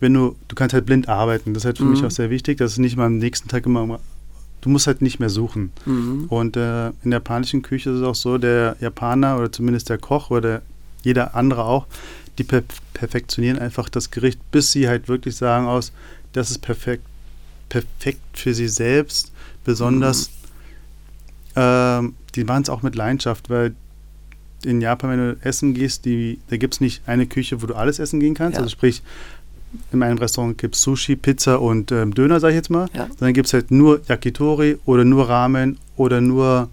wenn 0.01 0.15
du, 0.15 0.37
du 0.49 0.55
kannst 0.55 0.75
halt 0.75 0.87
blind 0.87 1.09
arbeiten. 1.09 1.55
Das 1.55 1.63
ist 1.63 1.67
halt 1.67 1.79
für 1.79 1.85
mhm. 1.85 1.93
mich 1.93 2.05
auch 2.05 2.11
sehr 2.11 2.31
wichtig, 2.31 2.59
dass 2.59 2.73
es 2.73 2.79
nicht 2.79 2.97
mal 2.97 3.07
am 3.07 3.19
nächsten 3.19 3.49
Tag 3.49 3.67
immer, 3.67 4.01
du 4.61 4.69
musst 4.69 4.87
halt 4.87 5.03
nicht 5.03 5.19
mehr 5.19 5.31
suchen. 5.31 5.73
Mhm. 5.87 6.27
Und 6.29 6.57
äh, 6.57 6.89
in 6.89 7.11
der 7.11 7.19
japanischen 7.19 7.63
Küche 7.63 7.91
ist 7.91 7.97
es 7.99 8.03
auch 8.03 8.15
so, 8.15 8.39
der 8.39 8.77
Japaner 8.81 9.39
oder 9.39 9.51
zumindest 9.51 9.89
der 9.89 9.99
Koch 9.99 10.31
oder 10.31 10.63
jeder 11.03 11.35
andere 11.35 11.65
auch, 11.65 11.87
die 12.39 12.45
per 12.45 12.63
perfektionieren 12.95 13.59
einfach 13.59 13.89
das 13.89 14.11
Gericht, 14.11 14.39
bis 14.53 14.73
sie 14.73 14.89
halt 14.89 15.09
wirklich 15.09 15.37
sagen 15.37 15.67
aus, 15.67 15.93
das 16.33 16.51
ist 16.51 16.59
perfekt, 16.59 17.05
perfekt 17.69 18.21
für 18.35 18.55
sie 18.55 18.69
selbst, 18.69 19.33
besonders, 19.65 20.29
mhm. 20.29 20.44
Äh, 21.55 22.03
die 22.35 22.45
machen 22.45 22.63
es 22.63 22.69
auch 22.69 22.83
mit 22.83 22.95
Leidenschaft, 22.95 23.51
weil 23.51 23.75
in 24.65 24.81
Japan, 24.81 25.11
wenn 25.11 25.19
du 25.19 25.37
essen 25.43 25.75
gehst, 25.75 26.05
die, 26.05 26.39
da 26.49 26.57
gibt 26.57 26.75
es 26.75 26.81
nicht 26.81 27.03
eine 27.07 27.27
Küche, 27.27 27.63
wo 27.63 27.67
du 27.67 27.75
alles 27.75 27.99
essen 27.99 28.21
gehen 28.21 28.35
kannst. 28.35 28.55
Ja. 28.55 28.63
Also 28.63 28.71
sprich, 28.71 29.03
in 29.93 29.99
meinem 29.99 30.19
Restaurant 30.19 30.57
gibt 30.59 30.75
es 30.77 30.83
Sushi, 30.83 31.17
Pizza 31.17 31.61
und 31.61 31.93
ähm, 31.93 32.15
Döner, 32.15 32.41
sage 32.41 32.53
ich 32.53 32.57
jetzt 32.57 32.71
mal. 32.71 32.89
Ja. 32.95 33.09
Dann 33.19 33.35
gibt 33.35 33.47
es 33.47 33.53
halt 33.53 33.71
nur 33.71 34.01
Yakitori 34.09 34.79
oder 34.85 35.05
nur 35.05 35.29
Ramen 35.29 35.79
oder 35.97 36.21
nur 36.21 36.69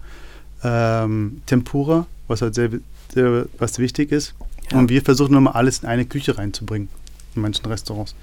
ähm, 0.62 1.42
Tempura, 1.46 2.06
was 2.28 2.42
halt 2.42 2.54
sehr, 2.54 2.70
sehr 3.12 3.46
was 3.58 3.78
wichtig 3.78 4.12
ist. 4.12 4.34
Ja. 4.70 4.78
Und 4.78 4.88
wir 4.88 5.02
versuchen 5.02 5.36
immer 5.36 5.54
alles 5.56 5.80
in 5.80 5.88
eine 5.88 6.04
Küche 6.04 6.38
reinzubringen, 6.38 6.88
in 7.34 7.42
manchen 7.42 7.66
Restaurants. 7.66 8.14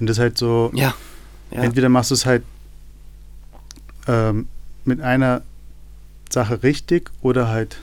Und 0.00 0.08
das 0.08 0.16
ist 0.16 0.20
halt 0.22 0.38
so, 0.38 0.70
ja. 0.74 0.94
entweder 1.50 1.88
machst 1.88 2.10
du 2.10 2.14
es 2.14 2.26
halt 2.26 2.42
ähm, 4.08 4.48
mit 4.84 5.00
einer 5.00 5.42
Sache 6.34 6.62
richtig 6.62 7.10
oder 7.22 7.48
halt 7.48 7.78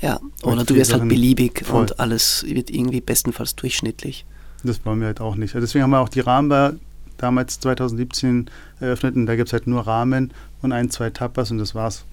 ja, 0.00 0.18
oder 0.42 0.64
du 0.64 0.74
wirst 0.74 0.92
halt 0.92 1.08
beliebig 1.08 1.64
voll. 1.64 1.82
und 1.82 2.00
alles 2.00 2.44
wird 2.44 2.70
irgendwie 2.70 3.00
bestenfalls 3.00 3.54
durchschnittlich. 3.54 4.24
Das 4.64 4.84
wollen 4.84 4.98
wir 4.98 5.06
halt 5.06 5.20
auch 5.20 5.36
nicht. 5.36 5.54
Deswegen 5.54 5.84
haben 5.84 5.90
wir 5.90 6.00
auch 6.00 6.08
die 6.08 6.20
Rahmenbar 6.20 6.74
damals 7.18 7.60
2017 7.60 8.50
eröffnet 8.80 9.14
und 9.14 9.26
da 9.26 9.36
gibt 9.36 9.48
es 9.48 9.52
halt 9.52 9.68
nur 9.68 9.86
Rahmen 9.86 10.32
und 10.60 10.72
ein, 10.72 10.90
zwei 10.90 11.10
Tapas 11.10 11.52
und 11.52 11.58
das 11.58 11.74
war's. 11.76 12.04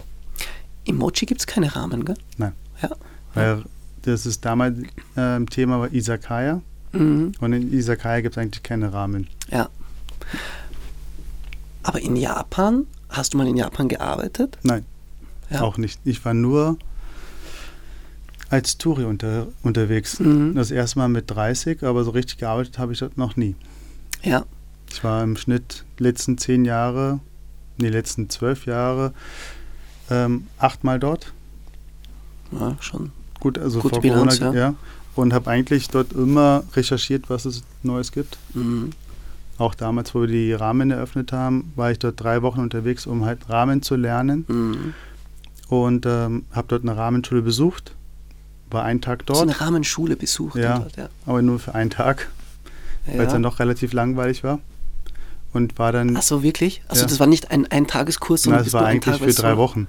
Im 0.86 0.98
Mochi 0.98 1.26
gibt 1.26 1.42
es 1.42 1.48
keine 1.48 1.76
Rahmen, 1.76 2.06
gell? 2.06 2.16
Nein. 2.38 2.54
Ja. 2.82 2.90
Weil 3.34 3.64
das 4.04 4.28
ist 4.28 4.46
damals 4.46 4.80
äh, 5.16 5.44
Thema 5.46 5.80
war 5.80 5.92
Isakaya 5.92 6.62
mhm. 6.92 7.32
und 7.40 7.54
in 7.54 7.74
Isakaya 7.74 8.22
gibt 8.22 8.36
es 8.36 8.42
eigentlich 8.42 8.64
keine 8.64 8.94
Rahmen. 8.94 9.28
Ja. 9.50 9.70
Aber 11.82 12.00
in 12.02 12.16
Japan, 12.16 12.86
hast 13.10 13.34
du 13.34 13.38
mal 13.38 13.48
in 13.48 13.58
Japan 13.58 13.88
gearbeitet? 13.88 14.60
Nein, 14.62 14.86
ja. 15.50 15.62
auch 15.62 15.78
nicht. 15.78 16.00
Ich 16.04 16.24
war 16.26 16.34
nur 16.34 16.78
als 18.50 18.78
Touri 18.78 19.04
unter, 19.06 19.48
unterwegs. 19.64 20.20
Mhm. 20.20 20.56
Das 20.56 20.72
erste 20.72 21.00
Mal 21.00 21.10
mit 21.10 21.30
30, 21.30 21.84
aber 21.84 22.04
so 22.04 22.12
richtig 22.12 22.38
gearbeitet 22.38 22.80
habe 22.80 22.94
ich 22.94 23.00
dort 23.00 23.18
noch 23.18 23.36
nie. 23.36 23.56
Ja. 24.24 24.46
Ich 24.92 25.04
war 25.04 25.24
im 25.24 25.38
Schnitt 25.38 25.86
letzten 25.98 26.38
zehn 26.38 26.66
Jahre, 26.66 27.20
nee, 27.78 27.90
letzten 27.90 28.30
zwölf 28.30 28.66
Jahre 28.66 29.14
ähm, 30.10 30.48
achtmal 30.58 31.00
dort. 31.00 31.34
Ja, 32.52 32.76
schon. 32.80 33.12
Gut, 33.40 33.58
also 33.58 33.80
Gute 33.80 33.96
vor 33.96 34.02
Bilanz, 34.02 34.40
Corona, 34.40 34.58
ja. 34.58 34.70
ja. 34.70 34.76
Und 35.16 35.34
habe 35.34 35.50
eigentlich 35.50 35.90
dort 35.90 36.14
immer 36.14 36.64
recherchiert, 36.76 37.30
was 37.30 37.46
es 37.46 37.64
Neues 37.84 38.12
gibt. 38.12 38.38
Mhm. 38.54 38.92
Auch 39.58 39.76
damals, 39.76 40.16
wo 40.16 40.22
wir 40.22 40.28
die 40.28 40.54
Rahmen 40.54 40.90
eröffnet 40.90 41.32
haben, 41.34 41.74
war 41.76 41.92
ich 41.92 42.00
dort 42.00 42.22
drei 42.22 42.42
Wochen 42.42 42.62
unterwegs, 42.62 43.06
um 43.06 43.26
halt 43.26 43.50
Rahmen 43.50 43.82
zu 43.82 43.96
lernen. 43.96 44.46
Mhm. 44.48 44.94
Und 45.70 46.06
ähm, 46.06 46.46
habe 46.52 46.68
dort 46.68 46.84
eine 46.84 46.98
Rahmenschule 46.98 47.42
besucht 47.42 47.96
war 48.72 48.84
einen 48.84 49.02
Tag 49.02 49.26
dort. 49.26 49.38
So 49.38 49.44
eine 49.44 49.60
Rahmenschule 49.60 50.16
besucht. 50.16 50.56
Ja, 50.56 50.80
dort, 50.80 50.98
ja, 50.98 51.10
aber 51.26 51.42
nur 51.42 51.60
für 51.60 51.76
einen 51.76 51.90
Tag, 51.90 52.30
ja. 53.08 53.18
weil 53.18 53.26
es 53.26 53.34
dann 53.34 53.44
doch 53.44 53.60
relativ 53.60 53.94
langweilig 53.94 54.44
war. 54.44 54.60
Und 55.52 55.80
war 55.80 55.92
dann. 55.92 56.16
Ach 56.16 56.22
so, 56.22 56.44
wirklich? 56.44 56.84
Also, 56.88 57.02
ja. 57.02 57.08
das 57.08 57.20
war 57.20 57.28
nicht 57.28 57.50
ein, 57.50 57.66
ein 57.72 57.88
Tageskurs, 57.88 58.44
sondern 58.44 58.64
das 58.64 58.74
war 58.74 58.86
eigentlich 58.86 59.18
Tag, 59.18 59.28
für 59.28 59.34
drei 59.34 59.58
Wochen. 59.58 59.88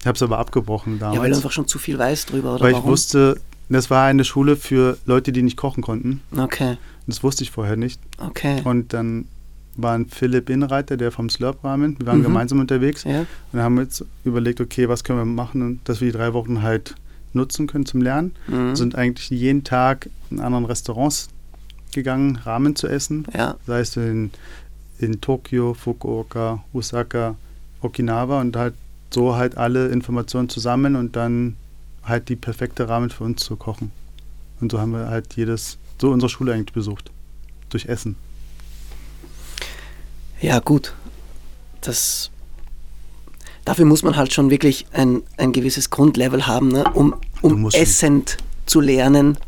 Ich 0.00 0.06
habe 0.06 0.16
es 0.16 0.22
aber 0.22 0.38
abgebrochen 0.38 0.98
damals. 0.98 1.16
Ja, 1.16 1.22
weil 1.22 1.30
du 1.30 1.36
einfach 1.36 1.52
schon 1.52 1.68
zu 1.68 1.78
viel 1.78 1.98
weißt 1.98 2.32
drüber, 2.32 2.54
oder? 2.54 2.64
Weil 2.64 2.72
warum? 2.72 2.86
ich 2.86 2.90
wusste, 2.90 3.40
das 3.68 3.90
war 3.90 4.06
eine 4.06 4.24
Schule 4.24 4.56
für 4.56 4.98
Leute, 5.04 5.32
die 5.32 5.42
nicht 5.42 5.56
kochen 5.56 5.82
konnten. 5.82 6.22
Okay. 6.36 6.78
Das 7.06 7.22
wusste 7.22 7.42
ich 7.42 7.50
vorher 7.50 7.76
nicht. 7.76 8.00
Okay. 8.18 8.62
Und 8.64 8.94
dann 8.94 9.26
war 9.76 9.94
ein 9.94 10.06
Philipp 10.06 10.50
Inreiter, 10.50 10.96
der 10.96 11.10
vom 11.10 11.28
Slurp 11.28 11.64
Ramen. 11.64 11.98
Wir 11.98 12.06
waren 12.06 12.18
mhm. 12.18 12.24
gemeinsam 12.24 12.60
unterwegs. 12.60 13.04
Ja. 13.04 13.26
Und 13.52 13.60
haben 13.60 13.78
jetzt 13.78 14.04
überlegt, 14.24 14.60
okay, 14.60 14.88
was 14.88 15.04
können 15.04 15.18
wir 15.18 15.24
machen, 15.24 15.80
dass 15.84 16.00
wir 16.00 16.08
die 16.08 16.16
drei 16.16 16.32
Wochen 16.32 16.62
halt 16.62 16.94
nutzen 17.32 17.66
können 17.66 17.86
zum 17.86 18.00
Lernen. 18.00 18.32
Mhm. 18.46 18.76
Sind 18.76 18.94
eigentlich 18.94 19.30
jeden 19.30 19.64
Tag 19.64 20.08
in 20.30 20.40
anderen 20.40 20.64
Restaurants 20.64 21.28
gegangen, 21.92 22.36
Ramen 22.36 22.76
zu 22.76 22.88
essen. 22.88 23.26
Ja. 23.34 23.56
Sei 23.66 23.80
es 23.80 23.96
in, 23.96 24.30
in 24.98 25.20
Tokio, 25.20 25.74
Fukuoka, 25.74 26.62
Osaka, 26.72 27.36
Okinawa 27.80 28.40
und 28.40 28.56
halt 28.56 28.74
so 29.10 29.36
halt 29.36 29.56
alle 29.56 29.88
Informationen 29.88 30.48
zusammen 30.48 30.96
und 30.96 31.16
dann 31.16 31.56
halt 32.02 32.28
die 32.28 32.36
perfekte 32.36 32.88
Rahmen 32.88 33.10
für 33.10 33.24
uns 33.24 33.42
zu 33.42 33.56
kochen. 33.56 33.92
Und 34.60 34.72
so 34.72 34.80
haben 34.80 34.92
wir 34.92 35.08
halt 35.08 35.34
jedes, 35.34 35.78
so 36.00 36.10
unsere 36.10 36.30
Schule 36.30 36.52
eigentlich 36.52 36.72
besucht. 36.72 37.10
Durch 37.70 37.86
Essen. 37.86 38.16
Ja, 40.44 40.58
gut. 40.58 40.92
Das 41.80 42.30
dafür 43.64 43.86
muss 43.86 44.02
man 44.02 44.14
halt 44.14 44.30
schon 44.34 44.50
wirklich 44.50 44.86
ein, 44.92 45.22
ein 45.38 45.52
gewisses 45.52 45.88
Grundlevel 45.88 46.46
haben, 46.46 46.68
ne? 46.68 46.84
um, 46.92 47.14
um 47.40 47.70
essend 47.70 48.36
zu 48.66 48.80
lernen. 48.80 49.38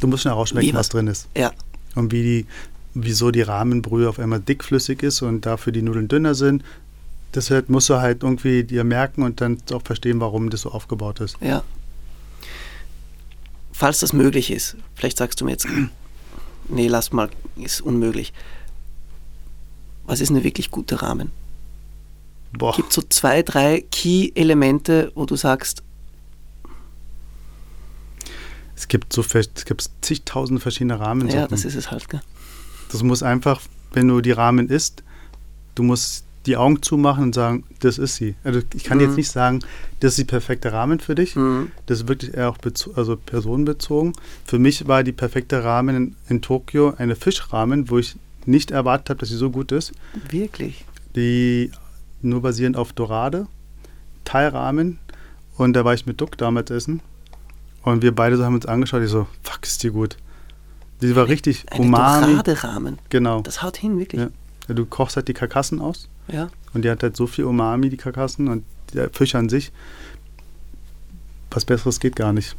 Du 0.00 0.08
musst 0.08 0.24
schon 0.24 0.32
herausschmecken, 0.32 0.74
was 0.74 0.88
drin 0.88 1.06
ist. 1.06 1.28
Ja. 1.36 1.52
Und 1.94 2.10
wie 2.10 2.22
die, 2.22 2.46
wieso 2.94 3.30
die 3.30 3.42
Rahmenbrühe 3.42 4.08
auf 4.08 4.18
einmal 4.18 4.40
dickflüssig 4.40 5.04
ist 5.04 5.22
und 5.22 5.46
dafür 5.46 5.72
die 5.72 5.82
Nudeln 5.82 6.08
dünner 6.08 6.34
sind. 6.34 6.64
Das 7.30 7.48
halt, 7.50 7.70
musst 7.70 7.88
du 7.88 8.00
halt 8.00 8.24
irgendwie 8.24 8.64
dir 8.64 8.82
merken 8.82 9.22
und 9.22 9.40
dann 9.40 9.58
auch 9.72 9.82
verstehen, 9.82 10.18
warum 10.18 10.50
das 10.50 10.62
so 10.62 10.72
aufgebaut 10.72 11.20
ist. 11.20 11.36
Ja. 11.40 11.62
Falls 13.72 14.00
das 14.00 14.12
möglich 14.12 14.50
ist, 14.50 14.76
vielleicht 14.96 15.18
sagst 15.18 15.40
du 15.40 15.44
mir 15.44 15.52
jetzt, 15.52 15.68
nee, 16.68 16.88
lass 16.88 17.12
mal, 17.12 17.30
ist 17.56 17.80
unmöglich. 17.80 18.32
Was 20.06 20.20
ist 20.20 20.30
eine 20.30 20.44
wirklich 20.44 20.70
gute 20.70 21.02
Rahmen? 21.02 21.30
Boah. 22.52 22.74
Gibt 22.76 22.92
so 22.92 23.02
zwei, 23.08 23.42
drei 23.42 23.84
Key-Elemente, 23.90 25.12
wo 25.14 25.24
du 25.24 25.36
sagst. 25.36 25.82
Es 28.76 28.88
gibt 28.88 29.12
so 29.12 29.22
es 29.22 29.64
gibt 29.64 29.88
zigtausend 30.00 30.60
verschiedene 30.60 30.98
Rahmen. 30.98 31.28
Ja, 31.28 31.46
das 31.46 31.64
ist 31.64 31.76
es 31.76 31.90
halt, 31.90 32.08
gell? 32.08 32.20
Das 32.90 33.02
muss 33.02 33.22
einfach, 33.22 33.62
wenn 33.92 34.08
du 34.08 34.20
die 34.20 34.32
Rahmen 34.32 34.68
isst, 34.68 35.02
du 35.74 35.82
musst 35.82 36.24
die 36.46 36.56
Augen 36.56 36.82
zumachen 36.82 37.24
und 37.24 37.34
sagen, 37.34 37.64
das 37.80 37.98
ist 37.98 38.16
sie. 38.16 38.34
Also 38.42 38.60
ich 38.74 38.84
kann 38.84 38.98
mhm. 38.98 39.04
jetzt 39.04 39.16
nicht 39.16 39.30
sagen, 39.30 39.60
das 40.00 40.12
ist 40.12 40.18
die 40.18 40.24
perfekte 40.24 40.72
Rahmen 40.72 41.00
für 41.00 41.14
dich. 41.14 41.36
Mhm. 41.36 41.70
Das 41.86 42.00
ist 42.00 42.08
wirklich 42.08 42.34
eher 42.34 42.50
auch 42.50 42.58
also 42.96 43.16
personenbezogen. 43.16 44.12
Für 44.44 44.58
mich 44.58 44.88
war 44.88 45.04
die 45.04 45.12
perfekte 45.12 45.62
Rahmen 45.62 45.96
in, 45.96 46.16
in 46.28 46.42
Tokio 46.42 46.94
eine 46.98 47.14
Fischrahmen, 47.14 47.90
wo 47.90 47.98
ich 47.98 48.16
nicht 48.46 48.70
erwartet 48.70 49.10
habe, 49.10 49.20
dass 49.20 49.28
sie 49.28 49.36
so 49.36 49.50
gut 49.50 49.72
ist. 49.72 49.92
Wirklich? 50.30 50.84
Die 51.16 51.70
nur 52.20 52.42
basierend 52.42 52.76
auf 52.76 52.92
Dorade, 52.92 53.46
Teilrahmen. 54.24 54.98
Und 55.56 55.74
da 55.74 55.84
war 55.84 55.94
ich 55.94 56.06
mit 56.06 56.20
Duck 56.20 56.38
damals 56.38 56.70
essen. 56.70 57.00
Und 57.82 58.02
wir 58.02 58.14
beide 58.14 58.36
so 58.36 58.44
haben 58.44 58.54
uns 58.54 58.66
angeschaut. 58.66 59.02
Ich 59.02 59.10
so, 59.10 59.26
fuck, 59.42 59.64
ist 59.64 59.82
die 59.82 59.90
gut. 59.90 60.16
Die 61.02 61.14
war 61.16 61.28
richtig 61.28 61.64
Eine 61.70 61.80
umami. 61.80 62.32
Dorade-Rahmen. 62.32 62.98
Genau. 63.10 63.42
Das 63.42 63.62
haut 63.62 63.76
hin, 63.76 63.98
wirklich. 63.98 64.20
Ja. 64.20 64.74
Du 64.74 64.86
kochst 64.86 65.16
halt 65.16 65.26
die 65.26 65.34
Karkassen 65.34 65.80
aus. 65.80 66.08
Ja. 66.28 66.48
Und 66.72 66.84
die 66.84 66.90
hat 66.90 67.02
halt 67.02 67.16
so 67.16 67.26
viel 67.26 67.44
Umami, 67.44 67.90
die 67.90 67.96
Karkassen. 67.96 68.48
Und 68.48 68.64
der 68.94 69.10
Fisch 69.10 69.34
an 69.34 69.48
sich, 69.48 69.72
was 71.50 71.64
Besseres 71.64 71.98
geht 71.98 72.14
gar 72.14 72.32
nicht. 72.32 72.56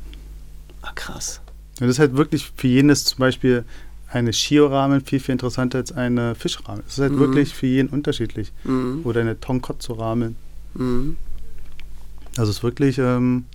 Ah, 0.82 0.92
krass. 0.94 1.40
Und 1.80 1.88
das 1.88 1.92
ist 1.92 2.00
halt 2.00 2.18
wirklich 2.18 2.52
für 2.56 2.68
jeden 2.68 2.90
ist 2.90 3.08
zum 3.08 3.20
Beispiel 3.20 3.64
eine 4.14 4.32
Shio-Ramen 4.32 5.02
viel, 5.02 5.20
viel 5.20 5.34
interessanter 5.34 5.80
als 5.80 5.92
eine 5.92 6.36
Fischramen. 6.36 6.84
Es 6.88 6.94
ist 6.94 7.00
halt 7.00 7.14
mhm. 7.14 7.20
wirklich 7.20 7.54
für 7.54 7.66
jeden 7.66 7.90
unterschiedlich. 7.90 8.52
Mhm. 8.64 9.02
Oder 9.04 9.22
eine 9.22 9.40
Tonkotsu-Ramen. 9.40 10.36
Mhm. 10.76 11.18
Also 12.38 12.52
es 12.52 12.58
ist 12.58 12.64
wirklich, 12.64 12.98
ähm, 13.00 13.46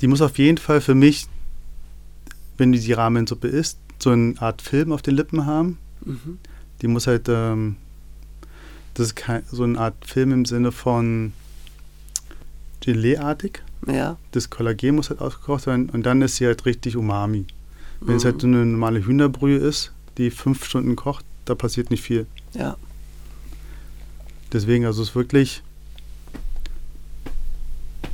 die 0.00 0.06
muss 0.06 0.22
auf 0.22 0.38
jeden 0.38 0.58
Fall 0.58 0.80
für 0.80 0.94
mich, 0.94 1.26
wenn 2.58 2.72
du 2.72 2.78
die 2.78 2.92
Ramensuppe 2.92 3.48
isst, 3.48 3.78
so 3.98 4.10
eine 4.10 4.34
Art 4.40 4.62
Film 4.62 4.92
auf 4.92 5.02
den 5.02 5.14
Lippen 5.14 5.46
haben. 5.46 5.78
Mhm. 6.04 6.38
Die 6.80 6.88
muss 6.88 7.06
halt, 7.06 7.28
ähm, 7.28 7.76
das 8.94 9.08
ist 9.08 9.16
kein, 9.16 9.42
so 9.50 9.64
eine 9.64 9.78
Art 9.78 9.94
Film 10.04 10.32
im 10.32 10.44
Sinne 10.44 10.72
von 10.72 11.32
Gelee-artig. 12.80 13.62
Ja. 13.86 14.16
Das 14.32 14.50
Kollagen 14.50 14.96
muss 14.96 15.10
halt 15.10 15.20
ausgekocht 15.20 15.64
sein 15.64 15.90
und 15.90 16.04
dann 16.04 16.22
ist 16.22 16.36
sie 16.36 16.46
halt 16.46 16.66
richtig 16.66 16.96
Umami. 16.96 17.46
Wenn 18.04 18.14
mhm. 18.14 18.18
es 18.18 18.24
halt 18.24 18.40
so 18.40 18.46
eine 18.46 18.64
normale 18.64 19.04
Hühnerbrühe 19.04 19.58
ist, 19.58 19.92
die 20.18 20.30
fünf 20.30 20.64
Stunden 20.64 20.96
kocht, 20.96 21.24
da 21.44 21.54
passiert 21.54 21.90
nicht 21.90 22.02
viel. 22.02 22.26
Ja. 22.54 22.76
Deswegen, 24.52 24.84
also 24.84 25.02
es 25.02 25.10
ist 25.10 25.14
wirklich, 25.14 25.62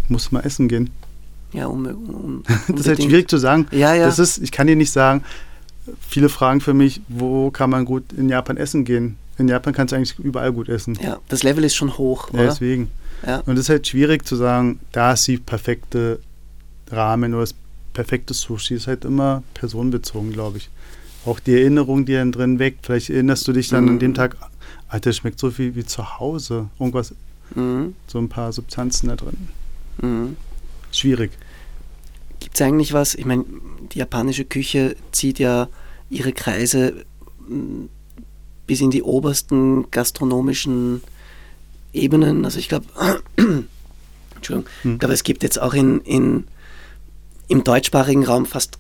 muss 0.08 0.30
mal 0.30 0.40
essen 0.40 0.68
gehen. 0.68 0.90
Ja, 1.52 1.66
um, 1.66 1.86
um, 1.86 2.42
das 2.68 2.80
ist 2.80 2.88
halt 2.88 3.02
schwierig 3.02 3.28
zu 3.28 3.38
sagen. 3.38 3.66
Ja, 3.70 3.94
ja. 3.94 4.06
Das 4.06 4.18
ist, 4.18 4.38
ich 4.38 4.52
kann 4.52 4.66
dir 4.66 4.76
nicht 4.76 4.90
sagen, 4.90 5.24
viele 6.00 6.28
fragen 6.28 6.60
für 6.60 6.74
mich, 6.74 7.00
wo 7.08 7.50
kann 7.50 7.70
man 7.70 7.84
gut 7.84 8.12
in 8.12 8.28
Japan 8.28 8.56
essen 8.56 8.84
gehen? 8.84 9.16
In 9.38 9.48
Japan 9.48 9.72
kannst 9.72 9.92
du 9.92 9.96
eigentlich 9.96 10.18
überall 10.18 10.52
gut 10.52 10.68
essen. 10.68 10.98
Ja, 11.00 11.18
das 11.28 11.42
Level 11.42 11.64
ist 11.64 11.76
schon 11.76 11.96
hoch, 11.96 12.32
ja, 12.32 12.42
deswegen. 12.42 12.90
Ja. 13.26 13.38
Und 13.46 13.54
es 13.54 13.60
ist 13.60 13.68
halt 13.68 13.86
schwierig 13.86 14.26
zu 14.26 14.36
sagen, 14.36 14.80
da 14.92 15.12
ist 15.12 15.26
die 15.26 15.38
perfekte 15.38 16.20
Rahmen 16.90 17.32
oder 17.34 17.42
das 17.42 17.54
perfektes 17.92 18.40
Sushi 18.40 18.74
ist 18.74 18.86
halt 18.86 19.04
immer 19.04 19.42
personenbezogen, 19.54 20.32
glaube 20.32 20.58
ich. 20.58 20.70
Auch 21.24 21.40
die 21.40 21.54
Erinnerung, 21.54 22.04
die 22.04 22.14
dann 22.14 22.32
drin 22.32 22.58
weckt. 22.58 22.86
Vielleicht 22.86 23.10
erinnerst 23.10 23.46
du 23.48 23.52
dich 23.52 23.68
dann 23.68 23.84
mhm. 23.84 23.90
an 23.90 23.98
dem 23.98 24.14
Tag, 24.14 24.36
Alter, 24.88 25.12
schmeckt 25.12 25.38
so 25.38 25.50
viel 25.50 25.74
wie 25.74 25.84
zu 25.84 26.18
Hause. 26.18 26.68
Irgendwas, 26.78 27.14
mhm. 27.54 27.94
so 28.06 28.18
ein 28.18 28.28
paar 28.28 28.52
Substanzen 28.52 29.08
da 29.08 29.16
drin. 29.16 29.48
Mhm. 30.00 30.36
Schwierig. 30.92 31.32
Gibt 32.40 32.54
es 32.54 32.62
eigentlich 32.62 32.92
was? 32.92 33.14
Ich 33.14 33.24
meine, 33.24 33.44
die 33.92 33.98
japanische 33.98 34.44
Küche 34.44 34.96
zieht 35.12 35.38
ja 35.38 35.68
ihre 36.08 36.32
Kreise 36.32 37.04
mm, 37.48 37.86
bis 38.66 38.80
in 38.80 38.90
die 38.90 39.02
obersten 39.02 39.90
gastronomischen 39.90 41.02
Ebenen. 41.92 42.44
Also 42.44 42.58
ich 42.58 42.68
glaube, 42.68 42.86
Entschuldigung, 44.36 44.70
hm. 44.82 44.92
ich 44.94 44.98
glaube, 44.98 45.14
es 45.14 45.24
gibt 45.24 45.42
jetzt 45.42 45.60
auch 45.60 45.74
in, 45.74 46.00
in 46.02 46.44
im 47.48 47.64
deutschsprachigen 47.64 48.24
Raum 48.24 48.46
fast 48.46 48.78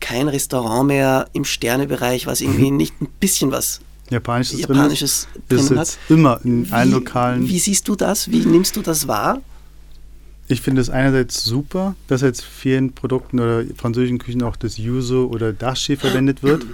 kein 0.00 0.28
Restaurant 0.28 0.86
mehr 0.86 1.28
im 1.32 1.44
Sternebereich, 1.44 2.26
was 2.26 2.40
irgendwie 2.40 2.70
nicht 2.70 3.00
ein 3.00 3.08
bisschen 3.20 3.50
was 3.50 3.80
Japanisches, 4.10 4.60
Japanisches 4.60 5.28
drin, 5.48 5.66
drin 5.66 5.78
hat. 5.78 5.98
Immer 6.08 6.40
in 6.44 6.66
wie, 6.66 6.72
allen 6.72 6.90
Lokalen. 6.92 7.48
Wie 7.48 7.58
siehst 7.58 7.88
du 7.88 7.94
das? 7.94 8.30
Wie 8.30 8.44
nimmst 8.46 8.76
du 8.76 8.82
das 8.82 9.06
wahr? 9.06 9.42
Ich 10.46 10.62
finde 10.62 10.80
es 10.80 10.88
einerseits 10.88 11.44
super, 11.44 11.94
dass 12.06 12.22
jetzt 12.22 12.42
vielen 12.42 12.92
Produkten 12.92 13.38
oder 13.38 13.64
französischen 13.76 14.18
Küchen 14.18 14.42
auch 14.42 14.56
das 14.56 14.78
Yuzu 14.78 15.28
oder 15.30 15.52
Dashi 15.52 15.96
verwendet 15.96 16.42
wird. 16.42 16.64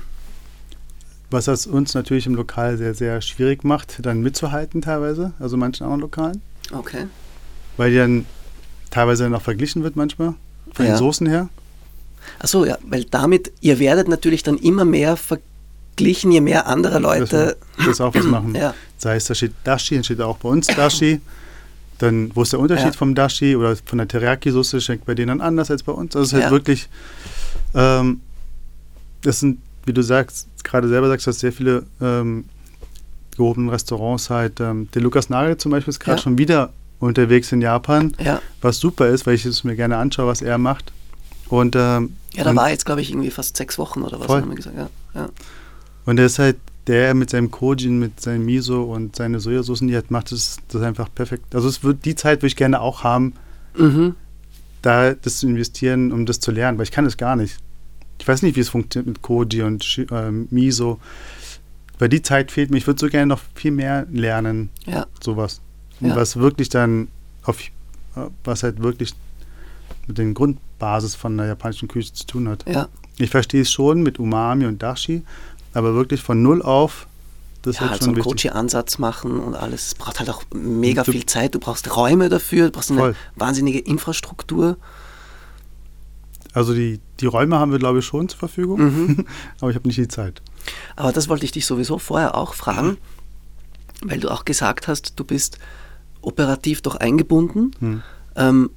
Was 1.30 1.46
das 1.46 1.66
uns 1.66 1.94
natürlich 1.94 2.26
im 2.26 2.36
Lokal 2.36 2.76
sehr, 2.78 2.94
sehr 2.94 3.20
schwierig 3.20 3.64
macht, 3.64 4.06
dann 4.06 4.20
mitzuhalten 4.20 4.80
teilweise, 4.80 5.32
also 5.40 5.56
manchen 5.56 5.82
anderen 5.82 6.02
Lokalen. 6.02 6.40
Okay. 6.72 7.06
Weil 7.76 7.90
die 7.90 7.96
dann 7.96 8.26
teilweise 8.90 9.28
noch 9.28 9.42
verglichen 9.42 9.82
wird 9.82 9.96
manchmal. 9.96 10.34
Von 10.72 10.86
ja. 10.86 10.92
den 10.92 10.98
Soßen 10.98 11.26
her? 11.26 11.48
Achso, 12.38 12.64
ja, 12.64 12.78
weil 12.86 13.04
damit, 13.04 13.52
ihr 13.60 13.78
werdet 13.78 14.08
natürlich 14.08 14.42
dann 14.42 14.58
immer 14.58 14.84
mehr 14.84 15.16
verglichen, 15.16 16.32
je 16.32 16.40
mehr 16.40 16.66
andere 16.66 16.98
Leute. 16.98 17.56
Das, 17.76 17.86
das 17.86 18.00
auch 18.00 18.14
was 18.14 18.24
machen. 18.24 18.54
Ja. 18.60 18.74
Sei 18.98 19.16
es, 19.16 19.26
da 19.26 19.34
steht 19.34 19.52
Dashi, 19.64 19.94
dann 19.96 20.04
steht 20.04 20.20
auch 20.20 20.38
bei 20.38 20.48
uns 20.48 20.66
Dashi. 20.66 21.20
Dann, 21.98 22.30
wo 22.34 22.42
ist 22.42 22.52
der 22.52 22.60
Unterschied 22.60 22.86
ja. 22.86 22.92
vom 22.92 23.14
Dashi 23.14 23.54
oder 23.54 23.76
von 23.76 23.98
der 23.98 24.08
Teriyaki-Soße, 24.08 24.80
schmeckt 24.80 25.04
bei 25.04 25.14
denen 25.14 25.28
dann 25.28 25.40
anders 25.40 25.70
als 25.70 25.82
bei 25.82 25.92
uns. 25.92 26.16
Also 26.16 26.24
es 26.24 26.32
ist 26.32 26.42
halt 26.42 26.52
wirklich, 26.52 26.88
ähm, 27.74 28.20
das 29.22 29.40
sind, 29.40 29.58
wie 29.84 29.92
du 29.92 30.02
sagst, 30.02 30.48
gerade 30.64 30.88
selber 30.88 31.08
sagst, 31.08 31.26
dass 31.26 31.40
sehr 31.40 31.52
viele 31.52 31.84
ähm, 32.00 32.46
gehobenen 33.36 33.68
Restaurants 33.68 34.30
halt, 34.30 34.60
ähm, 34.60 34.88
der 34.94 35.02
Lukas 35.02 35.28
Nagel 35.28 35.56
zum 35.56 35.70
Beispiel 35.70 35.90
ist 35.90 36.00
gerade 36.00 36.20
schon 36.20 36.38
wieder 36.38 36.72
unterwegs 37.04 37.52
in 37.52 37.60
Japan, 37.60 38.14
ja. 38.18 38.40
was 38.60 38.78
super 38.78 39.08
ist, 39.08 39.26
weil 39.26 39.34
ich 39.34 39.44
es 39.44 39.64
mir 39.64 39.76
gerne 39.76 39.96
anschaue, 39.96 40.26
was 40.26 40.42
er 40.42 40.58
macht. 40.58 40.92
Und, 41.48 41.76
ähm, 41.76 42.16
ja, 42.34 42.44
da 42.44 42.56
war 42.56 42.70
jetzt, 42.70 42.86
glaube 42.86 43.00
ich, 43.00 43.10
irgendwie 43.10 43.30
fast 43.30 43.56
sechs 43.56 43.78
Wochen 43.78 44.02
oder 44.02 44.18
was, 44.18 44.28
haben 44.28 44.48
wir 44.48 44.56
gesagt. 44.56 44.76
Ja, 44.76 44.88
ja. 45.14 45.28
Und 46.06 46.18
er 46.18 46.26
ist 46.26 46.38
halt 46.38 46.56
der 46.86 47.14
mit 47.14 47.30
seinem 47.30 47.50
Kojin, 47.50 47.98
mit 47.98 48.20
seinem 48.20 48.44
Miso 48.44 48.82
und 48.82 49.16
seine 49.16 49.40
Sojasauce, 49.40 49.80
die 49.80 49.94
halt 49.94 50.10
macht, 50.10 50.32
das, 50.32 50.58
das 50.68 50.82
einfach 50.82 51.08
perfekt. 51.14 51.54
Also 51.54 51.68
es 51.68 51.82
wird 51.82 52.04
die 52.04 52.14
Zeit 52.14 52.40
würde 52.40 52.48
ich 52.48 52.56
gerne 52.56 52.80
auch 52.80 53.04
haben, 53.04 53.34
mhm. 53.76 54.14
da 54.82 55.14
das 55.14 55.38
zu 55.38 55.46
investieren, 55.46 56.12
um 56.12 56.26
das 56.26 56.40
zu 56.40 56.50
lernen, 56.50 56.78
weil 56.78 56.84
ich 56.84 56.90
kann 56.90 57.04
das 57.04 57.16
gar 57.16 57.36
nicht. 57.36 57.56
Ich 58.18 58.28
weiß 58.28 58.42
nicht, 58.42 58.56
wie 58.56 58.60
es 58.60 58.68
funktioniert 58.68 59.06
mit 59.06 59.22
Koji 59.22 59.62
und 59.62 60.06
äh, 60.10 60.30
Miso. 60.30 61.00
Weil 61.98 62.08
die 62.08 62.22
Zeit 62.22 62.50
fehlt 62.50 62.70
mir. 62.70 62.78
Ich 62.78 62.86
würde 62.86 63.00
so 63.00 63.08
gerne 63.08 63.26
noch 63.26 63.40
viel 63.54 63.70
mehr 63.70 64.06
lernen. 64.10 64.70
Ja. 64.86 65.06
Sowas. 65.22 65.60
Ja. 66.08 66.16
Was 66.16 66.36
wirklich 66.36 66.68
dann 66.68 67.08
auf, 67.44 67.58
was 68.44 68.62
halt 68.62 68.82
wirklich 68.82 69.14
mit 70.06 70.18
den 70.18 70.34
Grundbasis 70.34 71.14
von 71.14 71.36
der 71.36 71.46
japanischen 71.46 71.88
Küche 71.88 72.12
zu 72.12 72.26
tun 72.26 72.48
hat. 72.48 72.64
Ja. 72.68 72.88
Ich 73.16 73.30
verstehe 73.30 73.62
es 73.62 73.70
schon 73.70 74.02
mit 74.02 74.18
Umami 74.18 74.66
und 74.66 74.82
Dashi, 74.82 75.22
aber 75.72 75.94
wirklich 75.94 76.20
von 76.20 76.42
null 76.42 76.62
auf, 76.62 77.06
das 77.64 77.76
ja, 77.76 77.84
ist 77.84 77.90
halt 77.90 78.02
schon 78.02 78.14
so 78.14 78.20
einen 78.20 78.22
Kochi-Ansatz 78.22 78.98
machen 78.98 79.40
und 79.40 79.54
alles. 79.54 79.86
Es 79.86 79.94
braucht 79.94 80.18
halt 80.18 80.28
auch 80.28 80.42
mega 80.52 81.02
viel 81.02 81.24
Zeit. 81.24 81.54
Du 81.54 81.58
brauchst 81.58 81.96
Räume 81.96 82.28
dafür, 82.28 82.66
du 82.66 82.72
brauchst 82.72 82.90
eine 82.90 83.00
Voll. 83.00 83.16
wahnsinnige 83.36 83.78
Infrastruktur. 83.78 84.76
Also 86.52 86.74
die, 86.74 87.00
die 87.20 87.26
Räume 87.26 87.58
haben 87.58 87.72
wir, 87.72 87.78
glaube 87.78 88.00
ich, 88.00 88.04
schon 88.04 88.28
zur 88.28 88.38
Verfügung, 88.38 88.80
mhm. 88.80 89.26
aber 89.60 89.70
ich 89.70 89.76
habe 89.76 89.88
nicht 89.88 89.98
die 89.98 90.08
Zeit. 90.08 90.42
Aber 90.94 91.12
das 91.12 91.28
wollte 91.28 91.46
ich 91.46 91.52
dich 91.52 91.64
sowieso 91.64 91.98
vorher 91.98 92.36
auch 92.36 92.54
fragen, 92.54 92.98
weil 94.02 94.20
du 94.20 94.30
auch 94.30 94.44
gesagt 94.44 94.86
hast, 94.86 95.14
du 95.16 95.24
bist 95.24 95.58
operativ 96.26 96.82
doch 96.82 96.96
eingebunden 96.96 97.70
mhm. 97.80 98.02
ähm, 98.36 98.70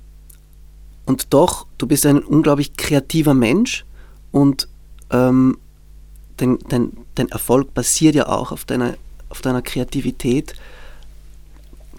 und 1.07 1.33
doch, 1.33 1.67
du 1.77 1.87
bist 1.87 2.05
ein 2.05 2.19
unglaublich 2.19 2.75
kreativer 2.75 3.33
Mensch 3.33 3.85
und 4.31 4.67
ähm, 5.09 5.57
dein, 6.35 6.59
dein, 6.67 6.91
dein 7.15 7.29
Erfolg 7.29 7.73
basiert 7.73 8.13
ja 8.13 8.27
auch 8.27 8.51
auf 8.51 8.65
deiner, 8.65 8.95
auf 9.29 9.41
deiner 9.41 9.61
Kreativität. 9.61 10.53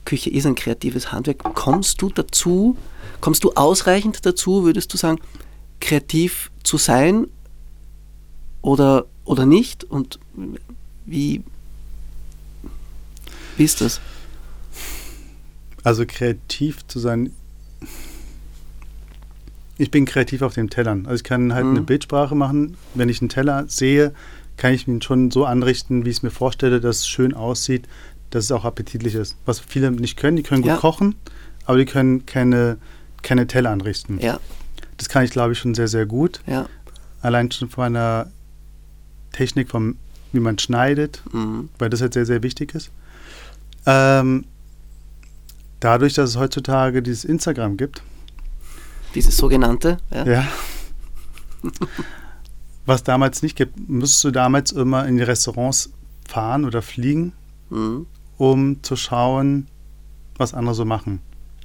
Küche 0.04 0.28
ist 0.28 0.44
ein 0.44 0.54
kreatives 0.54 1.10
Handwerk. 1.10 1.42
Kommst 1.54 2.02
du 2.02 2.10
dazu, 2.10 2.76
kommst 3.22 3.44
du 3.44 3.52
ausreichend 3.54 4.26
dazu, 4.26 4.64
würdest 4.64 4.92
du 4.92 4.98
sagen, 4.98 5.18
kreativ 5.80 6.50
zu 6.62 6.76
sein 6.76 7.28
oder, 8.60 9.06
oder 9.24 9.46
nicht? 9.46 9.84
Und 9.84 10.18
wie, 11.06 11.42
wie 13.56 13.64
ist 13.64 13.80
das? 13.80 14.00
Also 15.88 16.04
kreativ 16.06 16.86
zu 16.86 16.98
sein. 16.98 17.32
Ich 19.78 19.90
bin 19.90 20.04
kreativ 20.04 20.42
auf 20.42 20.52
den 20.52 20.68
Tellern. 20.68 21.06
Also 21.06 21.14
ich 21.14 21.24
kann 21.24 21.54
halt 21.54 21.64
mhm. 21.64 21.70
eine 21.70 21.80
Bildsprache 21.80 22.34
machen. 22.34 22.76
Wenn 22.92 23.08
ich 23.08 23.22
einen 23.22 23.30
Teller 23.30 23.64
sehe, 23.68 24.12
kann 24.58 24.74
ich 24.74 24.86
ihn 24.86 25.00
schon 25.00 25.30
so 25.30 25.46
anrichten, 25.46 26.04
wie 26.04 26.10
ich 26.10 26.18
es 26.18 26.22
mir 26.22 26.30
vorstelle, 26.30 26.82
dass 26.82 26.98
es 26.98 27.08
schön 27.08 27.32
aussieht, 27.32 27.88
dass 28.28 28.44
es 28.44 28.52
auch 28.52 28.66
appetitlich 28.66 29.14
ist. 29.14 29.36
Was 29.46 29.60
viele 29.60 29.90
nicht 29.90 30.18
können, 30.18 30.36
die 30.36 30.42
können 30.42 30.60
gut 30.60 30.72
ja. 30.72 30.76
kochen, 30.76 31.14
aber 31.64 31.78
die 31.78 31.86
können 31.86 32.26
keine, 32.26 32.76
keine 33.22 33.46
Teller 33.46 33.70
anrichten. 33.70 34.20
Ja. 34.20 34.40
Das 34.98 35.08
kann 35.08 35.24
ich, 35.24 35.30
glaube 35.30 35.54
ich, 35.54 35.58
schon 35.58 35.74
sehr, 35.74 35.88
sehr 35.88 36.04
gut. 36.04 36.42
Ja. 36.46 36.68
Allein 37.22 37.50
schon 37.50 37.70
von 37.70 37.84
einer 37.84 38.30
Technik, 39.32 39.70
vom, 39.70 39.96
wie 40.32 40.40
man 40.40 40.58
schneidet, 40.58 41.22
mhm. 41.32 41.70
weil 41.78 41.88
das 41.88 42.02
halt 42.02 42.12
sehr, 42.12 42.26
sehr 42.26 42.42
wichtig 42.42 42.74
ist. 42.74 42.90
Ähm, 43.86 44.44
dadurch, 45.80 46.14
dass 46.14 46.30
es 46.30 46.36
heutzutage 46.36 47.02
dieses 47.02 47.24
Instagram 47.24 47.76
gibt. 47.76 48.02
Dieses 49.14 49.36
sogenannte, 49.36 49.98
ja. 50.10 50.24
ja 50.26 50.48
was 52.86 53.02
damals 53.02 53.42
nicht 53.42 53.56
gibt, 53.56 53.88
musstest 53.88 54.24
du 54.24 54.30
damals 54.30 54.72
immer 54.72 55.06
in 55.06 55.18
die 55.18 55.22
Restaurants 55.22 55.90
fahren 56.26 56.64
oder 56.64 56.82
fliegen, 56.82 57.32
mhm. 57.70 58.06
um 58.38 58.82
zu 58.82 58.96
schauen, 58.96 59.66
was 60.36 60.54
andere 60.54 60.74
so 60.74 60.84
machen. 60.86 61.20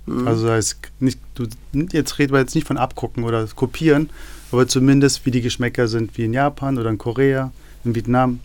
Mhm. 0.06 0.28
Also 0.28 0.48
das 0.48 0.76
nicht, 1.00 1.20
du, 1.36 1.48
jetzt 1.92 2.20
reden 2.20 2.34
wir 2.34 2.40
jetzt 2.40 2.56
nicht 2.56 2.68
von 2.68 2.78
abgucken 2.78 3.24
oder 3.24 3.48
kopieren, 3.48 4.10
aber 4.52 4.68
zumindest 4.68 5.26
wie 5.26 5.32
die 5.32 5.42
Geschmäcker 5.42 5.88
sind, 5.88 6.18
wie 6.18 6.26
in 6.26 6.34
Japan 6.34 6.78
oder 6.78 6.90
in 6.90 6.98
Korea, 6.98 7.54
in 7.86 7.96
Vietnam 7.96 8.42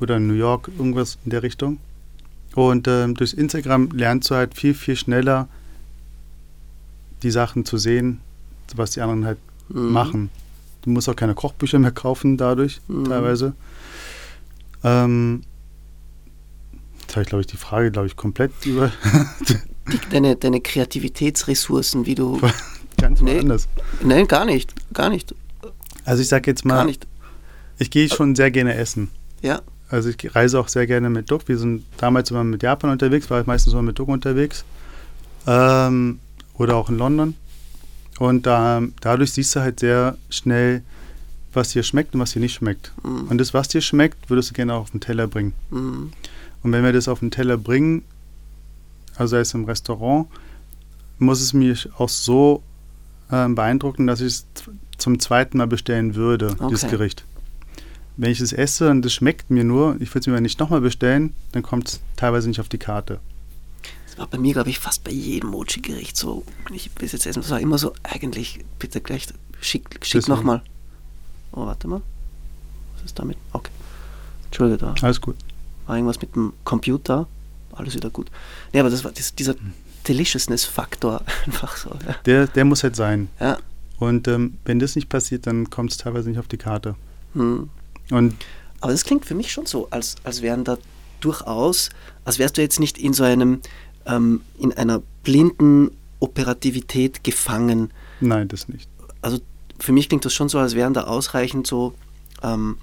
oder 0.00 0.16
in 0.16 0.26
New 0.26 0.34
York, 0.34 0.70
irgendwas 0.78 1.18
in 1.24 1.30
der 1.30 1.42
Richtung. 1.42 1.78
Und 2.54 2.88
ähm, 2.88 3.14
durch 3.14 3.34
Instagram 3.34 3.90
lernst 3.92 4.30
du 4.30 4.34
halt 4.34 4.54
viel, 4.54 4.74
viel 4.74 4.96
schneller 4.96 5.48
die 7.22 7.30
Sachen 7.30 7.64
zu 7.64 7.76
sehen, 7.76 8.20
was 8.74 8.92
die 8.92 9.00
anderen 9.00 9.24
halt 9.24 9.38
mhm. 9.68 9.92
machen. 9.92 10.30
Du 10.82 10.90
musst 10.90 11.08
auch 11.08 11.16
keine 11.16 11.34
Kochbücher 11.34 11.78
mehr 11.78 11.90
kaufen 11.90 12.36
dadurch, 12.36 12.80
mhm. 12.88 13.04
teilweise. 13.04 13.54
Ähm, 14.82 15.42
jetzt 17.02 17.12
habe 17.16 17.22
ich, 17.22 17.28
glaube 17.28 17.40
ich, 17.42 17.46
die 17.46 17.56
Frage, 17.56 17.90
glaube 17.90 18.06
ich, 18.06 18.16
komplett 18.16 18.52
über. 18.64 18.90
deine, 20.10 20.36
deine 20.36 20.60
Kreativitätsressourcen, 20.60 22.06
wie 22.06 22.14
du. 22.14 22.40
Ganz 22.96 23.20
nee, 23.20 23.38
anders. 23.38 23.68
Nein, 24.02 24.26
gar 24.28 24.44
nicht. 24.44 24.74
Gar 24.92 25.08
nicht. 25.08 25.34
Also 26.04 26.20
ich 26.20 26.28
sage 26.28 26.50
jetzt 26.50 26.64
mal, 26.66 26.90
ich 27.78 27.90
gehe 27.90 28.08
schon 28.10 28.34
sehr 28.34 28.50
gerne 28.50 28.74
essen. 28.74 29.08
Ja. 29.40 29.62
Also 29.90 30.08
ich 30.08 30.34
reise 30.34 30.58
auch 30.58 30.68
sehr 30.68 30.86
gerne 30.86 31.10
mit 31.10 31.30
Duck. 31.30 31.48
Wir 31.48 31.58
sind 31.58 31.84
damals 31.96 32.30
immer 32.30 32.44
mit 32.44 32.62
Japan 32.62 32.90
unterwegs, 32.90 33.28
war 33.28 33.40
ich 33.40 33.46
meistens 33.46 33.72
immer 33.72 33.82
mit 33.82 33.98
Duck 33.98 34.08
unterwegs. 34.08 34.64
Ähm, 35.46 36.20
oder 36.54 36.76
auch 36.76 36.88
in 36.90 36.98
London. 36.98 37.34
Und 38.18 38.46
da, 38.46 38.82
dadurch 39.00 39.32
siehst 39.32 39.56
du 39.56 39.60
halt 39.60 39.80
sehr 39.80 40.16
schnell, 40.28 40.82
was 41.52 41.70
dir 41.70 41.82
schmeckt 41.82 42.14
und 42.14 42.20
was 42.20 42.32
dir 42.32 42.40
nicht 42.40 42.54
schmeckt. 42.54 42.92
Mhm. 43.02 43.28
Und 43.28 43.38
das, 43.38 43.52
was 43.52 43.68
dir 43.68 43.80
schmeckt, 43.80 44.30
würdest 44.30 44.50
du 44.50 44.54
gerne 44.54 44.74
auch 44.74 44.82
auf 44.82 44.90
den 44.90 45.00
Teller 45.00 45.26
bringen. 45.26 45.54
Mhm. 45.70 46.12
Und 46.62 46.72
wenn 46.72 46.84
wir 46.84 46.92
das 46.92 47.08
auf 47.08 47.20
den 47.20 47.30
Teller 47.30 47.56
bringen, 47.56 48.02
also 49.16 49.32
sei 49.32 49.40
es 49.40 49.54
im 49.54 49.64
Restaurant, 49.64 50.28
muss 51.18 51.40
es 51.40 51.52
mich 51.52 51.88
auch 51.98 52.08
so 52.08 52.62
äh, 53.30 53.48
beeindrucken, 53.48 54.06
dass 54.06 54.20
ich 54.20 54.26
es 54.26 54.46
zum 54.98 55.18
zweiten 55.18 55.58
Mal 55.58 55.66
bestellen 55.66 56.14
würde, 56.14 56.50
okay. 56.52 56.68
dieses 56.68 56.90
Gericht. 56.90 57.24
Wenn 58.16 58.30
ich 58.30 58.40
es 58.40 58.52
esse 58.52 58.90
und 58.90 59.04
es 59.06 59.14
schmeckt 59.14 59.50
mir 59.50 59.64
nur, 59.64 59.96
ich 60.00 60.10
würde 60.10 60.20
es 60.20 60.26
mir 60.26 60.40
nicht 60.40 60.60
nochmal 60.60 60.80
bestellen, 60.80 61.32
dann 61.52 61.62
kommt 61.62 61.88
es 61.88 62.00
teilweise 62.16 62.48
nicht 62.48 62.60
auf 62.60 62.68
die 62.68 62.78
Karte 62.78 63.20
war 64.20 64.26
bei 64.26 64.38
mir, 64.38 64.52
glaube 64.52 64.68
ich, 64.68 64.78
fast 64.78 65.02
bei 65.02 65.10
jedem 65.10 65.50
Mochi-Gericht 65.50 66.16
so. 66.16 66.44
Ich 66.72 66.90
bis 66.92 67.12
jetzt 67.12 67.26
essen, 67.26 67.40
das 67.40 67.50
war 67.50 67.58
immer 67.58 67.78
so, 67.78 67.94
eigentlich, 68.02 68.60
bitte 68.78 69.00
gleich, 69.00 69.26
schick, 69.60 69.98
schick 70.02 70.28
nochmal. 70.28 70.62
Oh, 71.52 71.66
warte 71.66 71.88
mal. 71.88 72.02
Was 72.96 73.06
ist 73.06 73.18
damit? 73.18 73.38
Okay. 73.52 73.70
Entschuldige 74.44 74.78
da. 74.78 74.94
Alles 75.00 75.20
gut. 75.20 75.36
War 75.86 75.96
irgendwas 75.96 76.20
mit 76.20 76.36
dem 76.36 76.52
Computer. 76.64 77.26
Alles 77.72 77.94
wieder 77.94 78.10
gut. 78.10 78.30
Nee, 78.72 78.80
aber 78.80 78.90
das 78.90 79.04
war 79.04 79.10
das, 79.10 79.34
dieser 79.34 79.54
Deliciousness-Faktor 80.06 81.22
einfach 81.46 81.76
so. 81.76 81.90
Ja. 82.06 82.14
Der, 82.26 82.46
der 82.46 82.64
muss 82.66 82.82
halt 82.82 82.96
sein. 82.96 83.30
Ja. 83.40 83.58
Und 83.98 84.28
ähm, 84.28 84.58
wenn 84.64 84.78
das 84.78 84.96
nicht 84.96 85.08
passiert, 85.08 85.46
dann 85.46 85.70
kommt 85.70 85.92
es 85.92 85.96
teilweise 85.96 86.28
nicht 86.28 86.38
auf 86.38 86.48
die 86.48 86.58
Karte. 86.58 86.94
Hm. 87.32 87.70
Und 88.10 88.34
aber 88.80 88.92
das 88.92 89.04
klingt 89.04 89.26
für 89.26 89.34
mich 89.34 89.52
schon 89.52 89.66
so, 89.66 89.88
als, 89.90 90.16
als 90.24 90.42
wären 90.42 90.64
da 90.64 90.78
durchaus, 91.20 91.90
als 92.24 92.38
wärst 92.38 92.56
du 92.56 92.62
jetzt 92.62 92.80
nicht 92.80 92.96
in 92.98 93.12
so 93.12 93.24
einem 93.24 93.60
ähm, 94.06 94.40
in 94.58 94.72
einer 94.72 95.02
blinden 95.22 95.90
Operativität 96.18 97.22
gefangen. 97.24 97.90
Nein, 98.20 98.48
das 98.48 98.68
nicht. 98.68 98.88
Also 99.20 99.38
für 99.78 99.92
mich 99.92 100.08
klingt 100.08 100.24
das 100.24 100.32
schon 100.32 100.48
so, 100.48 100.58
als 100.58 100.74
wären 100.74 100.94
da 100.94 101.04
ausreichend 101.04 101.66
so, 101.66 101.94
ähm, 102.42 102.78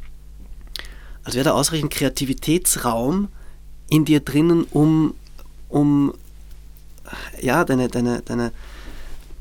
als 1.24 1.36
wäre 1.36 1.46
da 1.46 1.52
ausreichend 1.54 1.92
Kreativitätsraum 1.92 3.30
in 3.90 4.06
dir 4.06 4.20
drinnen, 4.20 4.66
um, 4.72 5.14
um 5.70 6.14
ja, 7.42 7.64
deine, 7.66 7.88
deine, 7.88 8.22
deine, 8.22 8.52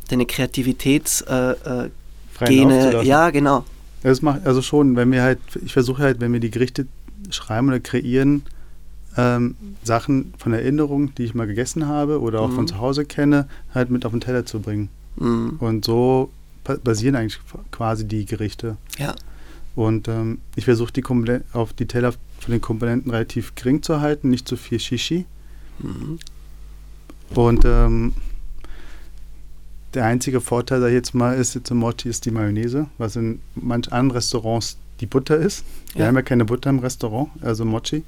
deine 0.08 0.26
Kreativitätsgene, 0.26 1.90
äh, 2.40 3.00
äh, 3.00 3.04
ja, 3.04 3.30
genau. 3.30 3.64
Das 4.06 4.22
macht 4.22 4.46
also 4.46 4.62
schon, 4.62 4.94
wenn 4.94 5.10
wir 5.10 5.22
halt, 5.22 5.40
ich 5.64 5.72
versuche 5.72 6.00
halt, 6.00 6.20
wenn 6.20 6.32
wir 6.32 6.38
die 6.38 6.52
Gerichte 6.52 6.86
schreiben 7.30 7.66
oder 7.66 7.80
kreieren, 7.80 8.42
ähm, 9.16 9.56
Sachen 9.82 10.32
von 10.38 10.52
Erinnerungen, 10.52 11.12
die 11.16 11.24
ich 11.24 11.34
mal 11.34 11.48
gegessen 11.48 11.88
habe 11.88 12.20
oder 12.20 12.40
auch 12.40 12.50
mhm. 12.50 12.54
von 12.54 12.68
zu 12.68 12.78
Hause 12.78 13.04
kenne, 13.04 13.48
halt 13.74 13.90
mit 13.90 14.06
auf 14.06 14.12
den 14.12 14.20
Teller 14.20 14.46
zu 14.46 14.60
bringen. 14.60 14.90
Mhm. 15.16 15.56
Und 15.58 15.84
so 15.84 16.30
basieren 16.84 17.16
eigentlich 17.16 17.40
quasi 17.72 18.06
die 18.06 18.26
Gerichte. 18.26 18.76
Ja. 18.96 19.16
Und 19.74 20.06
ähm, 20.06 20.38
ich 20.54 20.66
versuche 20.66 20.92
die 20.92 21.02
auf 21.52 21.72
die 21.72 21.86
Teller 21.86 22.12
von 22.12 22.52
den 22.52 22.60
Komponenten 22.60 23.10
relativ 23.10 23.56
gering 23.56 23.82
zu 23.82 24.00
halten, 24.00 24.30
nicht 24.30 24.46
zu 24.46 24.56
viel 24.56 24.78
Shishi. 24.78 25.26
Mhm. 25.80 26.20
Und 27.34 27.64
ähm, 27.64 28.12
der 29.94 30.04
einzige 30.04 30.40
Vorteil, 30.40 30.80
da 30.80 30.88
jetzt 30.88 31.14
mal 31.14 31.36
ist, 31.36 31.54
jetzt 31.54 31.70
im 31.70 31.78
Mochi 31.78 32.08
ist 32.08 32.24
die 32.24 32.30
Mayonnaise, 32.30 32.86
was 32.98 33.16
in 33.16 33.40
manch 33.54 33.92
anderen 33.92 34.10
Restaurants 34.10 34.78
die 35.00 35.06
Butter 35.06 35.36
ist. 35.36 35.64
Wir 35.92 36.02
ja. 36.02 36.06
haben 36.08 36.16
ja 36.16 36.22
keine 36.22 36.44
Butter 36.44 36.70
im 36.70 36.80
Restaurant, 36.80 37.30
also 37.40 37.64
Mochi. 37.64 38.04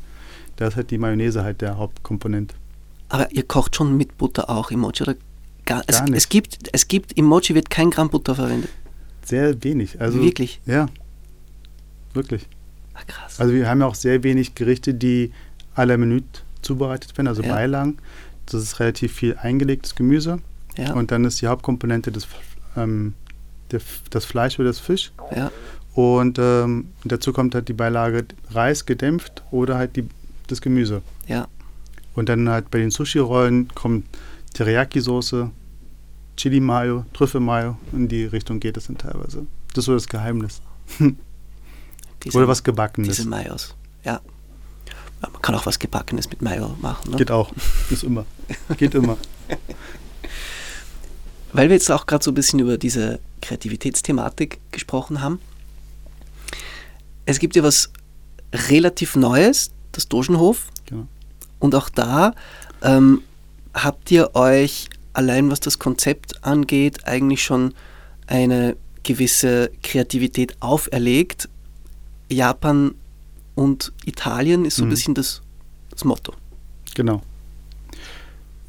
Da 0.56 0.68
ist 0.68 0.76
halt 0.76 0.90
die 0.90 0.98
Mayonnaise 0.98 1.42
halt 1.42 1.60
der 1.60 1.76
Hauptkomponent. 1.76 2.54
Aber 3.08 3.30
ihr 3.32 3.44
kocht 3.44 3.76
schon 3.76 3.96
mit 3.96 4.18
Butter 4.18 4.50
auch 4.50 4.70
im 4.70 4.80
Mochi, 4.80 5.04
oder? 5.04 5.14
Gar, 5.64 5.82
Gar 5.82 5.84
es, 5.86 6.02
nicht. 6.02 6.14
Es 6.14 6.28
gibt, 6.28 6.58
es 6.72 6.88
gibt, 6.88 7.12
im 7.12 7.26
Mochi 7.26 7.54
wird 7.54 7.70
kein 7.70 7.90
Gramm 7.90 8.10
Butter 8.10 8.34
verwendet. 8.34 8.70
Sehr 9.24 9.62
wenig. 9.62 10.00
Also, 10.00 10.20
Wirklich? 10.20 10.60
Ja. 10.66 10.88
Wirklich. 12.14 12.46
Ach, 12.94 13.06
krass. 13.06 13.38
Also 13.40 13.54
wir 13.54 13.68
haben 13.68 13.80
ja 13.80 13.86
auch 13.86 13.94
sehr 13.94 14.22
wenig 14.22 14.54
Gerichte, 14.54 14.94
die 14.94 15.32
à 15.76 15.84
la 15.84 15.96
Minute 15.96 16.26
zubereitet 16.62 17.16
werden, 17.16 17.28
also 17.28 17.42
ja. 17.42 17.54
Beilagen. 17.54 17.98
Das 18.46 18.62
ist 18.62 18.80
relativ 18.80 19.12
viel 19.12 19.36
eingelegtes 19.36 19.94
Gemüse. 19.94 20.40
Ja. 20.78 20.94
Und 20.94 21.10
dann 21.10 21.24
ist 21.24 21.42
die 21.42 21.48
Hauptkomponente 21.48 22.10
das, 22.12 22.26
ähm, 22.76 23.14
der, 23.70 23.80
das 24.10 24.24
Fleisch 24.24 24.58
oder 24.58 24.68
das 24.68 24.78
Fisch. 24.78 25.12
Ja. 25.34 25.50
Und 25.94 26.38
ähm, 26.38 26.92
dazu 27.04 27.32
kommt 27.32 27.54
halt 27.54 27.68
die 27.68 27.72
Beilage 27.72 28.24
Reis 28.50 28.86
gedämpft 28.86 29.42
oder 29.50 29.76
halt 29.76 29.96
die 29.96 30.08
das 30.46 30.60
Gemüse. 30.60 31.02
Ja. 31.26 31.48
Und 32.14 32.28
dann 32.28 32.48
halt 32.48 32.70
bei 32.70 32.78
den 32.78 32.90
Sushi-Rollen 32.90 33.68
kommt 33.74 34.06
Teriyaki-Soße, 34.54 35.50
Chili-Mayo, 36.36 37.04
Trüffel-Mayo. 37.12 37.76
In 37.92 38.08
die 38.08 38.24
Richtung 38.24 38.60
geht 38.60 38.76
es 38.76 38.86
dann 38.86 38.96
teilweise. 38.96 39.46
Das 39.68 39.78
ist 39.78 39.84
so 39.84 39.94
das 39.94 40.08
Geheimnis. 40.08 40.62
Diese, 42.24 42.38
Oder 42.38 42.48
was 42.48 42.64
Gebackenes. 42.64 43.16
Diese 43.16 43.28
Mayos, 43.28 43.74
ja. 44.04 44.20
Man 45.20 45.42
kann 45.42 45.54
auch 45.54 45.66
was 45.66 45.78
Gebackenes 45.78 46.30
mit 46.30 46.42
Mayo 46.42 46.76
machen. 46.80 47.10
Ne? 47.10 47.16
Geht 47.16 47.30
auch. 47.30 47.52
Ist 47.90 48.04
immer. 48.04 48.24
Geht 48.76 48.94
immer. 48.94 49.16
weil 51.52 51.68
wir 51.68 51.76
jetzt 51.76 51.90
auch 51.90 52.06
gerade 52.06 52.24
so 52.24 52.30
ein 52.30 52.34
bisschen 52.34 52.58
über 52.58 52.78
diese 52.78 53.20
Kreativitätsthematik 53.40 54.60
gesprochen 54.70 55.20
haben. 55.20 55.40
Es 57.26 57.38
gibt 57.38 57.56
ja 57.56 57.62
was 57.62 57.90
relativ 58.52 59.16
Neues, 59.16 59.70
das 59.92 60.08
Dogenhof. 60.08 60.66
Genau. 60.86 61.06
Und 61.58 61.74
auch 61.74 61.88
da 61.88 62.34
ähm, 62.82 63.22
habt 63.74 64.10
ihr 64.10 64.34
euch 64.34 64.88
allein 65.12 65.50
was 65.50 65.60
das 65.60 65.78
Konzept 65.78 66.44
angeht, 66.44 67.06
eigentlich 67.06 67.42
schon 67.42 67.74
eine 68.26 68.76
gewisse 69.02 69.70
Kreativität 69.82 70.56
auferlegt. 70.60 71.48
Japan 72.30 72.94
und 73.54 73.92
Italien 74.04 74.64
ist 74.64 74.76
so 74.76 74.84
ein 74.84 74.86
mhm. 74.86 74.90
bisschen 74.90 75.14
das, 75.14 75.42
das 75.90 76.04
Motto. 76.04 76.34
Genau. 76.94 77.22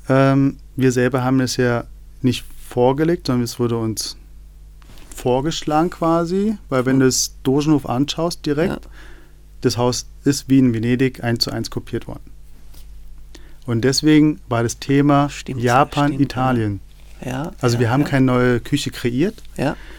Ähm, 0.08 0.58
wir 0.76 0.92
selber 0.92 1.24
haben 1.24 1.40
es 1.40 1.58
ja 1.58 1.84
nicht 2.22 2.46
vorgelegt, 2.70 3.28
sondern 3.28 3.44
es 3.44 3.60
wurde 3.60 3.78
uns 3.78 4.16
vorgeschlagen 5.16 5.90
quasi, 5.90 6.58
weil 6.70 6.86
wenn 6.86 6.98
mhm. 6.98 7.02
du 7.02 7.06
das 7.08 7.36
Dogenhof 7.44 7.90
anschaust 7.90 8.46
direkt, 8.46 8.86
ja. 8.86 8.92
das 9.62 9.78
Haus 9.78 10.08
ist 10.24 10.48
wie 10.48 10.60
in 10.60 10.74
Venedig 10.74 11.24
eins 11.24 11.44
zu 11.44 11.52
eins 11.52 11.70
kopiert 11.70 12.08
worden. 12.08 12.32
Und 13.66 13.82
deswegen 13.82 14.40
war 14.48 14.64
das 14.64 14.80
Thema 14.80 15.30
stimmt, 15.30 15.62
Japan, 15.62 16.08
stimmt, 16.08 16.22
Italien. 16.22 16.80
Ja, 17.24 17.52
also 17.60 17.76
ja, 17.76 17.82
wir 17.82 17.92
haben 17.92 18.04
keine 18.06 18.26
neue 18.26 18.60
Küche 18.62 18.92
kreiert, 18.92 19.44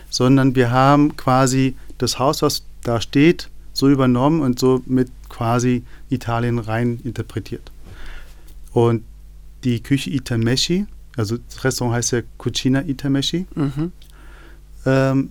sondern 0.09 0.55
wir 0.55 0.71
haben 0.71 1.17
quasi 1.17 1.77
das 1.99 2.19
Haus, 2.19 2.41
was 2.41 2.65
da 2.83 3.01
steht, 3.01 3.51
so 3.73 3.89
übernommen 3.89 4.41
und 4.41 4.59
so 4.59 4.83
mit 4.87 5.11
quasi 5.29 5.85
Italien 6.09 6.59
rein 6.59 6.99
interpretiert. 7.05 7.71
Und 8.73 9.05
die 9.65 9.83
Küche 9.83 10.11
Itameshi, 10.11 10.87
also 11.21 11.37
das 11.37 11.63
Restaurant 11.65 11.97
heißt 11.97 12.13
ja 12.13 12.23
Cucina 12.39 12.83
Itameshi. 12.83 13.47
Mhm. 13.55 13.93
Ähm, 14.87 15.31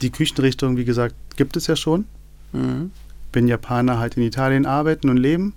die 0.00 0.10
Küchenrichtung, 0.10 0.78
wie 0.78 0.86
gesagt, 0.86 1.14
gibt 1.36 1.56
es 1.56 1.66
ja 1.66 1.76
schon. 1.76 2.06
Mhm. 2.52 2.90
Wenn 3.32 3.46
Japaner 3.46 3.98
halt 3.98 4.16
in 4.16 4.22
Italien 4.22 4.64
arbeiten 4.64 5.10
und 5.10 5.18
leben, 5.18 5.52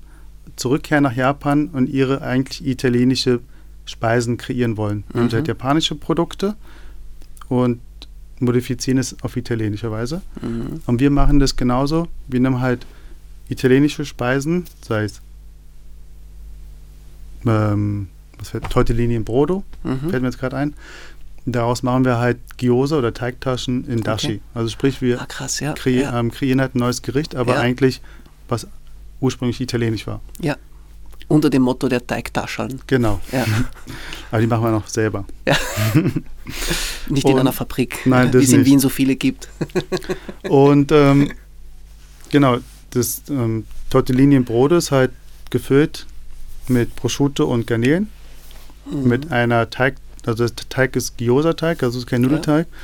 zurückkehren 0.57 1.03
nach 1.03 1.15
Japan 1.15 1.69
und 1.69 1.89
ihre 1.89 2.21
eigentlich 2.21 2.67
italienische 2.67 3.39
Speisen 3.85 4.35
kreieren 4.35 4.75
wollen. 4.75 5.05
Mhm. 5.07 5.21
Nehmen 5.21 5.31
halt 5.31 5.47
japanische 5.47 5.95
Produkte 5.95 6.55
und 7.47 7.79
modifizieren 8.39 8.97
es 8.97 9.15
auf 9.23 9.37
italienische 9.37 9.91
Weise. 9.91 10.21
Mhm. 10.41 10.81
Und 10.85 10.99
wir 10.99 11.09
machen 11.09 11.39
das 11.39 11.55
genauso. 11.55 12.09
Wir 12.27 12.41
nehmen 12.41 12.59
halt 12.59 12.85
italienische 13.47 14.03
Speisen, 14.03 14.65
sei 14.81 15.05
es 15.05 15.21
ähm, 17.45 18.09
was 18.43 18.49
fällt, 18.49 18.69
Tortellini 18.69 19.15
in 19.15 19.23
Brodo, 19.23 19.63
mhm. 19.83 20.09
fällt 20.09 20.21
mir 20.21 20.27
jetzt 20.27 20.39
gerade 20.39 20.57
ein. 20.57 20.75
Daraus 21.45 21.83
machen 21.83 22.05
wir 22.05 22.19
halt 22.19 22.37
Gyoza 22.57 22.97
oder 22.97 23.13
Teigtaschen 23.13 23.85
in 23.85 24.01
Dashi. 24.01 24.27
Okay. 24.27 24.41
Also 24.53 24.69
sprich, 24.69 25.01
wir 25.01 25.21
ah, 25.21 25.25
krass, 25.25 25.59
ja. 25.59 25.73
Kre 25.73 25.89
ja. 25.89 26.17
Ähm, 26.17 26.31
kreieren 26.31 26.61
halt 26.61 26.75
ein 26.75 26.79
neues 26.79 27.01
Gericht, 27.01 27.35
aber 27.35 27.59
eigentlich 27.59 28.01
was 28.47 28.67
ursprünglich 29.19 29.59
italienisch 29.59 30.07
war. 30.07 30.21
Ja. 30.39 30.55
Unter 31.27 31.49
dem 31.49 31.63
Motto 31.63 31.87
der 31.87 32.05
Teigtaschen. 32.05 32.81
Genau. 32.85 33.19
Ja. 33.31 33.45
Aber 34.31 34.41
die 34.41 34.47
machen 34.47 34.63
wir 34.63 34.71
noch 34.71 34.87
selber. 34.87 35.25
Ja. 35.47 35.55
Nicht 37.09 37.27
in 37.27 37.39
einer 37.39 37.53
Fabrik, 37.53 38.05
nein, 38.05 38.33
wie 38.33 38.43
es 38.43 38.51
in 38.51 38.65
Wien 38.65 38.79
so 38.79 38.89
viele 38.89 39.15
gibt. 39.15 39.47
und 40.49 40.91
ähm, 40.91 41.31
genau, 42.29 42.57
das 42.89 43.23
ähm, 43.29 43.65
Tortellini 43.89 44.35
im 44.35 44.43
Brot 44.43 44.73
ist 44.73 44.91
halt 44.91 45.11
gefüllt 45.49 46.05
mit 46.67 46.95
Prosciutto 46.95 47.45
und 47.45 47.67
Garnelen. 47.67 48.09
Mhm. 48.85 49.07
Mit 49.07 49.31
einer 49.31 49.69
Teig, 49.69 49.95
also 50.25 50.47
der 50.47 50.69
Teig 50.69 50.95
ist 50.95 51.17
Gyoza-Teig, 51.17 51.83
also 51.83 51.99
ist 51.99 52.07
kein 52.07 52.21
Nudelteig. 52.21 52.67
Ja. 52.69 52.77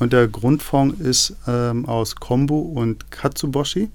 Und 0.00 0.12
der 0.12 0.28
Grundfond 0.28 0.98
ist 1.00 1.36
ähm, 1.46 1.84
aus 1.86 2.16
Kombu 2.16 2.58
und 2.58 3.10
Katsuboshi. 3.10 3.90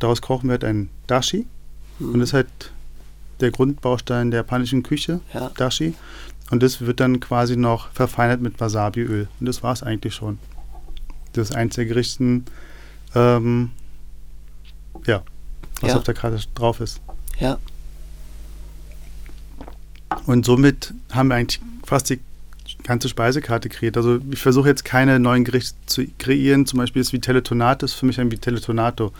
Daraus 0.00 0.20
kochen 0.20 0.48
wir 0.48 0.52
halt 0.52 0.64
ein 0.64 0.90
Dashi. 1.06 1.46
Mhm. 1.98 2.14
Und 2.14 2.20
das 2.20 2.30
ist 2.30 2.34
halt 2.34 2.48
der 3.40 3.52
Grundbaustein 3.52 4.30
der 4.30 4.40
japanischen 4.40 4.82
Küche, 4.82 5.20
ja. 5.32 5.50
Dashi. 5.56 5.94
Und 6.50 6.62
das 6.62 6.80
wird 6.80 7.00
dann 7.00 7.20
quasi 7.20 7.56
noch 7.56 7.90
verfeinert 7.90 8.40
mit 8.40 8.60
Wasabiöl. 8.60 9.28
Und 9.38 9.46
das 9.46 9.62
war 9.62 9.72
es 9.72 9.82
eigentlich 9.82 10.14
schon. 10.14 10.38
Das 11.34 11.50
ist 11.50 11.56
eins 11.56 11.76
der 11.76 11.84
Gerichten, 11.84 12.46
ähm, 13.14 13.70
ja, 15.06 15.22
was 15.80 15.90
ja. 15.90 15.96
auf 15.98 16.04
der 16.04 16.14
Karte 16.14 16.40
drauf 16.54 16.80
ist. 16.80 17.00
Ja. 17.38 17.58
Und 20.26 20.44
somit 20.44 20.94
haben 21.10 21.28
wir 21.28 21.36
eigentlich 21.36 21.60
fast 21.84 22.10
die 22.10 22.20
ganze 22.84 23.08
Speisekarte 23.08 23.68
kreiert. 23.68 23.96
Also 23.96 24.18
ich 24.30 24.40
versuche 24.40 24.68
jetzt 24.68 24.84
keine 24.84 25.18
neuen 25.18 25.44
Gerichte 25.44 25.74
zu 25.86 26.06
kreieren. 26.18 26.66
Zum 26.66 26.78
Beispiel 26.78 27.02
ist 27.02 27.12
Vitello 27.12 27.40
Tonato 27.40 27.84
ist 27.84 27.94
für 27.94 28.06
mich 28.06 28.20
ein 28.20 28.30
Vitello 28.30 28.60
Tonato 28.60 29.12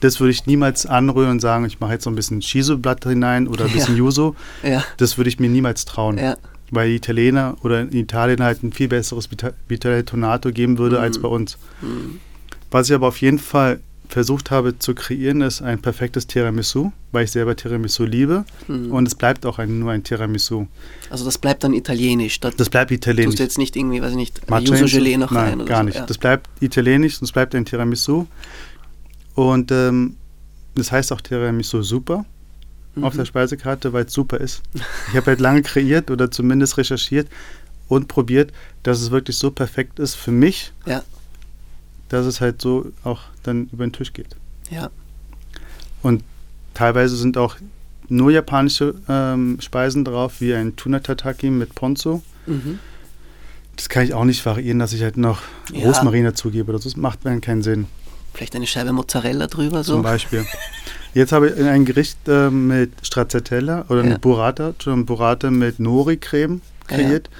das 0.00 0.18
würde 0.18 0.30
ich 0.30 0.46
niemals 0.46 0.86
anrühren 0.86 1.30
und 1.30 1.40
sagen, 1.40 1.64
ich 1.66 1.78
mache 1.78 1.92
jetzt 1.92 2.04
so 2.04 2.10
ein 2.10 2.16
bisschen 2.16 2.42
Shiso-Blatt 2.42 3.04
hinein 3.04 3.46
oder 3.46 3.66
ein 3.66 3.72
bisschen 3.72 3.94
ja. 3.96 4.04
Yuzu. 4.04 4.34
Ja. 4.62 4.84
Das 4.96 5.18
würde 5.18 5.28
ich 5.28 5.38
mir 5.38 5.48
niemals 5.48 5.84
trauen. 5.84 6.18
Ja. 6.18 6.36
Weil 6.70 6.88
die 6.88 6.96
Italiener 6.96 7.56
oder 7.62 7.82
in 7.82 7.92
Italien 7.92 8.42
halt 8.42 8.62
ein 8.62 8.72
viel 8.72 8.88
besseres 8.88 9.28
Vitale 9.68 10.04
Tonato 10.04 10.52
geben 10.52 10.78
würde 10.78 10.96
mhm. 10.96 11.02
als 11.02 11.20
bei 11.20 11.28
uns. 11.28 11.58
Mhm. 11.82 12.20
Was 12.70 12.88
ich 12.88 12.94
aber 12.94 13.08
auf 13.08 13.20
jeden 13.20 13.38
Fall 13.38 13.80
versucht 14.10 14.50
habe 14.50 14.78
zu 14.78 14.94
kreieren, 14.94 15.40
ist 15.40 15.62
ein 15.62 15.80
perfektes 15.80 16.26
Tiramisu, 16.26 16.90
weil 17.12 17.24
ich 17.24 17.30
selber 17.30 17.54
Tiramisu 17.54 18.04
liebe. 18.04 18.44
Mhm. 18.66 18.90
Und 18.90 19.06
es 19.06 19.14
bleibt 19.14 19.46
auch 19.46 19.58
ein, 19.58 19.78
nur 19.78 19.92
ein 19.92 20.02
Tiramisu. 20.02 20.66
Also 21.10 21.24
das 21.24 21.38
bleibt 21.38 21.62
dann 21.62 21.72
italienisch. 21.72 22.40
Das, 22.40 22.56
das 22.56 22.68
bleibt 22.68 22.90
italienisch. 22.90 23.26
Tust 23.26 23.38
du 23.38 23.42
jetzt 23.44 23.58
nicht 23.58 23.76
irgendwie, 23.76 24.02
weiß 24.02 24.10
ich 24.10 24.16
nicht, 24.16 24.40
Yuzu-Gelee 24.50 25.16
noch 25.16 25.30
Nein, 25.30 25.44
rein? 25.44 25.60
Oder 25.60 25.68
gar 25.68 25.78
so. 25.78 25.84
nicht. 25.84 25.98
Ja. 25.98 26.06
Das 26.06 26.18
bleibt 26.18 26.48
italienisch 26.60 27.20
und 27.20 27.24
es 27.24 27.32
bleibt 27.32 27.54
ein 27.54 27.64
Tiramisu. 27.64 28.26
Und 29.34 29.70
ähm, 29.70 30.16
das 30.74 30.90
heißt 30.90 31.12
auch 31.12 31.20
Tiramisu 31.20 31.82
super 31.82 32.24
mhm. 32.94 33.04
auf 33.04 33.16
der 33.16 33.24
Speisekarte, 33.24 33.92
weil 33.92 34.06
es 34.06 34.12
super 34.12 34.38
ist. 34.38 34.62
Ich 35.08 35.16
habe 35.16 35.26
halt 35.26 35.40
lange 35.40 35.62
kreiert 35.62 36.10
oder 36.10 36.30
zumindest 36.30 36.78
recherchiert 36.78 37.28
und 37.88 38.08
probiert, 38.08 38.52
dass 38.82 39.00
es 39.00 39.10
wirklich 39.10 39.36
so 39.36 39.50
perfekt 39.50 39.98
ist 39.98 40.14
für 40.14 40.32
mich, 40.32 40.72
ja. 40.86 41.02
dass 42.08 42.26
es 42.26 42.40
halt 42.40 42.60
so 42.60 42.92
auch 43.04 43.20
dann 43.42 43.68
über 43.72 43.86
den 43.86 43.92
Tisch 43.92 44.12
geht. 44.12 44.36
Ja. 44.70 44.90
Und 46.02 46.22
teilweise 46.74 47.16
sind 47.16 47.36
auch 47.36 47.56
nur 48.08 48.30
japanische 48.30 48.94
ähm, 49.08 49.58
Speisen 49.60 50.04
drauf, 50.04 50.40
wie 50.40 50.54
ein 50.54 50.76
Tuna 50.76 51.00
Tataki 51.00 51.50
mit 51.50 51.74
Ponzo. 51.74 52.22
Mhm. 52.46 52.78
Das 53.76 53.88
kann 53.88 54.04
ich 54.04 54.14
auch 54.14 54.24
nicht 54.24 54.44
variieren, 54.44 54.78
dass 54.78 54.92
ich 54.92 55.02
halt 55.02 55.16
noch 55.16 55.40
ja. 55.72 55.86
Rosmarin 55.86 56.24
dazugebe. 56.24 56.72
Das 56.72 56.96
macht 56.96 57.24
mir 57.24 57.40
keinen 57.40 57.62
Sinn. 57.62 57.86
Vielleicht 58.34 58.54
eine 58.54 58.66
Scheibe 58.66 58.92
Mozzarella 58.92 59.46
drüber 59.46 59.82
so. 59.82 59.94
Zum 59.94 60.02
Beispiel. 60.02 60.44
Jetzt 61.14 61.32
habe 61.32 61.48
ich 61.48 61.64
ein 61.64 61.84
Gericht 61.84 62.18
äh, 62.28 62.50
mit 62.50 62.92
Stracciatella 63.02 63.86
oder 63.88 64.00
ja. 64.00 64.06
eine 64.06 64.18
Burrata, 64.18 64.74
schon 64.78 65.06
Burrata 65.06 65.50
mit 65.50 65.80
Nori-Creme 65.80 66.60
kreiert. 66.86 67.28
Ja. 67.28 67.36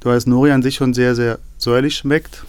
Du 0.00 0.08
weißt, 0.10 0.26
Nori 0.26 0.52
an 0.52 0.62
sich 0.62 0.76
schon 0.76 0.94
sehr, 0.94 1.14
sehr 1.14 1.38
säuerlich 1.58 1.96
schmeckt, 1.96 2.44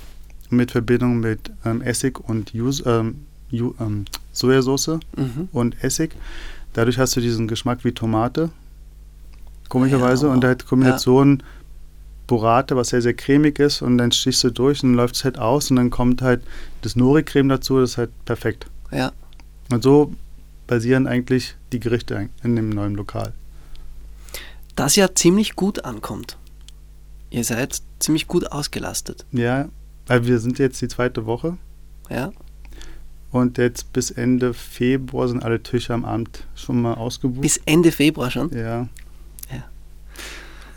mit 0.50 0.72
Verbindung 0.72 1.20
mit 1.20 1.52
ähm, 1.66 1.82
Essig 1.82 2.20
und 2.20 2.54
Jus, 2.54 2.84
ähm, 2.86 3.26
Ju, 3.50 3.74
ähm, 3.80 4.06
Sojasauce 4.32 5.00
mhm. 5.16 5.50
und 5.52 5.84
Essig. 5.84 6.12
Dadurch 6.74 6.98
hast 6.98 7.16
du 7.16 7.22
diesen 7.22 7.48
Geschmack 7.48 7.84
wie 7.84 7.92
Tomate, 7.92 8.50
komischerweise, 9.70 10.28
ja, 10.28 10.34
und 10.34 10.44
halt 10.44 10.66
Kombination 10.66 11.44
Burrate, 12.28 12.76
was 12.76 12.90
sehr, 12.90 13.02
sehr 13.02 13.14
cremig 13.14 13.58
ist 13.60 13.82
und 13.82 13.98
dann 13.98 14.12
stichst 14.12 14.44
du 14.44 14.52
durch 14.52 14.84
und 14.84 14.90
dann 14.92 14.98
läuft 14.98 15.16
es 15.16 15.24
halt 15.24 15.40
aus 15.40 15.72
und 15.72 15.78
dann 15.78 15.90
kommt 15.90 16.22
halt 16.22 16.44
das 16.82 16.96
Nori-Creme 16.96 17.50
dazu, 17.50 17.80
das 17.80 17.92
ist 17.92 17.98
halt 17.98 18.26
perfekt. 18.26 18.68
Ja. 18.92 19.12
Und 19.72 19.82
so 19.82 20.14
basieren 20.68 21.08
eigentlich 21.08 21.56
die 21.72 21.80
Gerichte 21.80 22.30
in 22.44 22.56
dem 22.56 22.70
neuen 22.70 22.96
Lokal. 22.96 23.34
Das 24.76 24.96
ja 24.96 25.16
ziemlich 25.16 25.56
gut 25.56 25.86
ankommt. 25.86 26.38
Ihr 27.30 27.44
seid 27.44 27.82
ziemlich 28.00 28.28
gut 28.28 28.52
ausgelastet. 28.52 29.26
Ja, 29.32 29.70
weil 30.08 30.26
wir 30.26 30.40
sind 30.40 30.60
jetzt 30.60 30.82
die 30.82 30.88
zweite 30.88 31.26
Woche. 31.26 31.58
Ja. 32.10 32.32
Und 33.32 33.58
jetzt 33.58 33.92
bis 33.94 34.10
Ende 34.10 34.54
Februar 34.54 35.28
sind 35.28 35.44
alle 35.44 35.62
Tische 35.62 35.94
am 35.94 36.06
Amt 36.06 36.46
schon 36.56 36.82
mal 36.82 36.94
ausgebucht. 36.94 37.42
Bis 37.42 37.58
Ende 37.66 37.92
Februar 37.92 38.32
schon? 38.32 38.50
Ja. 38.52 38.88
ja. 39.52 39.64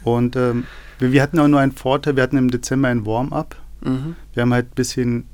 Und 0.03 0.37
ähm, 0.37 0.65
wir 0.99 1.23
hatten 1.23 1.39
auch 1.39 1.49
nur 1.49 1.61
einen 1.61 1.73
Vorteil, 1.73 2.17
wir 2.17 2.23
hatten 2.23 2.37
im 2.37 2.51
Dezember 2.51 2.89
ein 2.89 3.07
Warm-up. 3.07 3.57
Mhm. 3.81 4.17
Wir 4.35 4.43
haben 4.43 4.53
halt 4.53 4.67
ein 4.67 4.75
bisschen 4.75 5.27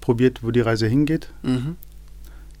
probiert, 0.00 0.42
wo 0.42 0.50
die 0.50 0.60
Reise 0.60 0.86
hingeht, 0.86 1.32
mhm. 1.42 1.76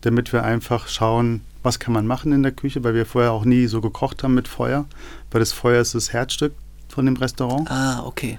damit 0.00 0.32
wir 0.32 0.44
einfach 0.44 0.88
schauen, 0.88 1.42
was 1.62 1.78
kann 1.78 1.92
man 1.92 2.06
machen 2.06 2.32
in 2.32 2.42
der 2.42 2.52
Küche, 2.52 2.84
weil 2.84 2.94
wir 2.94 3.06
vorher 3.06 3.32
auch 3.32 3.44
nie 3.44 3.66
so 3.66 3.80
gekocht 3.80 4.22
haben 4.22 4.34
mit 4.34 4.48
Feuer, 4.48 4.86
weil 5.30 5.40
das 5.40 5.52
Feuer 5.52 5.80
ist 5.80 5.94
das 5.94 6.12
Herzstück 6.12 6.54
von 6.88 7.04
dem 7.06 7.16
Restaurant. 7.16 7.70
Ah, 7.70 8.02
okay. 8.04 8.38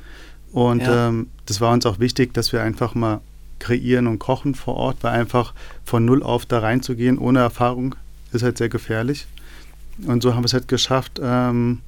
Und 0.56 0.84
ja. 0.84 1.10
ähm, 1.10 1.28
das 1.48 1.60
war 1.60 1.74
uns 1.74 1.86
auch 1.86 2.00
wichtig, 2.00 2.34
dass 2.34 2.54
wir 2.54 2.64
einfach 2.64 2.96
mal 2.96 3.20
kreieren 3.60 4.08
und 4.08 4.20
kochen 4.20 4.56
vor 4.56 4.76
Ort, 4.76 5.00
weil 5.02 5.12
einfach 5.12 5.54
von 5.84 6.06
null 6.06 6.24
auf 6.24 6.46
da 6.46 6.60
reinzugehen 6.60 7.18
ohne 7.18 7.40
Erfahrung 7.40 7.96
ist 8.32 8.42
halt 8.42 8.58
sehr 8.58 8.70
gefährlich. 8.70 9.28
Und 10.06 10.24
so 10.24 10.34
haben 10.34 10.44
wir 10.44 10.46
es 10.46 10.54
halt 10.54 10.70
geschafft, 10.70 11.20
ähm, 11.22 11.82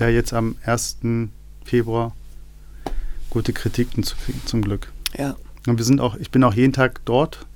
ja 0.00 0.08
jetzt 0.08 0.32
am 0.32 0.56
1. 0.64 0.96
Februar 1.64 2.16
gute 3.30 3.52
Kritiken 3.52 4.02
zu 4.02 4.16
kriegen, 4.16 4.40
zum 4.44 4.62
Glück. 4.62 4.90
Ja. 5.16 5.36
Und 5.68 5.78
wir 5.78 5.84
sind 5.84 6.00
auch, 6.00 6.16
ich 6.16 6.32
bin 6.32 6.42
auch 6.42 6.54
jeden 6.54 6.72
Tag 6.72 7.00
dort 7.04 7.46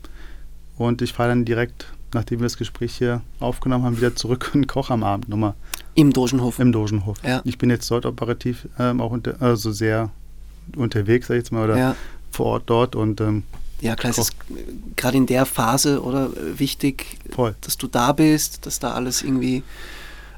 und 0.76 1.02
ich 1.02 1.14
fahre 1.14 1.30
dann 1.30 1.46
direkt, 1.46 1.92
nachdem 2.14 2.38
wir 2.38 2.44
das 2.44 2.58
Gespräch 2.58 2.94
hier 2.94 3.22
aufgenommen 3.40 3.82
haben, 3.82 3.96
wieder 3.96 4.14
zurück 4.14 4.52
und 4.54 4.68
koche 4.68 4.92
am 4.92 5.02
Abend 5.02 5.28
nochmal. 5.28 5.54
Im 5.96 6.12
Dogenhof. 6.12 6.60
Im 6.60 6.70
Dogenhof. 6.70 7.18
Ja. 7.24 7.42
Ich 7.42 7.58
bin 7.58 7.70
jetzt 7.70 7.90
dort 7.90 8.06
operativ 8.06 8.68
ähm, 8.78 9.00
auch 9.00 9.10
unter, 9.10 9.42
also 9.42 9.72
sehr 9.72 10.12
unterwegs, 10.76 11.26
sag 11.28 11.34
ich 11.36 11.40
jetzt 11.40 11.52
mal, 11.52 11.64
oder 11.64 11.76
Ja. 11.78 11.96
vor 12.30 12.46
Ort 12.46 12.62
dort 12.66 12.94
und 12.96 13.20
ähm, 13.20 13.42
Ja, 13.80 13.94
klar, 13.96 14.10
es 14.10 14.18
ist 14.18 14.32
gerade 14.96 15.16
in 15.16 15.26
der 15.26 15.46
Phase 15.46 16.02
oder 16.02 16.30
wichtig, 16.56 17.18
voll. 17.30 17.54
dass 17.60 17.76
du 17.76 17.86
da 17.86 18.12
bist, 18.12 18.66
dass 18.66 18.78
da 18.78 18.92
alles 18.92 19.22
irgendwie 19.22 19.62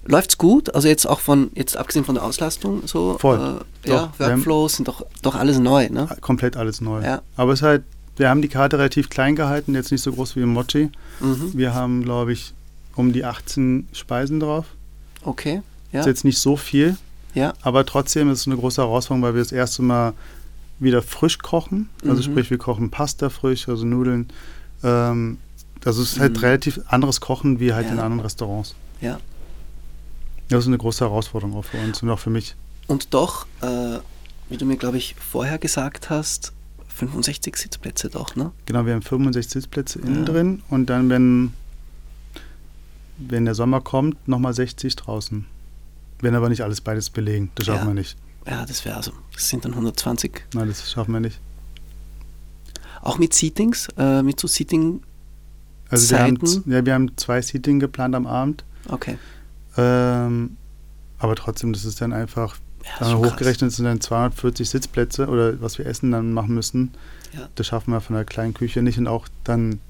läuft's 0.05 0.39
gut. 0.39 0.75
Also 0.75 0.89
jetzt 0.89 1.07
auch 1.07 1.21
von 1.21 1.51
jetzt 1.55 1.77
abgesehen 1.77 2.05
von 2.05 2.15
der 2.15 2.25
Auslastung 2.25 2.83
so. 2.87 3.17
Voll. 3.19 3.39
Äh, 3.85 3.89
ja, 3.91 3.97
Doch, 4.19 4.19
haben- 4.19 4.37
Workflows 4.37 4.77
sind 4.77 4.89
doch 4.89 5.05
doch 5.23 5.35
alles 5.35 5.59
neu, 5.59 5.89
ne? 5.91 6.09
Komplett 6.21 6.57
alles 6.57 6.81
neu. 6.81 7.03
Ja. 7.03 7.23
Aber 7.37 7.53
es 7.53 7.61
ist 7.61 7.65
halt, 7.67 7.83
wir 8.17 8.29
haben 8.29 8.43
die 8.43 8.49
Karte 8.49 8.79
relativ 8.79 9.09
klein 9.11 9.37
gehalten, 9.37 9.75
jetzt 9.75 9.91
nicht 9.93 10.03
so 10.03 10.13
groß 10.13 10.37
wie 10.37 10.41
im 10.41 10.51
Mochi. 10.51 10.91
Mhm. 11.21 11.53
Wir 11.55 11.75
haben, 11.75 12.03
glaube 12.05 12.33
ich, 12.33 12.53
um 12.97 13.13
die 13.13 13.25
18 13.25 13.89
Speisen 13.93 14.41
drauf. 14.41 14.67
Okay. 15.23 15.63
Ja. 15.93 16.01
Ist 16.01 16.07
jetzt 16.07 16.25
nicht 16.25 16.39
so 16.39 16.57
viel, 16.57 16.97
Ja. 17.35 17.53
aber 17.63 17.87
trotzdem 17.87 18.31
ist 18.31 18.41
es 18.41 18.47
eine 18.47 18.57
große 18.57 18.83
Herausforderung, 18.83 19.23
weil 19.23 19.35
wir 19.35 19.43
das 19.43 19.53
erste 19.53 19.83
Mal 19.83 20.15
wieder 20.79 21.03
frisch 21.03 21.39
kochen. 21.39 21.89
Also 22.03 22.17
Mhm. 22.17 22.23
sprich, 22.33 22.51
wir 22.51 22.59
kochen 22.59 22.91
Pasta 22.91 23.29
frisch, 23.31 23.69
also 23.69 23.85
Nudeln. 23.85 24.29
Ähm, 24.83 25.39
also 25.85 26.03
es 26.03 26.13
ist 26.15 26.21
halt 26.21 26.33
Mhm. 26.35 26.39
relativ 26.41 26.81
anderes 26.89 27.21
Kochen 27.21 27.61
wie 27.61 27.73
halt 27.75 27.87
Ja. 27.87 27.93
in 27.93 27.99
anderen 28.01 28.21
Restaurants. 28.21 28.75
Ja. 29.01 29.19
Das 30.49 30.61
ist 30.65 30.67
eine 30.69 30.79
große 30.79 31.05
Herausforderung 31.05 31.55
auch 31.57 31.65
für 31.65 31.79
uns 31.79 32.03
und 32.03 32.11
auch 32.11 32.19
für 32.19 32.31
mich. 32.31 32.57
Und 32.89 33.15
doch, 33.15 33.47
äh, 33.61 33.99
wie 34.49 34.57
du 34.57 34.65
mir 34.65 34.77
glaube 34.77 34.97
ich 34.97 35.15
vorher 35.15 35.59
gesagt 35.59 36.11
hast, 36.11 36.53
65 36.89 37.57
Sitzplätze 37.57 38.11
doch, 38.11 38.35
ne? 38.35 38.51
Genau, 38.67 38.85
wir 38.85 38.95
haben 38.95 39.03
65 39.03 39.53
Sitzplätze 39.53 40.01
innen 40.01 40.19
Ja. 40.21 40.25
drin 40.25 40.63
und 40.69 40.87
dann, 40.91 41.09
wenn, 41.09 41.53
wenn 43.19 43.45
der 43.45 43.55
Sommer 43.55 43.81
kommt, 43.81 44.27
nochmal 44.29 44.55
60 44.55 44.97
draußen. 44.97 45.45
Wenn 46.23 46.35
aber 46.35 46.49
nicht 46.49 46.63
alles 46.63 46.81
beides 46.81 47.11
belegen. 47.11 47.51
Das 47.55 47.67
schaffen 47.67 47.83
Ja. 47.83 47.87
wir 47.89 47.95
nicht. 47.95 48.17
Ja, 48.47 48.65
das 48.67 48.85
wäre 48.85 48.97
also, 48.97 49.13
das 49.35 49.49
sind 49.49 49.65
dann 49.65 49.73
120. 49.75 50.43
Nein, 50.55 50.69
das 50.69 50.91
schaffen 50.91 51.13
wir 51.13 51.21
nicht. 51.21 51.39
Auch 53.03 53.19
mit 53.19 53.33
Seatings, 53.35 53.89
äh, 53.97 54.23
mit 54.23 54.39
so 54.41 54.47
Seating, 54.49 55.03
Also 55.89 56.11
wir 56.11 56.23
haben, 56.23 56.39
ja, 56.67 56.85
wir 56.85 56.95
haben 56.95 57.17
zwei 57.17 57.41
Seating 57.43 57.81
geplant 57.81 58.15
am 58.15 58.27
Abend. 58.27 58.65
okay. 58.89 59.19
Ähm, 59.77 60.57
aber 61.19 61.37
trotzdem, 61.37 61.73
das 61.73 61.85
ist 61.85 62.01
dann 62.01 62.13
einfach, 62.13 62.57
Ja, 62.85 63.07
äh, 63.07 63.11
schon 63.11 63.23
krass. 63.23 63.33
hochgerechnet 63.33 63.73
sind 63.73 63.85
dann 63.85 64.01
240 64.01 64.69
Sitzplätze 64.69 65.29
oder 65.29 65.61
was 65.61 65.79
wir 65.79 65.87
essen 65.87 66.11
dann 66.11 66.33
machen 66.33 66.55
müssen. 66.55 66.93
Ja. 67.33 67.49
Das 67.55 67.67
schaffen 67.69 67.93
wir 67.93 68.01
von 68.01 68.17
der 68.17 68.25
kleinen 68.25 68.53
Küche 68.55 68.83
nicht 68.83 68.99
und 68.99 69.07
auch 69.07 69.29
dann, 69.45 69.81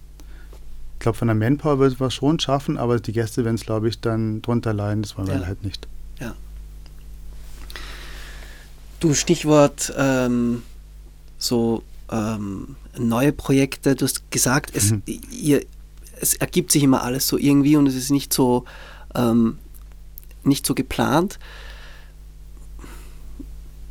ich 0.95 0.99
glaube, 1.01 1.16
von 1.18 1.28
der 1.28 1.35
Manpower 1.35 1.78
wird 1.78 1.99
wir 1.99 2.11
schon 2.11 2.39
schaffen, 2.39 2.76
aber 2.78 3.01
die 3.01 3.12
Gäste 3.12 3.45
werden 3.45 3.55
es, 3.55 3.62
glaube 3.62 3.89
ich, 3.89 4.01
dann 4.01 4.43
drunter 4.43 4.72
leiden. 4.74 5.03
Das 5.03 5.16
wollen 5.16 5.28
wir 5.28 5.37
Ja. 5.37 5.47
halt 5.47 5.64
nicht. 5.64 5.89
Du, 9.01 9.15
Stichwort 9.15 9.93
ähm, 9.97 10.63
so 11.39 11.83
ähm, 12.11 12.77
neue 12.99 13.33
Projekte, 13.33 13.95
du 13.97 14.05
hast 14.05 14.31
gesagt, 14.31 14.73
es, 14.75 14.91
Mhm. 14.93 15.03
ihr, 15.31 15.65
es 16.21 16.35
ergibt 16.35 16.71
sich 16.71 16.83
immer 16.83 17.03
alles 17.03 17.27
so 17.27 17.39
irgendwie 17.39 17.77
und 17.77 17.87
es 17.87 17.95
ist 17.95 18.11
nicht 18.11 18.33
so, 18.33 18.65
ähm, 19.15 19.59
nicht 20.45 20.67
so 20.67 20.75
geplant. 20.75 21.39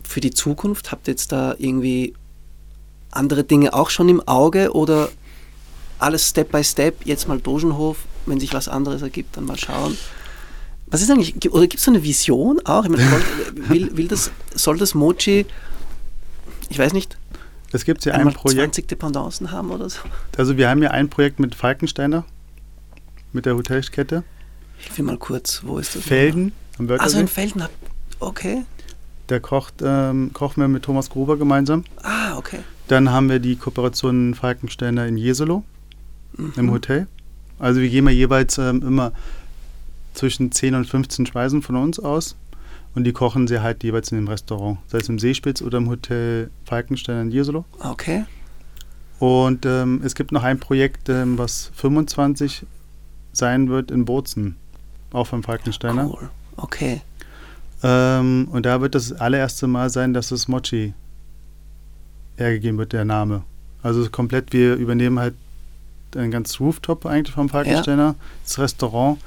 Für 0.04 0.22
die 0.22 0.32
Zukunft 0.32 0.92
habt 0.92 1.08
ihr 1.08 1.14
jetzt 1.14 1.32
da 1.32 1.56
irgendwie 1.58 2.14
andere 3.12 3.44
Dinge 3.44 3.74
auch 3.74 3.90
schon 3.90 4.10
im 4.10 4.28
Auge 4.28 4.74
oder 4.74 5.10
alles 5.98 6.30
Step 6.30 6.52
by 6.52 6.64
Step, 6.64 7.06
jetzt 7.06 7.28
mal 7.28 7.40
Dogenhof, 7.40 7.98
wenn 8.28 8.40
sich 8.40 8.54
was 8.54 8.68
anderes 8.68 9.02
ergibt, 9.02 9.38
dann 9.38 9.46
mal 9.46 9.58
schauen. 9.58 9.98
Was 10.92 11.02
ist 11.02 11.12
eigentlich, 11.12 11.36
oder 11.52 11.62
gibt 11.68 11.76
es 11.76 11.84
so 11.84 11.92
eine 11.92 12.04
Vision 12.04 12.60
auch? 12.66 12.84
Ich 12.84 12.90
meine, 12.90 13.08
soll, 13.08 13.22
will, 13.70 13.98
will 13.98 14.08
das, 14.08 14.32
soll 14.56 14.78
das 14.78 14.96
Mochi, 14.96 15.46
ich 16.70 16.80
weiß 16.80 16.94
nicht, 16.94 17.18
Es 17.72 17.86
gibt 17.86 18.04
ja 18.06 18.14
ein 18.14 18.34
Projekt, 18.34 18.60
20 18.76 18.88
Dependancen 18.88 19.52
haben 19.52 19.70
oder 19.72 19.90
so? 19.90 20.00
also 20.38 20.58
wir 20.58 20.70
haben 20.70 20.82
ja 20.82 20.92
ein 20.92 21.10
Projekt 21.10 21.40
mit 21.40 21.54
Falkensteiner, 21.56 22.26
mit 23.34 23.46
der 23.46 23.56
Hotelkette. 23.56 24.24
Hilf 24.78 24.98
mir 24.98 25.04
mal 25.06 25.18
kurz, 25.18 25.62
wo 25.64 25.78
ist 25.78 25.96
das? 25.96 26.04
Felden 26.04 26.54
am 26.78 26.86
Also 26.90 26.90
Wörthersee. 27.18 27.20
in 27.20 27.28
Felden, 27.28 27.64
okay. 28.20 28.64
Der 29.30 29.40
kocht, 29.40 29.76
ähm, 29.84 30.32
kochen 30.34 30.62
wir 30.62 30.68
mit 30.68 30.84
Thomas 30.84 31.10
Gruber 31.12 31.38
gemeinsam. 31.38 31.84
Ah, 32.02 32.36
okay. 32.38 32.60
Dann 32.88 33.12
haben 33.12 33.30
wir 33.30 33.38
die 33.40 33.56
Kooperation 33.58 34.34
Falkensteiner 34.34 35.06
in 35.06 35.18
Jesolo 35.18 35.64
Mhm. 36.34 36.54
im 36.58 36.72
Hotel. 36.72 37.08
Also 37.60 37.82
wir 37.82 37.90
geben 37.90 38.08
ja 38.08 38.14
jeweils 38.14 38.58
ähm, 38.58 38.82
immer 38.82 39.12
zwischen 40.14 40.52
10 40.52 40.76
und 40.76 40.86
15 40.86 41.26
Speisen 41.26 41.62
von 41.62 41.76
uns 41.76 42.00
aus 42.00 42.36
und 42.96 43.04
die 43.04 43.14
kochen 43.14 43.48
sie 43.48 43.62
halt 43.62 43.84
jeweils 43.84 44.12
in 44.12 44.18
dem 44.18 44.28
Restaurant, 44.28 44.80
sei 44.88 45.00
es 45.00 45.10
im 45.10 45.20
Seespitz 45.20 45.62
oder 45.62 45.78
im 45.78 45.90
Hotel 45.90 46.50
Falkensteiner 46.66 47.22
in 47.22 47.32
Jesolo. 47.32 47.66
Okay. 47.80 48.26
Und 49.20 49.66
ähm, 49.66 50.02
es 50.04 50.16
gibt 50.16 50.32
noch 50.32 50.44
ein 50.44 50.60
Projekt, 50.60 51.10
ähm, 51.10 51.38
was 51.38 51.72
25 51.76 52.66
sein 53.34 53.70
wird 53.70 53.92
in 53.92 54.06
Bozen, 54.06 54.56
auch 55.12 55.28
vom 55.28 55.44
Falkensteiner. 55.44 56.10
Cool. 56.10 56.30
Okay. 56.58 57.02
Ähm, 57.84 58.48
und 58.52 58.66
da 58.66 58.82
wird 58.82 58.96
das 58.96 59.14
allererste 59.14 59.68
Mal 59.68 59.90
sein, 59.90 60.14
dass 60.14 60.32
es 60.32 60.48
Mochi 60.48 60.94
hergegeben 62.38 62.78
wird, 62.78 62.94
der 62.94 63.06
Name. 63.06 63.44
Also 63.84 64.10
komplett, 64.10 64.52
wir 64.52 64.76
übernehmen 64.76 65.20
halt 65.20 65.36
ein 66.16 66.32
ganz 66.32 66.60
Rooftop 66.60 67.06
eigentlich 67.06 67.34
vom 67.34 67.50
Falkensteiner, 67.50 68.16
das 68.44 68.60
Restaurant. 68.60 69.20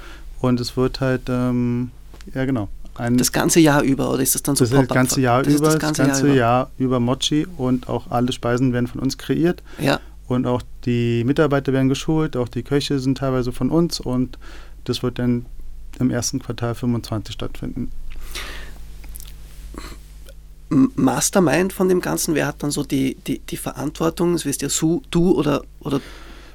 Und 0.42 0.60
es 0.60 0.76
wird 0.76 1.00
halt, 1.00 1.22
ähm, 1.28 1.92
ja 2.34 2.44
genau, 2.44 2.68
ein, 2.96 3.16
Das 3.16 3.32
ganze 3.32 3.60
Jahr 3.60 3.82
über, 3.82 4.10
oder 4.10 4.22
ist 4.22 4.34
das 4.34 4.42
dann 4.42 4.56
so 4.56 4.64
das 4.64 4.72
ist 4.72 4.78
das 4.78 4.88
ganze 4.88 5.20
Jahr 5.20 5.42
Das 5.42 5.54
über, 5.54 5.66
das 5.66 5.78
ganze 5.78 6.02
Jahr 6.02 6.20
über. 6.20 6.34
Jahr 6.34 6.70
über 6.78 7.00
Mochi 7.00 7.46
und 7.56 7.88
auch 7.88 8.10
alle 8.10 8.32
Speisen 8.32 8.72
werden 8.72 8.88
von 8.88 9.00
uns 9.00 9.16
kreiert. 9.16 9.62
Ja, 9.78 10.00
Und 10.26 10.46
auch 10.46 10.62
die 10.84 11.22
Mitarbeiter 11.24 11.72
werden 11.72 11.88
geschult, 11.88 12.36
auch 12.36 12.48
die 12.48 12.62
Köche 12.62 12.98
sind 12.98 13.18
teilweise 13.18 13.52
von 13.52 13.70
uns 13.70 14.00
und 14.00 14.36
das 14.84 15.02
wird 15.02 15.18
dann 15.20 15.46
im 16.00 16.10
ersten 16.10 16.40
Quartal 16.40 16.74
25 16.74 17.32
stattfinden. 17.32 17.90
Mastermind 20.68 21.72
von 21.72 21.88
dem 21.88 22.00
Ganzen, 22.00 22.34
wer 22.34 22.46
hat 22.46 22.62
dann 22.62 22.70
so 22.70 22.82
die, 22.82 23.14
die, 23.26 23.38
die 23.38 23.56
Verantwortung? 23.56 24.34
Es 24.34 24.44
wirst 24.44 24.62
ja 24.62 24.68
Su, 24.68 25.02
du 25.10 25.32
oder, 25.32 25.62
oder 25.80 26.00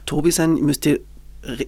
Tobi 0.06 0.32
sein, 0.32 0.56
müsst 0.56 0.86
ihr 0.86 1.00
re 1.48 1.66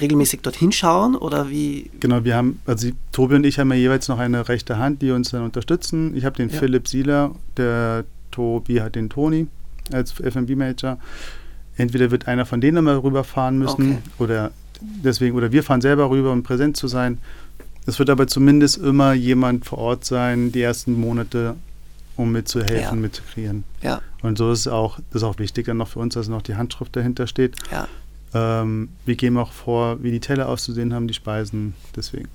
regelmäßig 0.00 0.40
dorthin 0.42 0.72
schauen 0.72 1.14
oder 1.16 1.48
wie? 1.50 1.90
Genau, 2.00 2.24
wir 2.24 2.34
haben, 2.36 2.60
also 2.66 2.88
Tobi 3.12 3.36
und 3.36 3.44
ich 3.44 3.58
haben 3.58 3.70
ja 3.70 3.76
jeweils 3.78 4.08
noch 4.08 4.18
eine 4.18 4.48
rechte 4.48 4.78
Hand, 4.78 5.02
die 5.02 5.10
uns 5.12 5.30
dann 5.30 5.42
unterstützen. 5.42 6.16
Ich 6.16 6.24
habe 6.24 6.36
den 6.36 6.48
Ja. 6.50 6.58
Philipp 6.58 6.88
Sieler, 6.88 7.34
der 7.56 8.04
Tobi 8.30 8.80
hat 8.80 8.94
den 8.96 9.08
Toni 9.08 9.46
als 9.92 10.12
FB-Manager. 10.20 10.98
Entweder 11.76 12.10
wird 12.10 12.28
einer 12.28 12.44
von 12.46 12.60
denen 12.60 12.84
mal 12.84 12.96
rüberfahren 12.98 13.58
müssen 13.58 13.92
Okay. 13.92 13.98
oder 14.18 14.50
deswegen, 14.80 15.36
oder 15.36 15.52
wir 15.52 15.62
fahren 15.62 15.80
selber 15.80 16.10
rüber, 16.10 16.32
um 16.32 16.42
präsent 16.42 16.76
zu 16.76 16.88
sein. 16.88 17.18
Es 17.86 17.98
wird 17.98 18.10
aber 18.10 18.26
zumindest 18.26 18.78
immer 18.78 19.14
jemand 19.14 19.64
vor 19.64 19.78
Ort 19.78 20.04
sein, 20.04 20.52
die 20.52 20.60
ersten 20.62 20.92
Monate, 21.00 21.54
um 22.16 22.30
mitzuhelfen, 22.32 22.76
Ja. 22.80 22.92
mitzukreieren. 22.94 23.64
Ja, 23.82 24.02
Und 24.22 24.36
so 24.38 24.52
ist 24.52 24.60
es 24.60 24.68
auch, 24.68 24.98
das 25.12 25.22
ist 25.22 25.28
auch 25.28 25.38
wichtig 25.38 25.66
dann 25.66 25.78
noch 25.78 25.88
für 25.88 25.98
uns, 26.00 26.14
dass 26.14 26.28
noch 26.28 26.42
die 26.42 26.56
Handschrift 26.56 26.94
dahinter 26.94 27.26
steht. 27.26 27.56
ja. 27.70 27.88
Ähm, 28.34 28.90
wir 29.04 29.16
geben 29.16 29.38
auch 29.38 29.52
vor, 29.52 30.02
wie 30.02 30.10
die 30.10 30.20
Teller 30.20 30.48
auszusehen 30.48 30.94
haben, 30.94 31.08
die 31.08 31.14
Speisen. 31.14 31.74
Deswegen. 31.96 32.28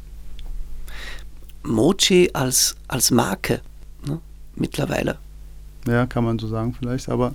Mochi 1.64 2.30
als, 2.34 2.76
als 2.88 3.12
Marke 3.12 3.62
ne? 4.06 4.20
mittlerweile. 4.56 5.18
Ja, 5.88 6.06
kann 6.06 6.24
man 6.24 6.40
so 6.40 6.48
sagen 6.48 6.76
vielleicht. 6.80 7.10
Aber 7.10 7.34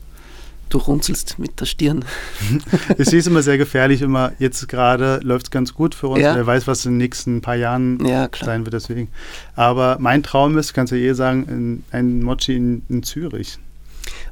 Du 0.70 0.78
runzelst 0.78 1.36
mit 1.40 1.60
der 1.60 1.66
Stirn. 1.66 2.04
es 2.96 3.12
ist 3.12 3.26
immer 3.26 3.42
sehr 3.42 3.58
gefährlich. 3.58 4.02
Immer 4.02 4.32
jetzt 4.38 4.68
gerade 4.68 5.18
läuft 5.24 5.46
es 5.46 5.50
ganz 5.50 5.74
gut 5.74 5.96
für 5.96 6.06
uns. 6.06 6.20
Ja. 6.20 6.36
Wer 6.36 6.46
weiß, 6.46 6.68
was 6.68 6.86
in 6.86 6.92
den 6.92 6.98
nächsten 6.98 7.40
paar 7.40 7.56
Jahren 7.56 7.98
Ja, 8.06 8.28
sein 8.40 8.64
wird. 8.64 8.74
Deswegen. 8.74 9.08
Aber 9.56 9.96
mein 9.98 10.22
Traum 10.22 10.56
ist, 10.56 10.72
kannst 10.72 10.92
du 10.92 10.96
eh 10.96 11.12
sagen, 11.12 11.44
in, 11.48 11.84
ein 11.90 12.22
Mochi 12.22 12.54
in, 12.54 12.82
in 12.88 13.02
Zürich. 13.02 13.58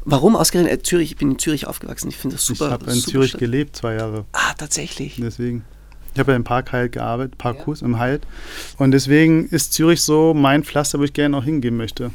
Warum 0.05 0.37
ausgerechnet 0.37 0.73
äh, 0.73 0.83
Zürich? 0.83 1.13
Ich 1.13 1.17
bin 1.17 1.33
in 1.33 1.39
Zürich 1.39 1.67
aufgewachsen. 1.67 2.09
Ich 2.09 2.17
finde 2.17 2.37
das 2.37 2.47
super. 2.47 2.67
ich 2.67 2.73
habe 2.73 2.91
in 2.91 2.99
Zürich 3.01 3.31
Stadt. 3.31 3.41
gelebt, 3.41 3.77
zwei 3.77 3.95
Jahre. 3.95 4.25
Ah, 4.33 4.55
tatsächlich. 4.57 5.17
Deswegen. 5.19 5.65
Ich 6.15 6.21
habe 6.21 6.33
ja 6.33 6.37
im 6.37 6.45
Park 6.45 6.73
Hyatt 6.73 6.93
gearbeitet, 6.93 7.39
Parkhus 7.39 7.83
im 7.83 7.99
Hyatt. 8.01 8.23
Und 8.79 8.91
deswegen 8.91 9.47
ist 9.49 9.73
Zürich 9.75 10.03
so 10.03 10.35
mein 10.35 10.65
Pflaster, 10.65 10.99
wo 10.99 11.05
ich 11.05 11.13
gerne 11.13 11.37
auch 11.37 11.45
hingehen 11.45 11.77
möchte. 11.77 12.11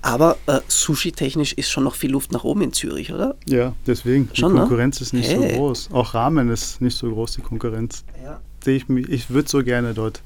Aber 0.00 0.36
äh, 0.46 0.60
Sushi-technisch 0.68 1.54
ist 1.54 1.70
schon 1.70 1.84
noch 1.84 1.94
viel 1.94 2.10
Luft 2.10 2.30
nach 2.32 2.44
oben 2.44 2.62
in 2.62 2.72
Zürich, 2.72 3.12
oder? 3.12 3.36
Ja, 3.46 3.74
deswegen. 3.86 4.28
Die 4.34 4.40
Schon, 4.40 4.52
ne? 4.54 4.60
Konkurrenz 4.60 5.00
ist 5.00 5.12
nicht 5.12 5.28
Hey. 5.28 5.50
so 5.50 5.56
groß. 5.56 5.88
Auch 5.92 6.14
Ramen 6.14 6.50
ist 6.50 6.80
nicht 6.80 6.96
so 6.96 7.10
groß, 7.10 7.32
die 7.36 7.42
Konkurrenz. 7.42 8.04
Ja. 8.22 8.40
Sehe 8.62 8.76
ich 8.76 8.88
mich, 8.88 9.08
ich 9.08 9.30
würde 9.30 9.48
so 9.48 9.62
gerne 9.62 9.92
dort 9.94 10.22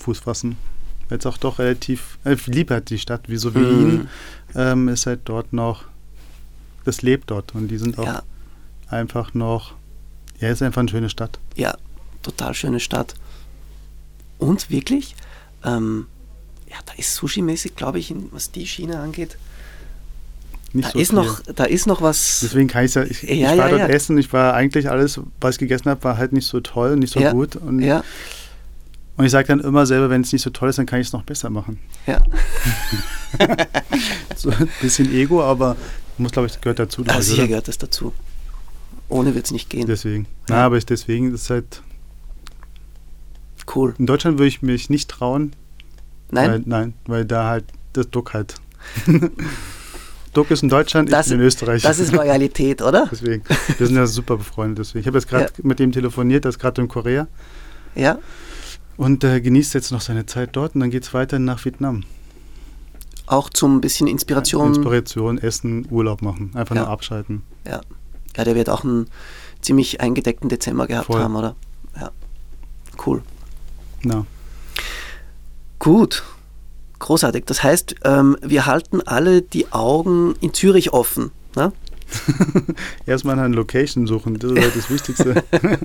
Fuß 0.00 0.20
fassen. 0.20 0.56
weil 1.08 1.18
es 1.18 1.26
auch 1.26 1.36
doch 1.38 1.58
relativ 1.58 2.18
äh, 2.24 2.36
lieb 2.46 2.70
hat, 2.70 2.88
die 2.90 2.98
Stadt, 2.98 3.28
wie 3.28 3.36
so 3.36 3.54
Wien, 3.54 3.92
mhm. 3.92 4.08
ähm, 4.54 4.88
ist 4.88 5.06
halt 5.06 5.20
dort 5.24 5.52
noch, 5.52 5.84
das 6.84 7.02
lebt 7.02 7.30
dort 7.30 7.54
und 7.54 7.68
die 7.68 7.78
sind 7.78 7.98
auch 7.98 8.06
ja. 8.06 8.22
einfach 8.88 9.34
noch, 9.34 9.74
ja, 10.40 10.48
ist 10.48 10.62
einfach 10.62 10.80
eine 10.80 10.88
schöne 10.88 11.10
Stadt. 11.10 11.38
Ja, 11.56 11.76
total 12.22 12.54
schöne 12.54 12.80
Stadt. 12.80 13.14
Und 14.38 14.70
wirklich, 14.70 15.14
ähm, 15.64 16.06
ja, 16.68 16.76
da 16.86 16.92
ist 16.94 17.16
Sushi-mäßig, 17.16 17.74
glaube 17.76 17.98
ich, 17.98 18.14
was 18.30 18.50
die 18.50 18.66
Schiene 18.66 19.00
angeht, 19.00 19.36
nicht 20.72 20.88
da 20.88 20.92
so 20.92 20.98
ist 21.00 21.08
viel. 21.08 21.16
noch, 21.16 21.40
da 21.40 21.64
ist 21.64 21.86
noch 21.86 22.00
was. 22.00 22.40
Deswegen 22.42 22.68
kann 22.68 22.84
ich 22.84 22.94
ja, 22.94 23.02
ich, 23.02 23.22
ja, 23.22 23.28
ich 23.28 23.42
war 23.42 23.56
ja, 23.56 23.68
dort 23.70 23.80
ja. 23.80 23.88
essen, 23.88 24.16
ich 24.18 24.32
war 24.32 24.54
eigentlich 24.54 24.88
alles, 24.88 25.20
was 25.40 25.56
ich 25.56 25.58
gegessen 25.58 25.90
habe, 25.90 26.02
war 26.04 26.16
halt 26.16 26.32
nicht 26.32 26.46
so 26.46 26.60
toll, 26.60 26.96
nicht 26.96 27.12
so 27.12 27.20
gut. 27.20 27.56
Und, 27.56 27.82
und 29.16 29.24
ich 29.24 29.32
sage 29.32 29.48
dann 29.48 29.60
immer 29.60 29.84
selber, 29.84 30.10
wenn 30.10 30.20
es 30.20 30.32
nicht 30.32 30.42
so 30.42 30.50
toll 30.50 30.70
ist, 30.70 30.78
dann 30.78 30.86
kann 30.86 31.00
ich 31.00 31.08
es 31.08 31.12
noch 31.12 31.24
besser 31.24 31.50
machen. 31.50 31.80
Ja. 32.06 32.22
so 34.36 34.50
ein 34.50 34.68
bisschen 34.80 35.12
Ego, 35.12 35.42
aber 35.42 35.76
muss, 36.20 36.32
glaube 36.32 36.48
ich, 36.48 36.60
gehört 36.60 36.78
dazu. 36.78 37.04
Ah, 37.08 37.20
sicher 37.20 37.48
gehört 37.48 37.68
das 37.68 37.78
dazu. 37.78 38.12
Ohne 39.08 39.34
wird 39.34 39.46
es 39.46 39.50
nicht 39.50 39.68
gehen. 39.70 39.86
Deswegen. 39.86 40.24
Ja. 40.48 40.56
Na, 40.56 40.66
aber 40.66 40.76
ich, 40.76 40.86
deswegen 40.86 41.34
ist 41.34 41.50
halt. 41.50 41.82
Cool. 43.74 43.94
In 43.98 44.06
Deutschland 44.06 44.38
würde 44.38 44.48
ich 44.48 44.62
mich 44.62 44.90
nicht 44.90 45.10
trauen. 45.10 45.52
Nein? 46.30 46.50
Weil, 46.50 46.62
nein, 46.64 46.94
weil 47.06 47.24
da 47.24 47.48
halt 47.48 47.64
das 47.92 48.10
Druck 48.10 48.34
halt. 48.34 48.54
Duck 50.32 50.50
ist 50.52 50.62
in 50.62 50.68
Deutschland, 50.68 51.12
das, 51.12 51.26
ich 51.26 51.32
bin 51.32 51.40
in 51.40 51.46
Österreich. 51.46 51.82
Das 51.82 51.98
ist 51.98 52.12
Loyalität, 52.12 52.82
oder? 52.82 53.08
deswegen. 53.10 53.42
Wir 53.78 53.86
sind 53.86 53.96
ja 53.96 54.06
super 54.06 54.36
befreundet. 54.36 54.78
Deswegen. 54.78 55.00
Ich 55.00 55.06
habe 55.06 55.18
jetzt 55.18 55.28
gerade 55.28 55.46
ja. 55.46 55.50
mit 55.62 55.80
dem 55.80 55.90
telefoniert, 55.90 56.44
der 56.44 56.50
ist 56.50 56.58
gerade 56.58 56.80
in 56.80 56.88
Korea. 56.88 57.26
Ja. 57.96 58.18
Und 58.96 59.24
äh, 59.24 59.40
genießt 59.40 59.74
jetzt 59.74 59.90
noch 59.90 60.00
seine 60.00 60.26
Zeit 60.26 60.50
dort 60.52 60.74
und 60.74 60.82
dann 60.82 60.90
geht 60.90 61.02
es 61.02 61.14
weiter 61.14 61.38
nach 61.38 61.64
Vietnam. 61.64 62.04
Auch 63.30 63.48
zum 63.48 63.80
bisschen 63.80 64.08
Inspiration. 64.08 64.74
Inspiration, 64.74 65.38
Essen, 65.38 65.86
Urlaub 65.88 66.20
machen. 66.20 66.50
Einfach 66.54 66.74
ja. 66.74 66.82
nur 66.82 66.90
abschalten. 66.90 67.42
Ja. 67.64 67.80
Ja, 68.36 68.42
der 68.42 68.56
wird 68.56 68.68
auch 68.68 68.82
einen 68.82 69.06
ziemlich 69.60 70.00
eingedeckten 70.00 70.48
Dezember 70.48 70.88
gehabt 70.88 71.06
Voll. 71.06 71.22
haben, 71.22 71.36
oder? 71.36 71.54
Ja. 71.94 72.10
Cool. 73.06 73.22
Na. 74.02 74.26
Gut. 75.78 76.24
Großartig. 76.98 77.44
Das 77.44 77.62
heißt, 77.62 77.94
ähm, 78.02 78.36
wir 78.42 78.66
halten 78.66 79.00
alle 79.00 79.42
die 79.42 79.70
Augen 79.70 80.34
in 80.40 80.52
Zürich 80.52 80.92
offen. 80.92 81.30
Ne? 81.54 81.72
Erstmal 83.06 83.38
eine 83.38 83.54
Location 83.54 84.08
suchen, 84.08 84.40
das 84.40 84.50
ist 84.50 84.60
halt 84.60 84.76
das 84.76 84.90
Wichtigste. 84.90 85.44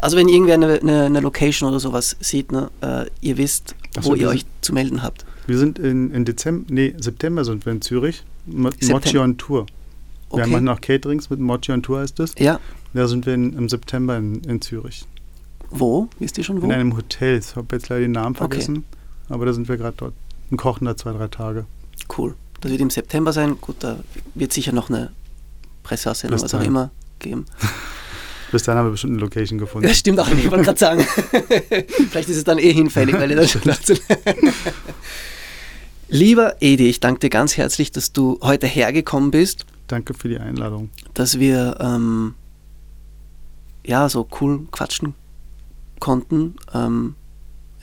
also 0.00 0.16
wenn 0.16 0.28
irgendwer 0.28 0.54
eine, 0.54 0.80
eine, 0.80 1.04
eine, 1.04 1.20
Location 1.20 1.68
oder 1.68 1.78
sowas 1.78 2.16
sieht, 2.18 2.50
ne, 2.50 2.72
äh, 2.80 3.06
ihr 3.20 3.36
wisst, 3.36 3.76
so, 4.00 4.10
wo 4.10 4.14
ihr 4.16 4.28
euch 4.28 4.44
zu 4.62 4.72
melden 4.72 5.04
habt. 5.04 5.24
Wir 5.46 5.58
sind 5.58 5.78
in, 5.78 6.10
in 6.10 6.24
Dezember, 6.24 6.72
nee, 6.72 6.94
September 6.98 7.44
sind 7.44 7.64
wir 7.66 7.72
in 7.72 7.82
Zürich. 7.82 8.24
Mochi 8.46 9.18
on 9.18 9.36
Tour. 9.36 9.66
Wir 10.30 10.42
okay. 10.42 10.50
machen 10.50 10.68
auch 10.68 10.80
Caterings 10.80 11.30
mit 11.30 11.40
Mochi 11.40 11.72
on 11.72 11.82
Tour 11.82 12.00
heißt 12.00 12.18
das. 12.18 12.34
Ja. 12.38 12.60
Da 12.92 13.08
sind 13.08 13.26
wir 13.26 13.34
in, 13.34 13.52
im 13.52 13.68
September 13.68 14.16
in, 14.16 14.42
in 14.44 14.60
Zürich. 14.60 15.04
Wo? 15.70 16.08
Wisst 16.18 16.38
ihr 16.38 16.44
schon 16.44 16.62
wo? 16.62 16.66
In 16.66 16.72
einem 16.72 16.96
Hotel. 16.96 17.38
Ich 17.38 17.56
habe 17.56 17.76
jetzt 17.76 17.88
leider 17.88 18.02
den 18.02 18.12
Namen 18.12 18.34
vergessen. 18.34 18.78
Okay. 18.78 19.34
Aber 19.34 19.46
da 19.46 19.52
sind 19.52 19.68
wir 19.68 19.76
gerade 19.76 19.96
dort 19.96 20.14
und 20.50 20.56
kochen 20.56 20.84
da 20.84 20.96
zwei, 20.96 21.12
drei 21.12 21.28
Tage. 21.28 21.66
Cool. 22.16 22.34
Das 22.60 22.70
wird 22.70 22.80
im 22.80 22.90
September 22.90 23.32
sein. 23.32 23.56
Gut, 23.60 23.76
da 23.80 23.98
wird 24.34 24.52
sicher 24.52 24.72
noch 24.72 24.88
eine 24.88 25.10
Presseaussendung, 25.82 26.40
was 26.40 26.54
auch 26.54 26.62
immer, 26.62 26.90
geben. 27.18 27.46
Bis 28.52 28.62
dann 28.62 28.76
haben 28.76 28.86
wir 28.86 28.92
bestimmt 28.92 29.14
eine 29.14 29.20
Location 29.20 29.58
gefunden. 29.58 29.88
Das 29.88 29.98
stimmt 29.98 30.20
auch 30.20 30.28
nicht, 30.28 30.44
ich 30.44 30.50
wollte 30.50 30.64
gerade 30.64 30.78
sagen. 30.78 31.00
Vielleicht 32.10 32.28
ist 32.28 32.36
es 32.36 32.44
dann 32.44 32.58
eh 32.58 32.72
hinfällig, 32.72 33.14
weil 33.16 33.30
ihr 33.30 33.36
das 33.36 33.50
schon. 33.52 33.62
Lieber 36.08 36.56
Edi, 36.60 36.88
ich 36.88 37.00
danke 37.00 37.20
dir 37.20 37.30
ganz 37.30 37.56
herzlich, 37.56 37.90
dass 37.90 38.12
du 38.12 38.38
heute 38.42 38.66
hergekommen 38.66 39.30
bist. 39.30 39.64
Danke 39.86 40.14
für 40.14 40.28
die 40.28 40.38
Einladung. 40.38 40.90
Dass 41.14 41.38
wir 41.38 41.78
ähm, 41.80 42.34
ja 43.84 44.08
so 44.08 44.28
cool 44.40 44.66
quatschen 44.70 45.14
konnten. 46.00 46.56
Ähm, 46.72 47.14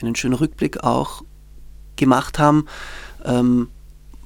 einen 0.01 0.15
schönen 0.15 0.33
Rückblick 0.33 0.83
auch 0.83 1.23
gemacht 1.95 2.39
haben. 2.39 2.65
Ähm, 3.23 3.69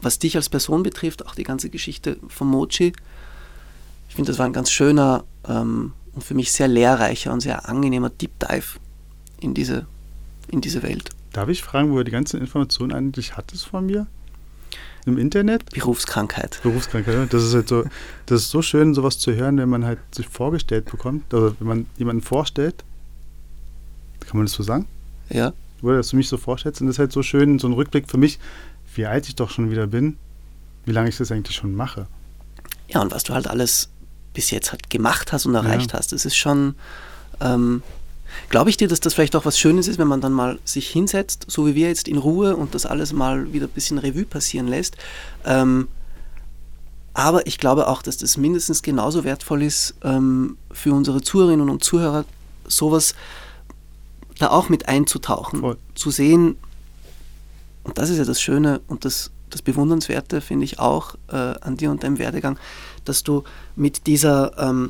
was 0.01 0.19
dich 0.19 0.35
als 0.35 0.49
Person 0.49 0.83
betrifft, 0.83 1.25
auch 1.25 1.35
die 1.35 1.43
ganze 1.43 1.69
Geschichte 1.69 2.17
von 2.27 2.47
Mochi. 2.47 2.93
Ich 4.07 4.15
finde, 4.15 4.31
das 4.31 4.39
war 4.39 4.45
ein 4.45 4.53
ganz 4.53 4.71
schöner 4.71 5.23
ähm, 5.47 5.93
und 6.13 6.23
für 6.23 6.35
mich 6.35 6.51
sehr 6.51 6.67
lehrreicher 6.67 7.33
und 7.33 7.41
sehr 7.41 7.67
angenehmer 7.67 8.09
Deep 8.09 8.31
Dive 8.39 8.79
in 9.41 9.53
diese, 9.53 9.85
in 10.49 10.61
diese 10.61 10.83
Welt. 10.83 11.09
Darf 11.35 11.49
ich 11.49 11.63
fragen, 11.63 11.91
wo 11.91 11.97
du 11.97 12.03
die 12.03 12.11
ganzen 12.11 12.39
Informationen 12.39 12.93
eigentlich 12.93 13.35
hattest 13.35 13.67
von 13.67 13.85
mir? 13.85 14.07
Im 15.05 15.17
Internet? 15.17 15.69
Berufskrankheit. 15.71 16.59
Berufskrankheit, 16.63 17.31
das 17.31 17.43
ist 17.43 17.53
halt 17.53 17.67
so, 17.67 17.83
das 18.25 18.41
ist 18.41 18.49
so 18.49 18.61
schön, 18.61 18.95
sowas 18.95 19.19
zu 19.19 19.33
hören, 19.35 19.57
wenn 19.57 19.69
man 19.69 19.85
halt 19.85 19.99
sich 20.11 20.27
vorgestellt 20.27 20.85
bekommt, 20.85 21.31
also 21.33 21.55
wenn 21.59 21.67
man 21.67 21.85
jemanden 21.97 22.23
vorstellt. 22.23 22.83
Kann 24.21 24.37
man 24.37 24.47
das 24.47 24.53
so 24.53 24.63
sagen? 24.63 24.87
Ja 25.29 25.53
würde 25.85 25.97
das 25.97 26.09
für 26.09 26.17
mich 26.17 26.27
so 26.27 26.37
vorstellst. 26.37 26.81
Und 26.81 26.87
das 26.87 26.95
ist 26.95 26.99
halt 26.99 27.13
so 27.13 27.23
schön, 27.23 27.59
so 27.59 27.67
ein 27.67 27.73
Rückblick 27.73 28.09
für 28.09 28.17
mich, 28.17 28.39
wie 28.95 29.05
alt 29.05 29.27
ich 29.27 29.35
doch 29.35 29.49
schon 29.49 29.71
wieder 29.71 29.87
bin, 29.87 30.17
wie 30.85 30.91
lange 30.91 31.09
ich 31.09 31.17
das 31.17 31.31
eigentlich 31.31 31.55
schon 31.55 31.75
mache. 31.75 32.07
Ja, 32.89 33.01
und 33.01 33.11
was 33.11 33.23
du 33.23 33.33
halt 33.33 33.47
alles 33.47 33.89
bis 34.33 34.51
jetzt 34.51 34.71
halt 34.71 34.89
gemacht 34.89 35.31
hast 35.31 35.45
und 35.45 35.55
erreicht 35.55 35.93
ja. 35.93 35.99
hast, 35.99 36.11
das 36.11 36.25
ist 36.25 36.35
schon, 36.35 36.75
ähm, 37.39 37.83
glaube 38.49 38.69
ich 38.69 38.77
dir, 38.77 38.87
dass 38.87 38.99
das 38.99 39.13
vielleicht 39.13 39.35
auch 39.35 39.45
was 39.45 39.59
Schönes 39.59 39.87
ist, 39.87 39.97
wenn 39.97 40.07
man 40.07 40.21
dann 40.21 40.33
mal 40.33 40.59
sich 40.65 40.89
hinsetzt, 40.89 41.45
so 41.47 41.65
wie 41.65 41.75
wir 41.75 41.87
jetzt 41.87 42.07
in 42.07 42.17
Ruhe 42.17 42.55
und 42.55 42.75
das 42.75 42.85
alles 42.85 43.13
mal 43.13 43.53
wieder 43.53 43.67
ein 43.67 43.71
bisschen 43.71 43.97
Revue 43.97 44.25
passieren 44.25 44.67
lässt. 44.67 44.97
Ähm, 45.45 45.87
aber 47.13 47.47
ich 47.47 47.57
glaube 47.57 47.87
auch, 47.87 48.01
dass 48.01 48.17
das 48.17 48.37
mindestens 48.37 48.81
genauso 48.81 49.23
wertvoll 49.23 49.63
ist 49.63 49.95
ähm, 50.03 50.57
für 50.71 50.93
unsere 50.93 51.21
Zuhörerinnen 51.21 51.69
und 51.69 51.83
Zuhörer, 51.83 52.25
sowas 52.67 53.15
da 54.37 54.49
auch 54.49 54.67
mit 54.67 54.89
einzutauchen, 54.89 55.61
Voll. 55.61 55.77
zu 55.95 56.11
sehen, 56.11 56.57
und 57.85 57.97
das 57.99 58.09
ist 58.09 58.17
ja 58.17 58.25
das 58.25 58.41
Schöne 58.41 58.81
und 58.87 59.05
das, 59.05 59.31
das 59.49 59.61
Bewundernswerte, 59.61 60.41
finde 60.41 60.65
ich 60.65 60.79
auch 60.79 61.15
äh, 61.29 61.35
an 61.35 61.77
dir 61.77 61.91
und 61.91 62.03
deinem 62.03 62.17
Werdegang, 62.17 62.57
dass 63.05 63.23
du 63.23 63.43
mit 63.75 64.07
dieser, 64.07 64.57
ähm, 64.57 64.89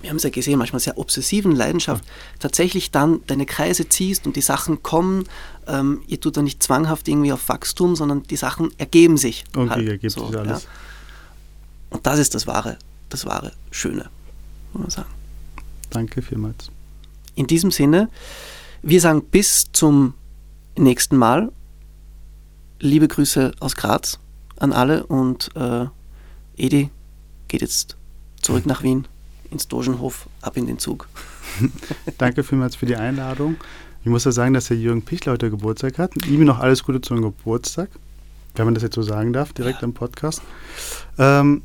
wir 0.00 0.10
haben 0.10 0.16
es 0.16 0.22
ja 0.22 0.30
gesehen, 0.30 0.58
manchmal 0.58 0.80
sehr 0.80 0.98
obsessiven 0.98 1.54
Leidenschaft, 1.54 2.04
ja. 2.04 2.10
tatsächlich 2.38 2.90
dann 2.90 3.20
deine 3.26 3.46
Kreise 3.46 3.88
ziehst 3.88 4.26
und 4.26 4.36
die 4.36 4.42
Sachen 4.42 4.82
kommen. 4.82 5.24
Ähm, 5.66 6.02
ihr 6.06 6.20
tut 6.20 6.36
da 6.36 6.42
nicht 6.42 6.62
zwanghaft 6.62 7.08
irgendwie 7.08 7.32
auf 7.32 7.48
Wachstum, 7.48 7.96
sondern 7.96 8.22
die 8.22 8.36
Sachen 8.36 8.70
ergeben 8.78 9.16
sich. 9.16 9.44
Okay, 9.56 9.70
halt, 9.70 9.88
ergibt 9.88 10.12
so, 10.12 10.26
sich 10.26 10.38
alles. 10.38 10.62
Ja. 10.64 10.68
Und 11.90 12.06
das 12.06 12.18
ist 12.18 12.34
das 12.34 12.46
wahre, 12.46 12.78
das 13.08 13.26
wahre 13.26 13.52
Schöne, 13.70 14.08
muss 14.72 14.82
man 14.82 14.90
sagen. 14.90 15.10
Danke 15.90 16.22
vielmals. 16.22 16.70
In 17.34 17.46
diesem 17.46 17.70
Sinne, 17.70 18.08
wir 18.82 19.00
sagen 19.00 19.22
bis 19.22 19.66
zum 19.72 20.14
nächsten 20.76 21.16
Mal. 21.16 21.50
Liebe 22.80 23.08
Grüße 23.08 23.52
aus 23.58 23.74
Graz 23.74 24.20
an 24.60 24.72
alle 24.72 25.04
und 25.06 25.50
äh, 25.56 25.86
Edi 26.56 26.90
geht 27.48 27.62
jetzt 27.62 27.96
zurück 28.40 28.66
nach 28.66 28.84
Wien 28.84 29.08
ins 29.50 29.68
Dogenhof, 29.68 30.26
ab 30.42 30.56
in 30.56 30.66
den 30.66 30.78
Zug. 30.78 31.08
Danke 32.18 32.42
vielmals 32.42 32.76
für 32.76 32.86
die 32.86 32.96
Einladung. 32.96 33.56
Ich 34.04 34.10
muss 34.10 34.24
ja 34.24 34.32
sagen, 34.32 34.54
dass 34.54 34.68
der 34.68 34.76
Jürgen 34.76 35.02
Pichler 35.02 35.32
heute 35.32 35.50
Geburtstag 35.50 35.98
hat. 35.98 36.12
Ihm 36.26 36.44
noch 36.44 36.60
alles 36.60 36.84
Gute 36.84 37.00
zum 37.00 37.20
Geburtstag, 37.20 37.88
wenn 38.54 38.64
man 38.64 38.74
das 38.74 38.82
jetzt 38.82 38.94
so 38.94 39.02
sagen 39.02 39.32
darf, 39.32 39.52
direkt 39.52 39.82
ja. 39.82 39.86
im 39.86 39.92
Podcast. 39.92 40.42
Ähm, 41.18 41.62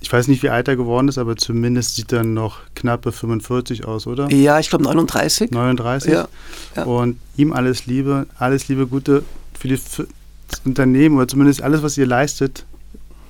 ich 0.00 0.12
weiß 0.12 0.28
nicht, 0.28 0.42
wie 0.42 0.50
alt 0.50 0.68
er 0.68 0.76
geworden 0.76 1.08
ist, 1.08 1.18
aber 1.18 1.36
zumindest 1.36 1.96
sieht 1.96 2.12
er 2.12 2.22
noch 2.22 2.60
knappe 2.74 3.12
45 3.12 3.86
aus, 3.86 4.06
oder? 4.06 4.30
Ja, 4.30 4.58
ich 4.58 4.68
glaube 4.68 4.84
39. 4.84 5.50
39. 5.50 6.12
Ja, 6.12 6.28
ja. 6.74 6.84
Und 6.84 7.18
ihm 7.36 7.52
alles 7.52 7.86
Liebe, 7.86 8.26
alles 8.38 8.68
Liebe 8.68 8.86
Gute 8.86 9.22
für, 9.58 9.68
die, 9.68 9.76
für 9.76 10.06
das 10.48 10.60
Unternehmen 10.64 11.16
oder 11.16 11.28
zumindest 11.28 11.62
alles, 11.62 11.82
was 11.82 11.96
ihr 11.96 12.06
leistet 12.06 12.64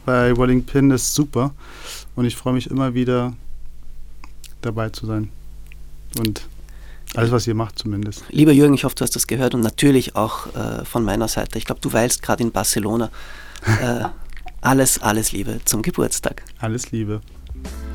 bei 0.05 0.33
Rolling 0.33 0.65
Pin 0.65 0.91
ist 0.91 1.15
super. 1.15 1.53
Und 2.15 2.25
ich 2.25 2.37
freue 2.37 2.55
mich 2.55 2.71
immer 2.71 2.95
wieder 2.95 3.35
dabei 4.61 4.91
zu 4.91 5.07
sein. 5.07 5.31
Und 6.19 6.43
alles, 7.15 7.31
was 7.31 7.47
ihr 7.47 7.55
macht 7.55 7.79
zumindest. 7.79 8.25
Lieber 8.31 8.53
Jürgen, 8.53 8.75
ich 8.75 8.85
hoffe, 8.85 8.95
du 8.95 9.03
hast 9.03 9.15
das 9.15 9.27
gehört 9.27 9.55
und 9.55 9.61
natürlich 9.61 10.17
auch 10.17 10.55
äh, 10.55 10.85
von 10.85 11.05
meiner 11.05 11.29
Seite. 11.29 11.59
Ich 11.59 11.65
glaube, 11.65 11.81
du 11.81 11.93
weilst 11.93 12.23
gerade 12.23 12.43
in 12.43 12.53
Barcelona. 12.53 13.11
äh, 13.83 14.05
alles, 14.61 15.01
alles 15.01 15.33
Liebe 15.33 15.61
zum 15.65 15.83
Geburtstag. 15.83 16.43
Alles 16.59 16.91
Liebe. 16.91 17.21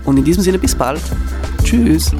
Und 0.06 0.18
in 0.18 0.24
diesem 0.24 0.44
Sinne 0.44 0.58
bis 0.58 0.74
bald. 0.74 1.02
Tschüss. 1.64 2.12